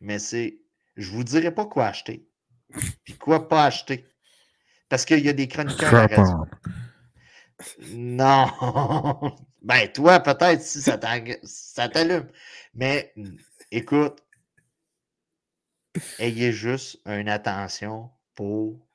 Mais 0.00 0.18
c'est. 0.18 0.58
Je 0.96 1.10
vous 1.10 1.24
dirai 1.24 1.52
pas 1.52 1.66
quoi 1.66 1.86
acheter. 1.86 2.28
Puis 3.04 3.14
quoi 3.14 3.48
pas 3.48 3.66
acheter. 3.66 4.04
Parce 4.88 5.04
qu'il 5.04 5.24
y 5.24 5.28
a 5.28 5.32
des 5.32 5.48
chroniqueurs 5.48 5.94
à 5.94 6.06
la 6.06 6.16
radio. 6.16 6.46
Non. 7.92 9.36
Ben, 9.66 9.90
toi, 9.92 10.20
peut-être 10.20 10.62
si 10.62 10.80
ça 10.80 10.96
t'allume. 10.96 12.28
Mais 12.74 13.12
écoute, 13.72 14.24
ayez 16.20 16.52
juste 16.52 17.00
une 17.04 17.28
attention 17.28 18.08
pour 18.36 18.86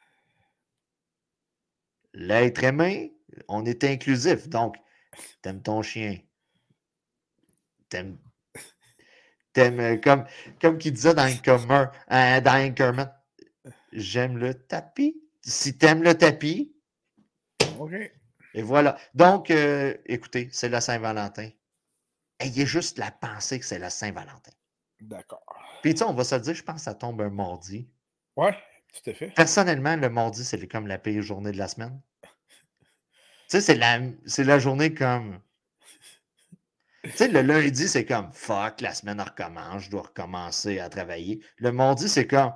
l'être 2.14 2.64
aimé. 2.64 3.14
On 3.50 3.66
est 3.66 3.84
inclusif. 3.84 4.48
Donc, 4.48 4.78
t'aimes 5.42 5.62
ton 5.62 5.82
chien. 5.82 6.20
T'aimes. 7.90 8.18
T'aimes, 9.52 10.00
comme, 10.00 10.26
comme 10.62 10.78
qu'il 10.78 10.94
disait 10.94 11.14
dans 11.14 11.28
Anchorman, 11.28 11.92
euh, 12.14 12.40
dans 12.40 13.12
j'aime 13.92 14.38
le 14.38 14.54
tapis. 14.54 15.22
Si 15.42 15.78
t'aimes 15.78 16.02
le 16.02 16.18
tapis, 16.18 16.74
OK. 17.78 18.21
Et 18.54 18.62
voilà. 18.62 18.98
Donc, 19.14 19.52
euh, 19.52 19.96
écoutez, 20.06 20.50
c'est 20.52 20.70
la 20.70 20.82
Saint-Valentin. 20.82 21.50
Ayez 22.40 22.66
juste 22.66 22.98
la 22.98 23.12
pensée 23.12 23.60
que 23.60 23.66
c'est 23.66 23.80
la 23.80 23.90
Saint-Valentin. 23.90 24.52
D'accord. 25.00 25.44
Puis, 25.82 25.94
tu 25.94 26.00
sais, 26.00 26.06
on 26.06 26.14
va 26.14 26.24
se 26.24 26.36
dire, 26.36 26.54
je 26.54 26.64
pense 26.64 26.78
que 26.78 26.82
ça 26.82 26.94
tombe 26.94 27.22
un 27.22 27.30
mardi. 27.30 27.90
Ouais, 28.36 28.58
tout 28.94 29.10
à 29.10 29.14
fait. 29.14 29.28
Personnellement, 29.30 29.96
le 29.96 30.10
mardi, 30.10 30.44
c'est 30.44 30.68
comme 30.68 30.88
la 30.88 30.98
pire 30.98 31.22
journée 31.22 31.52
de 31.52 31.58
la 31.58 31.68
semaine. 31.68 32.02
tu 32.22 32.30
sais, 33.48 33.62
c'est 33.62 33.76
la, 33.76 34.00
la 34.38 34.60
journée 34.60 34.94
comme. 34.94 35.42
Tu 37.04 37.12
sais, 37.12 37.28
le 37.30 37.42
lundi, 37.42 37.88
c'est 37.88 38.06
comme 38.06 38.32
fuck, 38.32 38.82
la 38.82 38.94
semaine 38.94 39.20
recommence, 39.20 39.84
je 39.84 39.90
dois 39.90 40.04
recommencer 40.04 40.80
à 40.80 40.88
travailler. 40.88 41.44
Le 41.58 41.72
mardi, 41.72 42.08
c'est 42.08 42.28
comme 42.28 42.54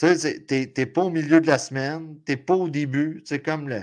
tu 0.00 0.18
sais, 0.18 0.40
t'es 0.46 0.86
pas 0.86 1.02
au 1.02 1.10
milieu 1.10 1.40
de 1.40 1.46
la 1.46 1.58
semaine, 1.58 2.18
t'es 2.24 2.36
pas 2.36 2.54
au 2.54 2.70
début, 2.70 3.22
c'est 3.26 3.42
comme 3.42 3.68
le. 3.68 3.82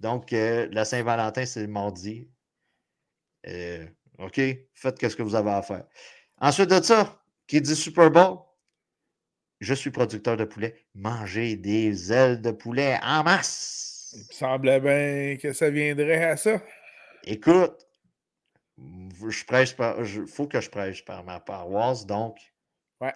Donc, 0.00 0.32
euh, 0.32 0.68
la 0.72 0.84
Saint-Valentin, 0.84 1.44
c'est 1.44 1.66
mardi. 1.66 2.28
Euh, 3.46 3.86
OK, 4.18 4.40
faites 4.72 5.08
ce 5.08 5.16
que 5.16 5.22
vous 5.22 5.34
avez 5.34 5.50
à 5.50 5.62
faire. 5.62 5.84
Ensuite 6.40 6.70
de 6.70 6.82
ça, 6.82 7.22
qui 7.46 7.60
dit 7.60 7.76
Super 7.76 8.10
Bowl, 8.10 8.38
je 9.60 9.74
suis 9.74 9.90
producteur 9.90 10.36
de 10.36 10.44
poulet. 10.44 10.86
Mangez 10.94 11.56
des 11.56 12.12
ailes 12.12 12.40
de 12.40 12.50
poulet 12.50 12.98
en 13.02 13.22
masse. 13.22 14.14
Il 14.14 14.20
me 14.20 14.32
semblait 14.32 14.80
bien 14.80 15.36
que 15.36 15.52
ça 15.52 15.70
viendrait 15.70 16.24
à 16.24 16.36
ça. 16.36 16.62
Écoute, 17.24 17.86
je 18.78 19.44
prêche 19.44 19.74
il 19.78 20.26
faut 20.26 20.46
que 20.46 20.60
je 20.60 20.70
prêche 20.70 21.04
par 21.04 21.22
ma 21.24 21.40
paroisse, 21.40 22.06
donc. 22.06 22.38
Ouais. 23.00 23.12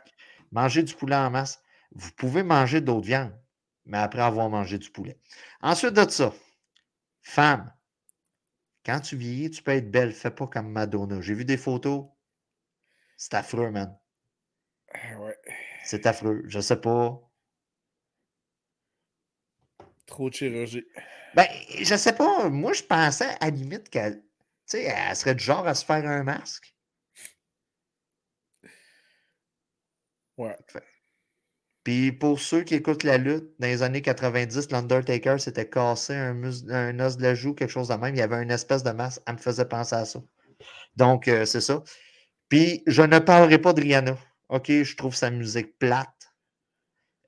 Mangez 0.52 0.82
du 0.82 0.94
poulet 0.94 1.16
en 1.16 1.30
masse. 1.30 1.62
Vous 1.92 2.10
pouvez 2.12 2.42
manger 2.42 2.80
d'autres 2.80 3.06
viandes, 3.06 3.38
mais 3.86 3.98
après 3.98 4.22
avoir 4.22 4.48
mangé 4.50 4.78
du 4.78 4.90
poulet. 4.90 5.18
Ensuite 5.62 5.94
de 5.94 6.08
ça, 6.08 6.32
femme, 7.22 7.72
quand 8.84 9.00
tu 9.00 9.16
vieillis, 9.16 9.50
tu 9.50 9.62
peux 9.62 9.72
être 9.72 9.90
belle. 9.90 10.12
Fais 10.12 10.30
pas 10.30 10.46
comme 10.46 10.70
Madonna. 10.70 11.20
J'ai 11.20 11.34
vu 11.34 11.44
des 11.44 11.56
photos. 11.56 12.06
C'est 13.16 13.34
affreux, 13.34 13.70
man. 13.70 13.98
Ah 14.94 15.18
ouais. 15.20 15.36
C'est 15.84 16.06
affreux. 16.06 16.42
Je 16.46 16.60
sais 16.60 16.80
pas. 16.80 17.20
Trop 20.06 20.30
de 20.30 20.34
chirurgie. 20.34 20.86
Ben, 21.34 21.46
je 21.82 21.96
sais 21.96 22.14
pas. 22.14 22.48
Moi, 22.48 22.72
je 22.72 22.82
pensais 22.82 23.28
à 23.40 23.46
la 23.46 23.50
limite 23.50 23.90
qu'elle 23.90 24.22
elle 24.72 25.16
serait 25.16 25.34
du 25.34 25.44
genre 25.44 25.66
à 25.66 25.74
se 25.74 25.84
faire 25.84 26.06
un 26.06 26.22
masque. 26.22 26.74
Ouais. 30.38 30.56
Puis 31.84 32.12
pour 32.12 32.40
ceux 32.40 32.62
qui 32.62 32.74
écoutent 32.74 33.02
la 33.02 33.18
lutte, 33.18 33.50
dans 33.58 33.66
les 33.66 33.82
années 33.82 34.02
90, 34.02 34.70
l'Undertaker 34.70 35.38
s'était 35.38 35.68
cassé 35.68 36.14
un, 36.14 36.42
un, 36.70 37.00
os 37.00 37.16
de 37.16 37.22
la 37.22 37.34
joue, 37.34 37.54
quelque 37.54 37.70
chose 37.70 37.88
de 37.88 37.94
même. 37.94 38.14
Il 38.14 38.18
y 38.18 38.22
avait 38.22 38.42
une 38.42 38.50
espèce 38.50 38.82
de 38.82 38.90
masque. 38.90 39.22
Elle 39.26 39.34
me 39.34 39.38
faisait 39.38 39.64
penser 39.64 39.96
à 39.96 40.04
ça. 40.04 40.20
Donc, 40.96 41.28
euh, 41.28 41.44
c'est 41.44 41.60
ça. 41.60 41.82
Puis, 42.48 42.82
je 42.86 43.02
ne 43.02 43.18
parlerai 43.18 43.58
pas 43.58 43.72
de 43.72 43.80
Rihanna. 43.80 44.16
OK, 44.48 44.70
je 44.70 44.96
trouve 44.96 45.14
sa 45.14 45.30
musique 45.30 45.78
plate. 45.78 46.08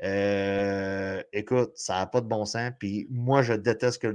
Euh, 0.03 1.23
écoute, 1.33 1.73
ça 1.77 1.99
n'a 1.99 2.07
pas 2.07 2.21
de 2.21 2.27
bon 2.27 2.45
sens. 2.45 2.71
Puis 2.79 3.07
moi, 3.11 3.43
je 3.43 3.53
déteste 3.53 4.01
que 4.01 4.15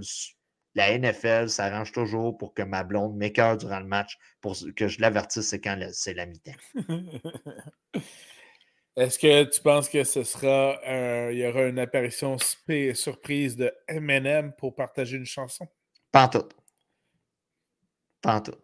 la 0.74 0.98
NFL 0.98 1.50
s'arrange 1.50 1.92
toujours 1.92 2.38
pour 2.38 2.54
que 2.54 2.64
ma 2.64 2.84
blonde 2.84 3.16
m'écœure 3.16 3.58
durant 3.58 3.80
le 3.80 3.86
match 3.86 4.18
pour 4.42 4.56
que 4.76 4.88
je 4.88 5.00
l'avertisse 5.00 5.48
c'est 5.48 5.62
quand 5.62 5.80
c'est 5.92 6.14
la 6.14 6.26
mi-temps. 6.26 6.52
Est-ce 8.96 9.20
que 9.20 9.44
tu 9.44 9.62
penses 9.62 9.90
que 9.90 10.04
ce 10.04 10.24
sera 10.24 10.80
il 11.32 11.38
y 11.38 11.46
aura 11.46 11.64
une 11.64 11.80
apparition 11.80 12.38
surprise 12.38 13.56
de 13.56 13.74
Eminem 13.88 14.54
pour 14.58 14.74
partager 14.76 15.18
une 15.18 15.26
chanson? 15.26 15.68
Pas 16.12 16.26
en 16.26 16.30
tout. 16.30 16.50
Pas 18.22 18.36
en 18.36 18.42
tout. 18.42 18.58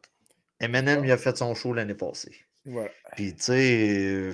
Eminem 0.60 1.04
il 1.04 1.12
a 1.12 1.18
fait 1.18 1.36
son 1.36 1.54
show 1.54 1.74
l'année 1.74 1.96
passée. 1.96 2.46
Voilà. 2.66 2.92
Puis 3.16 3.36
tu 3.36 3.44
sais, 3.44 4.32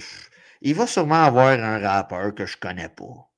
il 0.62 0.76
va 0.76 0.88
sûrement 0.88 1.24
avoir 1.24 1.60
un 1.60 1.80
rappeur 1.80 2.36
que 2.36 2.46
je 2.46 2.58
connais 2.58 2.90
pas. 2.90 3.30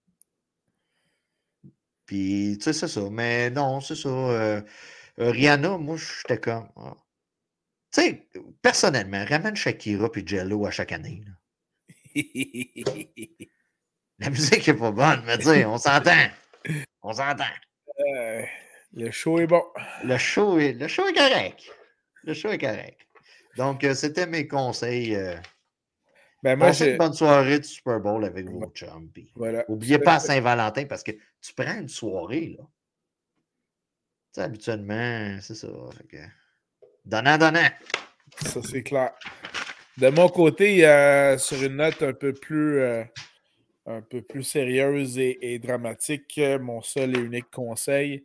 Puis 2.05 2.57
tu 2.57 2.63
sais, 2.63 2.73
c'est 2.73 2.87
ça. 2.87 3.07
Mais 3.11 3.51
non, 3.51 3.81
c'est 3.81 3.95
ça. 3.95 4.09
Euh, 4.09 4.61
euh, 5.19 5.31
Rihanna, 5.31 5.77
moi, 5.77 5.95
j'étais 5.97 6.39
comme. 6.39 6.67
Ah. 6.75 6.95
Tu 7.91 8.01
sais, 8.01 8.27
personnellement, 8.61 9.23
ramène 9.25 9.55
Shakira 9.55 10.11
puis 10.11 10.25
Jello 10.25 10.65
à 10.65 10.71
chaque 10.71 10.91
année. 10.91 11.23
La 14.19 14.29
musique 14.29 14.67
est 14.67 14.73
pas 14.73 14.91
bonne, 14.91 15.23
mais 15.25 15.37
tu 15.37 15.45
sais, 15.45 15.65
on 15.65 15.77
s'entend. 15.77 16.27
On 17.01 17.13
s'entend. 17.13 17.45
Euh, 17.99 18.43
le 18.93 19.11
show 19.11 19.39
est 19.39 19.47
bon. 19.47 19.63
Le 20.03 20.17
show 20.17 20.59
est, 20.59 20.73
le 20.73 20.87
show 20.87 21.07
est 21.07 21.13
correct. 21.13 21.63
Le 22.23 22.33
show 22.33 22.49
est 22.49 22.57
correct. 22.57 22.99
Donc, 23.55 23.85
c'était 23.93 24.27
mes 24.27 24.47
conseils. 24.47 25.17
Ben 26.41 26.55
moi, 26.55 26.67
Passez 26.67 26.91
une 26.91 26.97
bonne 26.97 27.13
soirée 27.13 27.59
de 27.59 27.65
Super 27.65 27.99
Bowl 27.99 28.23
avec 28.23 28.49
vos 28.49 28.65
chums. 28.73 29.11
Voilà. 29.35 29.65
Oubliez 29.67 29.99
pas 29.99 30.19
Saint-Valentin 30.19 30.85
parce 30.85 31.03
que 31.03 31.11
tu 31.11 31.53
prends 31.53 31.77
une 31.79 31.89
soirée, 31.89 32.55
là. 32.57 32.63
Tu 32.63 34.35
sais, 34.35 34.41
habituellement, 34.41 35.37
c'est 35.41 35.55
ça. 35.55 35.67
Donnant, 37.03 37.37
donnant. 37.37 37.69
Ça, 38.45 38.61
c'est 38.63 38.83
clair. 38.83 39.11
De 39.99 40.07
mon 40.11 40.29
côté, 40.29 40.79
sur 41.39 41.61
une 41.61 41.75
note 41.75 42.01
un 42.03 42.13
peu 42.13 42.31
plus, 42.31 42.79
euh, 42.79 43.03
sérieuse 44.41 45.17
et, 45.19 45.59
dramatique, 45.59 46.39
mon 46.61 46.81
seul 46.81 47.17
et 47.17 47.19
unique 47.19 47.51
conseil, 47.51 48.23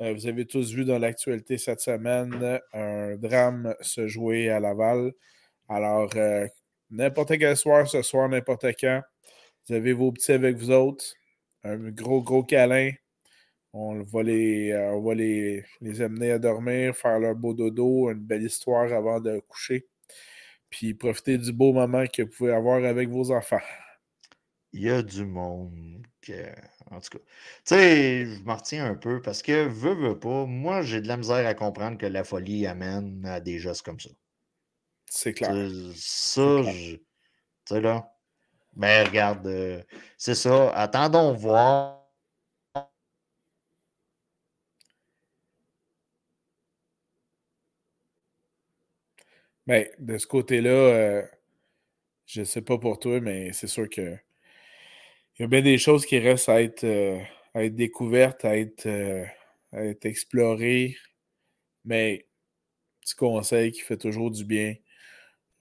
euh, 0.00 0.14
vous 0.14 0.26
avez 0.26 0.46
tous 0.46 0.74
vu 0.74 0.84
dans 0.84 0.98
l'actualité 0.98 1.58
cette 1.58 1.80
semaine 1.80 2.60
un 2.72 3.14
drame 3.16 3.72
se 3.80 4.08
jouer 4.08 4.50
à 4.50 4.58
Laval. 4.58 5.12
Alors, 5.68 6.10
euh, 6.16 6.48
n'importe 6.90 7.38
quel 7.38 7.56
soir, 7.56 7.86
ce 7.86 8.02
soir, 8.02 8.28
n'importe 8.28 8.66
quand, 8.80 9.02
vous 9.68 9.76
avez 9.76 9.92
vos 9.92 10.10
petits 10.10 10.32
avec 10.32 10.56
vous 10.56 10.72
autres, 10.72 11.04
un 11.62 11.90
gros, 11.90 12.22
gros 12.22 12.42
câlin. 12.42 12.90
On 13.72 14.02
va, 14.02 14.24
les, 14.24 14.74
on 14.74 15.00
va 15.02 15.14
les, 15.14 15.64
les 15.80 16.02
amener 16.02 16.32
à 16.32 16.38
dormir, 16.40 16.96
faire 16.96 17.20
leur 17.20 17.36
beau 17.36 17.54
dodo, 17.54 18.10
une 18.10 18.18
belle 18.18 18.42
histoire 18.42 18.92
avant 18.92 19.20
de 19.20 19.38
coucher 19.46 19.86
puis 20.72 20.94
profiter 20.94 21.38
du 21.38 21.52
beau 21.52 21.72
moment 21.72 22.04
que 22.06 22.22
vous 22.22 22.30
pouvez 22.30 22.52
avoir 22.52 22.82
avec 22.84 23.10
vos 23.10 23.30
enfants. 23.30 23.60
Il 24.72 24.82
y 24.82 24.90
a 24.90 25.02
du 25.02 25.26
monde 25.26 26.06
que, 26.22 26.32
en 26.90 26.98
tout 26.98 27.18
cas, 27.18 27.18
tu 27.18 27.26
sais, 27.66 28.24
je 28.24 28.42
m'en 28.42 28.56
retiens 28.56 28.86
un 28.86 28.94
peu 28.94 29.20
parce 29.20 29.42
que, 29.42 29.66
veux, 29.68 29.94
veux 29.94 30.18
pas, 30.18 30.46
moi, 30.46 30.80
j'ai 30.82 31.02
de 31.02 31.08
la 31.08 31.18
misère 31.18 31.46
à 31.46 31.52
comprendre 31.54 31.98
que 31.98 32.06
la 32.06 32.24
folie 32.24 32.66
amène 32.66 33.24
à 33.26 33.38
des 33.38 33.58
gestes 33.58 33.82
comme 33.82 34.00
ça. 34.00 34.08
C'est 35.10 35.34
clair. 35.34 35.52
Ça, 35.94 36.62
tu 36.64 37.00
sais, 37.68 37.80
là, 37.82 38.10
mais 38.74 39.04
regarde, 39.04 39.46
euh, 39.46 39.82
c'est 40.16 40.34
ça, 40.34 40.70
attendons 40.70 41.34
voir. 41.34 42.01
Ben, 49.66 49.86
de 49.98 50.18
ce 50.18 50.26
côté-là, 50.26 50.70
euh, 50.70 51.22
je 52.26 52.40
ne 52.40 52.44
sais 52.44 52.62
pas 52.62 52.78
pour 52.78 52.98
toi, 52.98 53.20
mais 53.20 53.52
c'est 53.52 53.68
sûr 53.68 53.88
que 53.88 54.16
il 55.38 55.42
y 55.42 55.44
a 55.44 55.48
bien 55.48 55.62
des 55.62 55.78
choses 55.78 56.04
qui 56.06 56.18
restent 56.18 56.48
à 56.48 56.62
être, 56.62 56.84
euh, 56.84 57.18
à 57.54 57.64
être 57.64 57.74
découvertes, 57.74 58.44
à 58.44 58.58
être, 58.58 58.86
euh, 58.86 59.24
à 59.72 59.84
être 59.84 60.04
explorées. 60.06 60.96
Mais 61.84 62.26
petit 63.00 63.16
conseil 63.16 63.72
qui 63.72 63.80
fait 63.82 63.98
toujours 63.98 64.30
du 64.30 64.44
bien. 64.44 64.76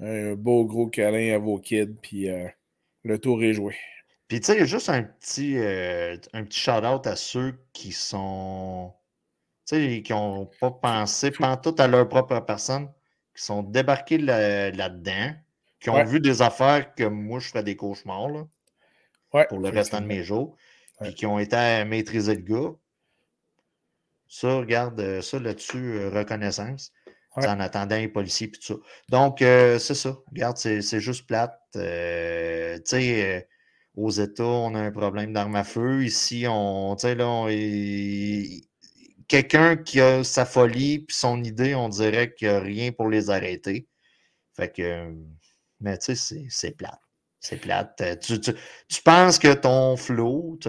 Un 0.02 0.36
beau 0.36 0.66
gros 0.66 0.88
câlin 0.90 1.36
à 1.36 1.40
vos 1.40 1.60
kids, 1.60 1.96
puis 2.02 2.28
le 3.04 3.20
tour 3.20 3.44
est 3.44 3.54
joué. 3.54 3.76
Puis 4.28 4.42
tu 4.42 4.48
sais, 4.48 4.66
juste 4.68 4.90
un 4.90 5.04
petit, 5.04 5.58
un 5.60 6.44
petit 6.46 6.60
shout-out 6.60 7.08
à 7.08 7.16
ceux 7.16 7.56
qui 7.74 7.92
sont. 7.92 8.94
Tu 9.68 9.76
sais, 9.78 10.04
qui 10.04 10.14
n'ont 10.14 10.48
pas 10.60 10.72
pensé 10.72 11.32
tout 11.32 11.76
à 11.78 11.88
leur 11.88 12.10
propre 12.10 12.40
personne 12.42 12.90
qui 13.36 13.44
sont 13.44 13.64
débarqués 13.64 14.18
là-dedans, 14.18 15.34
qui 15.80 15.90
ont 15.90 16.04
vu 16.04 16.20
des 16.20 16.42
affaires 16.42 16.94
que 16.96 17.04
moi, 17.04 17.40
je 17.40 17.50
ferais 17.50 17.64
des 17.64 17.76
cauchemars 17.76 18.30
là, 18.30 19.46
pour 19.46 19.60
le 19.60 19.70
restant 19.70 20.02
de 20.02 20.06
mes 20.06 20.24
jours, 20.24 20.56
puis 21.02 21.16
qui 21.16 21.26
ont 21.26 21.40
été 21.40 21.56
à 21.56 21.86
maîtriser 21.86 22.36
le 22.36 22.42
gars. 22.42 22.72
Ça, 24.28 24.56
regarde, 24.56 25.00
euh, 25.02 25.22
ça 25.22 25.40
là-dessus, 25.40 25.98
euh, 25.98 26.10
reconnaissance. 26.10 26.94
En 27.36 27.62
attendant 27.62 27.96
les 27.96 28.10
policiers 28.10 28.50
puis 28.50 28.60
tout 28.60 28.74
ça. 28.74 28.80
Donc, 29.08 29.42
euh, 29.42 29.80
c'est 29.80 29.96
ça. 29.96 30.18
Regarde, 30.28 30.58
c'est 30.58 31.00
juste 31.00 31.26
plate. 31.28 31.58
tu 31.74 31.80
sais, 31.80 33.48
aux 33.96 34.10
États, 34.10 34.44
on 34.44 34.76
a 34.76 34.80
un 34.82 34.92
problème 34.92 35.32
d'armes 35.32 35.56
à 35.56 35.64
feu. 35.64 36.04
Ici, 36.04 36.46
on, 36.50 36.94
tu 36.98 37.04
sais, 37.08 37.16
là, 37.16 37.28
on, 37.28 37.48
quelqu'un 39.32 39.78
qui 39.78 40.02
a 40.02 40.26
sa 40.26 40.46
folie 40.46 41.00
puis 41.00 41.16
son 41.16 41.42
idée, 41.42 41.74
on 41.74 41.88
dirait 41.88 42.34
qu'il 42.34 42.50
n'y 42.50 42.54
a 42.54 42.60
rien 42.60 42.92
pour 42.92 43.10
les 43.10 43.30
arrêter. 43.30 43.88
Fait 44.58 44.70
que, 44.70 45.16
mais 45.80 45.98
tu 45.98 46.18
sais, 46.18 46.46
c'est 46.50 46.72
plate. 46.72 47.00
C'est 47.40 47.56
plate. 47.56 48.02
Euh, 48.02 48.16
tu, 48.18 49.02
penses 49.04 49.40
que 49.40 49.54
ton 49.54 49.96
flow 49.96 50.60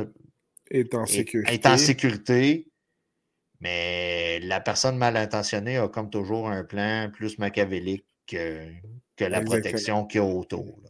est 0.71 0.95
en 0.95 1.07
sécurité. 1.07 1.53
Est 1.53 1.67
en 1.67 1.77
sécurité, 1.77 2.69
mais 3.61 4.39
la 4.39 4.61
personne 4.61 4.97
mal 4.97 5.17
intentionnée 5.17 5.79
a 5.79 5.89
comme 5.89 6.09
toujours 6.09 6.49
un 6.49 6.63
plan 6.63 7.11
plus 7.13 7.39
machiavélique 7.39 8.07
que, 8.29 8.69
la 9.19 9.41
protection 9.41 10.05
qu'il 10.05 10.21
y 10.21 10.25
a 10.25 10.27
autour. 10.27 10.81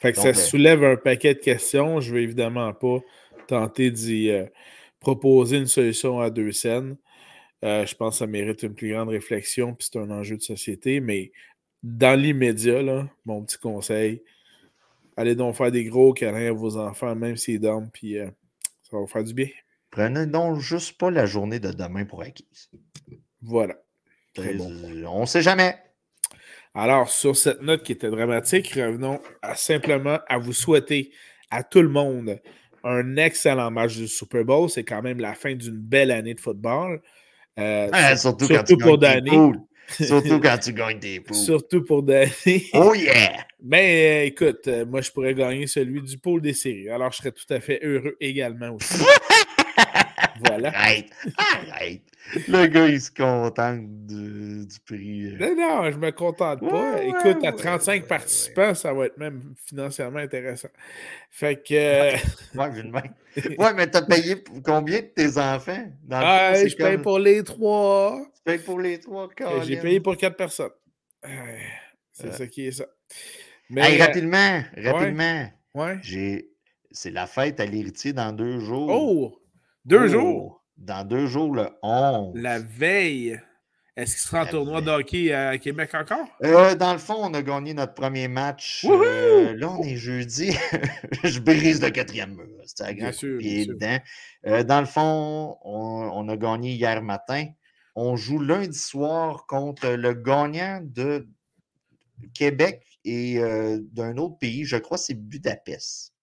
Fait 0.00 0.12
que 0.12 0.18
ça 0.18 0.28
euh, 0.28 0.34
soulève 0.34 0.82
un 0.84 0.96
paquet 0.96 1.34
de 1.34 1.40
questions. 1.40 2.00
Je 2.00 2.10
ne 2.10 2.16
vais 2.16 2.22
évidemment 2.22 2.72
pas 2.72 2.98
tenter 3.46 3.90
d'y 3.90 4.30
euh, 4.30 4.46
proposer 5.00 5.58
une 5.58 5.66
solution 5.66 6.20
à 6.20 6.30
deux 6.30 6.52
scènes. 6.52 6.96
Euh, 7.64 7.84
je 7.84 7.94
pense 7.94 8.14
que 8.14 8.18
ça 8.20 8.26
mérite 8.26 8.62
une 8.62 8.74
plus 8.74 8.92
grande 8.92 9.10
réflexion, 9.10 9.74
puis 9.74 9.88
c'est 9.90 9.98
un 9.98 10.10
enjeu 10.10 10.36
de 10.36 10.42
société. 10.42 11.00
Mais 11.00 11.32
dans 11.82 12.18
l'immédiat, 12.18 13.08
mon 13.24 13.42
petit 13.44 13.58
conseil, 13.58 14.22
allez 15.16 15.34
donc 15.34 15.56
faire 15.56 15.70
des 15.70 15.84
gros 15.84 16.12
câlins 16.12 16.48
à 16.48 16.52
vos 16.52 16.76
enfants, 16.76 17.14
même 17.14 17.36
s'ils 17.36 17.60
dorment, 17.60 17.90
puis 17.92 18.18
euh, 18.18 18.26
ça 18.82 18.90
va 18.92 18.98
vous 19.00 19.06
faire 19.06 19.24
du 19.24 19.34
bien. 19.34 19.48
Prenez 19.90 20.26
donc 20.26 20.60
juste 20.60 20.98
pas 20.98 21.10
la 21.10 21.26
journée 21.26 21.58
de 21.58 21.72
demain 21.72 22.04
pour 22.04 22.22
acquise. 22.22 22.70
Voilà. 23.42 23.74
On 24.38 25.22
ne 25.22 25.26
sait 25.26 25.42
jamais. 25.42 25.76
Alors, 26.74 27.10
sur 27.10 27.36
cette 27.36 27.62
note 27.62 27.82
qui 27.82 27.92
était 27.92 28.10
dramatique, 28.10 28.72
revenons 28.74 29.20
simplement 29.56 30.20
à 30.28 30.38
vous 30.38 30.52
souhaiter 30.52 31.10
à 31.50 31.64
tout 31.64 31.82
le 31.82 31.88
monde 31.88 32.40
un 32.84 33.16
excellent 33.16 33.72
match 33.72 33.96
du 33.96 34.06
Super 34.06 34.44
Bowl. 34.44 34.70
C'est 34.70 34.84
quand 34.84 35.02
même 35.02 35.18
la 35.18 35.34
fin 35.34 35.54
d'une 35.54 35.76
belle 35.76 36.12
année 36.12 36.34
de 36.34 36.40
football. 36.40 37.02
Euh, 37.58 38.16
surtout, 38.16 38.48
quand 38.48 38.62
tu 38.64 38.76
pour 38.76 38.98
Danny. 38.98 39.52
Surtout 39.98 40.40
quand 40.42 40.58
tu 40.58 40.72
gagnes 40.72 40.98
des 40.98 41.20
poules. 41.20 41.36
Surtout 41.36 41.84
pour 41.84 42.02
Danny. 42.02 42.70
Oh 42.74 42.94
yeah! 42.94 43.44
Mais 43.62 44.22
euh, 44.22 44.26
écoute, 44.26 44.66
euh, 44.68 44.86
moi 44.86 45.00
je 45.00 45.10
pourrais 45.10 45.34
gagner 45.34 45.66
celui 45.66 46.00
du 46.00 46.16
pôle 46.18 46.40
des 46.40 46.54
séries. 46.54 46.88
Alors 46.88 47.12
je 47.12 47.18
serais 47.18 47.32
tout 47.32 47.52
à 47.52 47.60
fait 47.60 47.80
heureux 47.82 48.16
également 48.20 48.70
aussi. 48.70 49.04
voilà. 50.46 50.68
Arrête! 50.74 51.10
Arrête! 51.36 52.02
Le 52.48 52.66
gars, 52.66 52.86
il 52.86 53.00
se 53.00 53.10
contente 53.10 54.06
du, 54.06 54.66
prix. 54.86 55.34
Non, 55.38 55.56
non, 55.56 55.90
je 55.90 55.96
me 55.96 56.10
contente 56.12 56.60
pas. 56.60 57.02
Écoute, 57.02 57.44
à 57.44 57.52
35 57.52 58.06
participants, 58.06 58.74
ça 58.74 58.92
va 58.92 59.06
être 59.06 59.18
même 59.18 59.54
financièrement 59.66 60.18
intéressant. 60.18 60.68
Fait 61.30 61.56
que. 61.56 61.74
Euh, 61.74 62.16
ouais, 62.54 62.90
ouais, 63.58 63.74
mais 63.74 63.86
t'as 63.88 64.02
payé 64.02 64.42
combien 64.64 65.00
de 65.00 65.06
tes 65.06 65.38
enfants? 65.38 65.84
ah, 66.10 66.52
je 66.54 66.76
paye 66.76 66.98
pour 66.98 67.18
les 67.18 67.42
trois. 67.42 68.20
Tu 68.36 68.42
payes 68.44 68.58
pour 68.58 68.78
les 68.78 69.00
trois, 69.00 69.28
J'ai 69.64 69.76
payé 69.78 70.00
pour 70.00 70.16
quatre 70.16 70.36
personnes. 70.36 70.70
C'est 72.12 72.32
ça 72.32 72.46
qui 72.46 72.66
est 72.66 72.72
ça. 72.72 72.86
Mais, 73.70 73.96
rapidement, 73.98 74.62
rapidement. 74.76 75.50
Ouais. 75.74 75.98
J'ai. 76.02 76.50
C'est 76.92 77.12
la 77.12 77.28
fête 77.28 77.60
à 77.60 77.66
l'héritier 77.66 78.12
dans 78.12 78.32
deux 78.32 78.58
jours. 78.58 78.88
Oh! 78.90 79.39
Deux 79.84 80.04
oh! 80.04 80.08
jours? 80.08 80.60
dans 80.80 81.04
deux 81.04 81.26
jours, 81.26 81.54
le 81.54 81.68
11. 81.82 82.32
La 82.34 82.58
veille. 82.58 83.40
Est-ce 83.96 84.16
qu'il 84.16 84.22
sera 84.22 84.44
en 84.44 84.46
tournoi 84.46 84.80
de 84.80 84.90
hockey 84.90 85.32
à 85.32 85.58
Québec 85.58 85.90
encore? 85.94 86.26
Euh, 86.42 86.74
dans 86.74 86.92
le 86.92 86.98
fond, 86.98 87.16
on 87.18 87.34
a 87.34 87.42
gagné 87.42 87.74
notre 87.74 87.92
premier 87.92 88.28
match. 88.28 88.86
Euh, 88.88 89.54
là, 89.56 89.70
on 89.70 89.82
est 89.82 89.96
jeudi. 89.96 90.52
je 91.24 91.38
brise 91.38 91.82
le 91.82 91.90
quatrième 91.90 92.34
mur. 92.34 92.46
C'est 92.64 92.94
bien 92.94 93.12
sûr, 93.12 93.38
dedans. 93.38 93.98
Euh, 94.46 94.62
dans 94.62 94.80
le 94.80 94.86
fond, 94.86 95.58
on, 95.62 96.28
a 96.28 96.36
gagné 96.36 96.72
hier 96.72 97.02
matin. 97.02 97.46
On 97.94 98.16
joue 98.16 98.38
lundi 98.38 98.78
soir 98.78 99.44
contre 99.46 99.88
le 99.88 100.14
gagnant 100.14 100.80
de 100.82 101.28
Québec 102.32 102.86
et 103.04 103.38
d'un 103.92 104.16
autre 104.16 104.38
pays. 104.38 104.64
Je 104.64 104.76
crois 104.76 104.96
que 104.96 105.04
c'est 105.04 105.14
Budapest. 105.14 106.14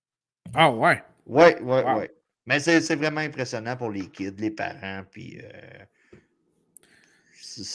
Ah 0.56 0.72
ouais? 0.72 1.04
Ouais, 1.26 1.62
ouais, 1.62 1.84
ouais. 1.84 2.17
Mais 2.48 2.60
c'est 2.62 2.96
vraiment 2.96 3.20
impressionnant 3.22 3.76
pour 3.76 3.92
les 3.92 4.10
kids, 4.10 4.36
les 4.38 4.52
parents, 4.52 5.04
puis. 5.12 5.40
Euh, 5.44 5.86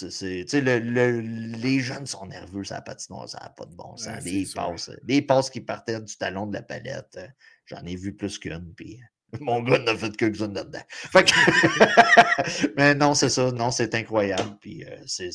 les 0.00 1.80
jeunes 1.80 2.06
sont 2.06 2.26
nerveux, 2.26 2.62
ça 2.62 2.76
n'a 2.76 2.82
pas 2.82 2.94
de 2.94 3.00
ça 3.00 3.40
n'a 3.42 3.48
pas 3.48 3.64
de 3.64 3.74
bon 3.74 3.96
sens. 3.96 4.22
des, 4.22 4.46
passes, 4.54 4.90
des 5.02 5.22
passes 5.22 5.50
qui 5.50 5.60
partaient 5.60 6.00
du 6.00 6.16
talon 6.16 6.46
de 6.46 6.54
la 6.54 6.62
palette, 6.62 7.16
euh, 7.16 7.26
j'en 7.66 7.84
ai 7.84 7.96
vu 7.96 8.14
plus 8.14 8.38
qu'une, 8.38 8.72
puis 8.76 9.00
euh, 9.34 9.38
mon 9.40 9.60
gars 9.60 9.80
n'a 9.80 9.96
fait 9.96 10.16
que 10.16 10.26
une 10.26 10.54
là-dedans. 10.54 10.84
Mais 12.76 12.94
non, 12.94 13.14
c'est 13.14 13.28
ça, 13.28 13.50
non, 13.50 13.72
c'est 13.72 13.94
incroyable, 13.96 14.56
puis 14.60 14.84
c'est 15.06 15.30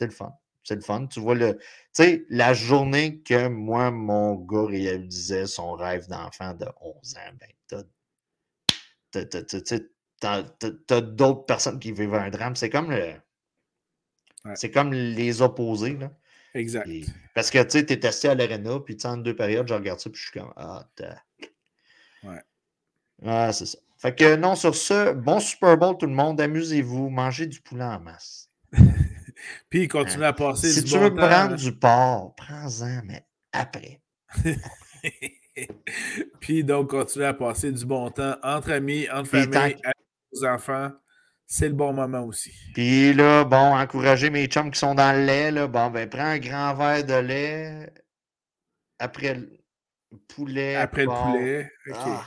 le 0.00 0.10
fun. 0.10 0.32
C'est 0.64 0.76
le 0.76 0.80
fun. 0.80 1.06
Tu 1.06 1.20
vois, 1.20 1.34
le, 1.34 1.58
tu 1.58 1.62
sais, 1.92 2.24
la 2.28 2.54
journée 2.54 3.20
que 3.20 3.46
moi, 3.48 3.90
mon 3.90 4.34
gars 4.34 4.66
réalisait 4.66 5.46
son 5.46 5.72
rêve 5.74 6.08
d'enfant 6.08 6.54
de 6.54 6.66
11 6.80 7.16
ans, 7.16 7.34
ben, 7.38 7.48
t'as 9.24 11.00
d'autres 11.00 11.44
personnes 11.44 11.78
qui 11.78 11.92
vivent 11.92 12.14
un 12.14 12.30
drame. 12.30 12.56
C'est 12.56 12.70
comme 12.70 12.90
le. 12.90 13.14
C'est 14.54 14.70
comme 14.70 14.92
les 14.92 15.42
opposés. 15.42 15.96
Là. 15.96 16.10
Exact. 16.54 16.88
parce 17.34 17.50
que 17.50 17.62
tu 17.64 17.84
t'es 17.84 18.00
testé 18.00 18.28
à 18.28 18.34
l'arena, 18.34 18.80
puis 18.80 18.96
en 19.04 19.18
deux 19.18 19.36
périodes, 19.36 19.68
je 19.68 19.74
regarde 19.74 20.00
ça, 20.00 20.08
puis 20.08 20.18
je 20.18 20.30
suis 20.30 20.40
comme 20.40 20.52
Ah, 20.56 20.86
Ouais. 22.22 22.40
Ah, 23.24 23.52
c'est 23.52 23.66
ça. 23.66 23.78
Fait 23.98 24.14
que 24.14 24.36
non, 24.36 24.56
sur 24.56 24.74
ce, 24.74 25.12
bon 25.12 25.40
Super 25.40 25.76
Bowl 25.76 25.96
tout 25.98 26.06
le 26.06 26.12
monde, 26.12 26.40
amusez-vous, 26.40 27.08
mangez 27.08 27.46
du 27.46 27.60
poulet 27.60 27.84
en 27.84 28.00
masse. 28.00 28.50
puis 29.70 29.88
continue 29.88 30.24
à 30.24 30.32
passer 30.32 30.70
si 30.70 30.84
tu 30.84 30.98
veux 30.98 31.14
prendre 31.14 31.56
du 31.56 31.72
porc, 31.72 32.34
prends-en, 32.36 33.02
mais 33.04 33.26
après. 33.52 34.00
Puis 36.40 36.64
donc, 36.64 36.90
continuer 36.90 37.26
à 37.26 37.34
passer 37.34 37.72
du 37.72 37.84
bon 37.84 38.10
temps 38.10 38.36
entre 38.42 38.72
amis, 38.72 39.08
entre 39.10 39.30
familles, 39.30 39.76
avec 39.82 39.96
vos 40.32 40.46
enfants. 40.46 40.92
C'est 41.48 41.68
le 41.68 41.74
bon 41.74 41.92
moment 41.92 42.24
aussi. 42.24 42.52
Puis 42.74 43.12
là, 43.12 43.44
bon, 43.44 43.76
encourager 43.76 44.30
mes 44.30 44.46
chums 44.46 44.70
qui 44.70 44.80
sont 44.80 44.96
dans 44.96 45.16
le 45.16 45.24
lait. 45.24 45.52
Là, 45.52 45.68
bon, 45.68 45.90
ben, 45.90 46.08
prends 46.08 46.24
un 46.24 46.38
grand 46.38 46.74
verre 46.74 47.04
de 47.04 47.14
lait 47.14 47.92
après 48.98 49.34
le 49.34 49.60
poulet. 50.28 50.74
Après 50.74 51.04
le 51.04 51.10
poulet. 51.10 51.70
OK. 51.88 51.96
Ah. 51.98 52.24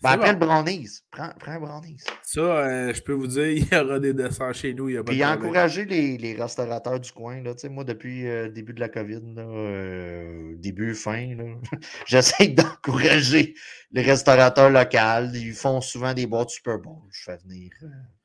Ben, 0.00 0.10
après 0.10 0.32
le 0.32 0.38
brownies. 0.38 1.00
Prends, 1.10 1.30
prends 1.40 1.52
un 1.52 1.58
brownies. 1.60 2.00
Ça, 2.22 2.40
euh, 2.40 2.94
je 2.94 3.02
peux 3.02 3.14
vous 3.14 3.26
dire, 3.26 3.46
il 3.48 3.66
y 3.66 3.76
aura 3.76 3.98
des 3.98 4.14
desserts 4.14 4.54
chez 4.54 4.72
nous. 4.72 4.88
Il 4.88 4.94
y 4.94 4.96
a 4.96 5.02
pas 5.02 5.10
Puis 5.10 5.24
encourager 5.24 5.84
les, 5.84 6.16
les, 6.16 6.34
restaurateurs 6.34 7.00
du 7.00 7.10
coin. 7.10 7.42
Là. 7.42 7.54
Moi, 7.68 7.82
depuis 7.82 8.22
le 8.22 8.28
euh, 8.28 8.48
début 8.48 8.74
de 8.74 8.80
la 8.80 8.88
COVID, 8.88 9.34
là, 9.34 9.42
euh, 9.42 10.54
début, 10.56 10.94
fin, 10.94 11.36
j'essaie 12.06 12.48
d'encourager 12.48 13.54
les 13.90 14.02
restaurateurs 14.02 14.70
locaux. 14.70 15.32
Ils 15.34 15.52
font 15.52 15.80
souvent 15.80 16.14
des 16.14 16.26
boîtes 16.26 16.50
Super 16.50 16.78
Bowl. 16.78 17.02
Je 17.10 17.22
fais 17.24 17.36
venir. 17.38 17.70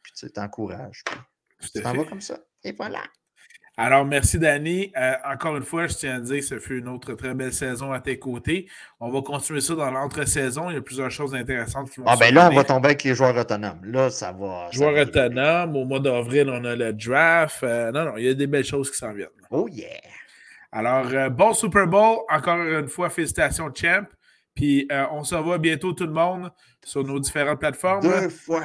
puis 0.04 0.14
tu 0.16 0.32
t'encourages. 0.32 1.04
Tu 1.74 1.82
t'en 1.82 1.94
vas 1.94 2.04
comme 2.04 2.22
ça. 2.22 2.40
Et 2.64 2.72
voilà. 2.74 3.02
Alors, 3.76 4.06
merci, 4.06 4.38
Danny. 4.38 4.92
Euh, 4.96 5.14
encore 5.26 5.58
une 5.58 5.64
fois, 5.64 5.88
je 5.88 5.96
tiens 5.96 6.18
à 6.18 6.20
dire 6.20 6.38
que 6.38 6.46
ce 6.46 6.60
fut 6.60 6.78
une 6.78 6.88
autre 6.88 7.14
très 7.14 7.34
belle 7.34 7.54
saison 7.54 7.92
à 7.92 8.00
tes 8.00 8.20
côtés. 8.20 8.70
On 9.00 9.10
va 9.10 9.22
continuer 9.24 9.62
ça 9.62 9.74
dans 9.74 9.90
l'entre-saison. 9.90 10.70
Il 10.70 10.76
y 10.76 10.78
a 10.78 10.82
plusieurs 10.82 11.10
choses 11.10 11.34
intéressantes 11.34 11.90
qui 11.90 12.00
vont 12.00 12.06
Ah, 12.08 12.16
ben 12.16 12.32
là, 12.32 12.50
on 12.52 12.56
va 12.56 12.64
tomber 12.64 12.90
avec 12.90 13.04
les 13.04 13.16
joueurs 13.16 13.36
autonomes. 13.36 13.80
Là, 13.84 14.12
ça 14.12 14.32
va. 14.32 14.70
Joueurs 14.72 15.08
autonomes. 15.08 15.76
Au 15.76 15.86
mois 15.86 16.00
d'avril, 16.00 16.52
on 16.52 16.64
a 16.66 16.76
le 16.76 16.94
draft. 16.94 17.64
Euh, 17.64 17.92
non, 17.92 18.06
non, 18.06 18.18
il 18.18 18.26
y 18.26 18.30
a 18.30 18.36
des 18.36 18.46
belles 18.46 18.64
choses 18.64 18.92
qui 18.92 18.98
s'en 18.98 19.12
viennent. 19.12 19.30
Oh, 19.50 19.68
yeah. 19.72 19.88
Alors, 20.72 21.08
euh, 21.12 21.30
bon 21.30 21.54
Super 21.54 21.88
Bowl. 21.88 22.20
Encore 22.30 22.58
une 22.58 22.88
fois, 22.88 23.10
félicitations, 23.10 23.72
champ. 23.74 24.06
Puis, 24.54 24.88
on 25.12 25.24
se 25.24 25.34
revoit 25.34 25.58
bientôt, 25.58 25.94
tout 25.94 26.06
le 26.06 26.14
monde, 26.14 26.52
sur 26.86 27.04
nos 27.04 27.20
différentes 27.20 27.60
plateformes. 27.60 28.04
Deux 28.04 28.30
fois. 28.30 28.62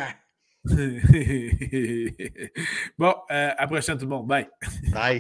bon, 2.99 3.15
euh, 3.31 3.51
à 3.57 3.61
la 3.61 3.67
prochaine 3.67 3.97
tout 3.97 4.05
le 4.05 4.11
monde. 4.11 4.27
Bye. 4.27 4.49
Bye. 4.93 5.17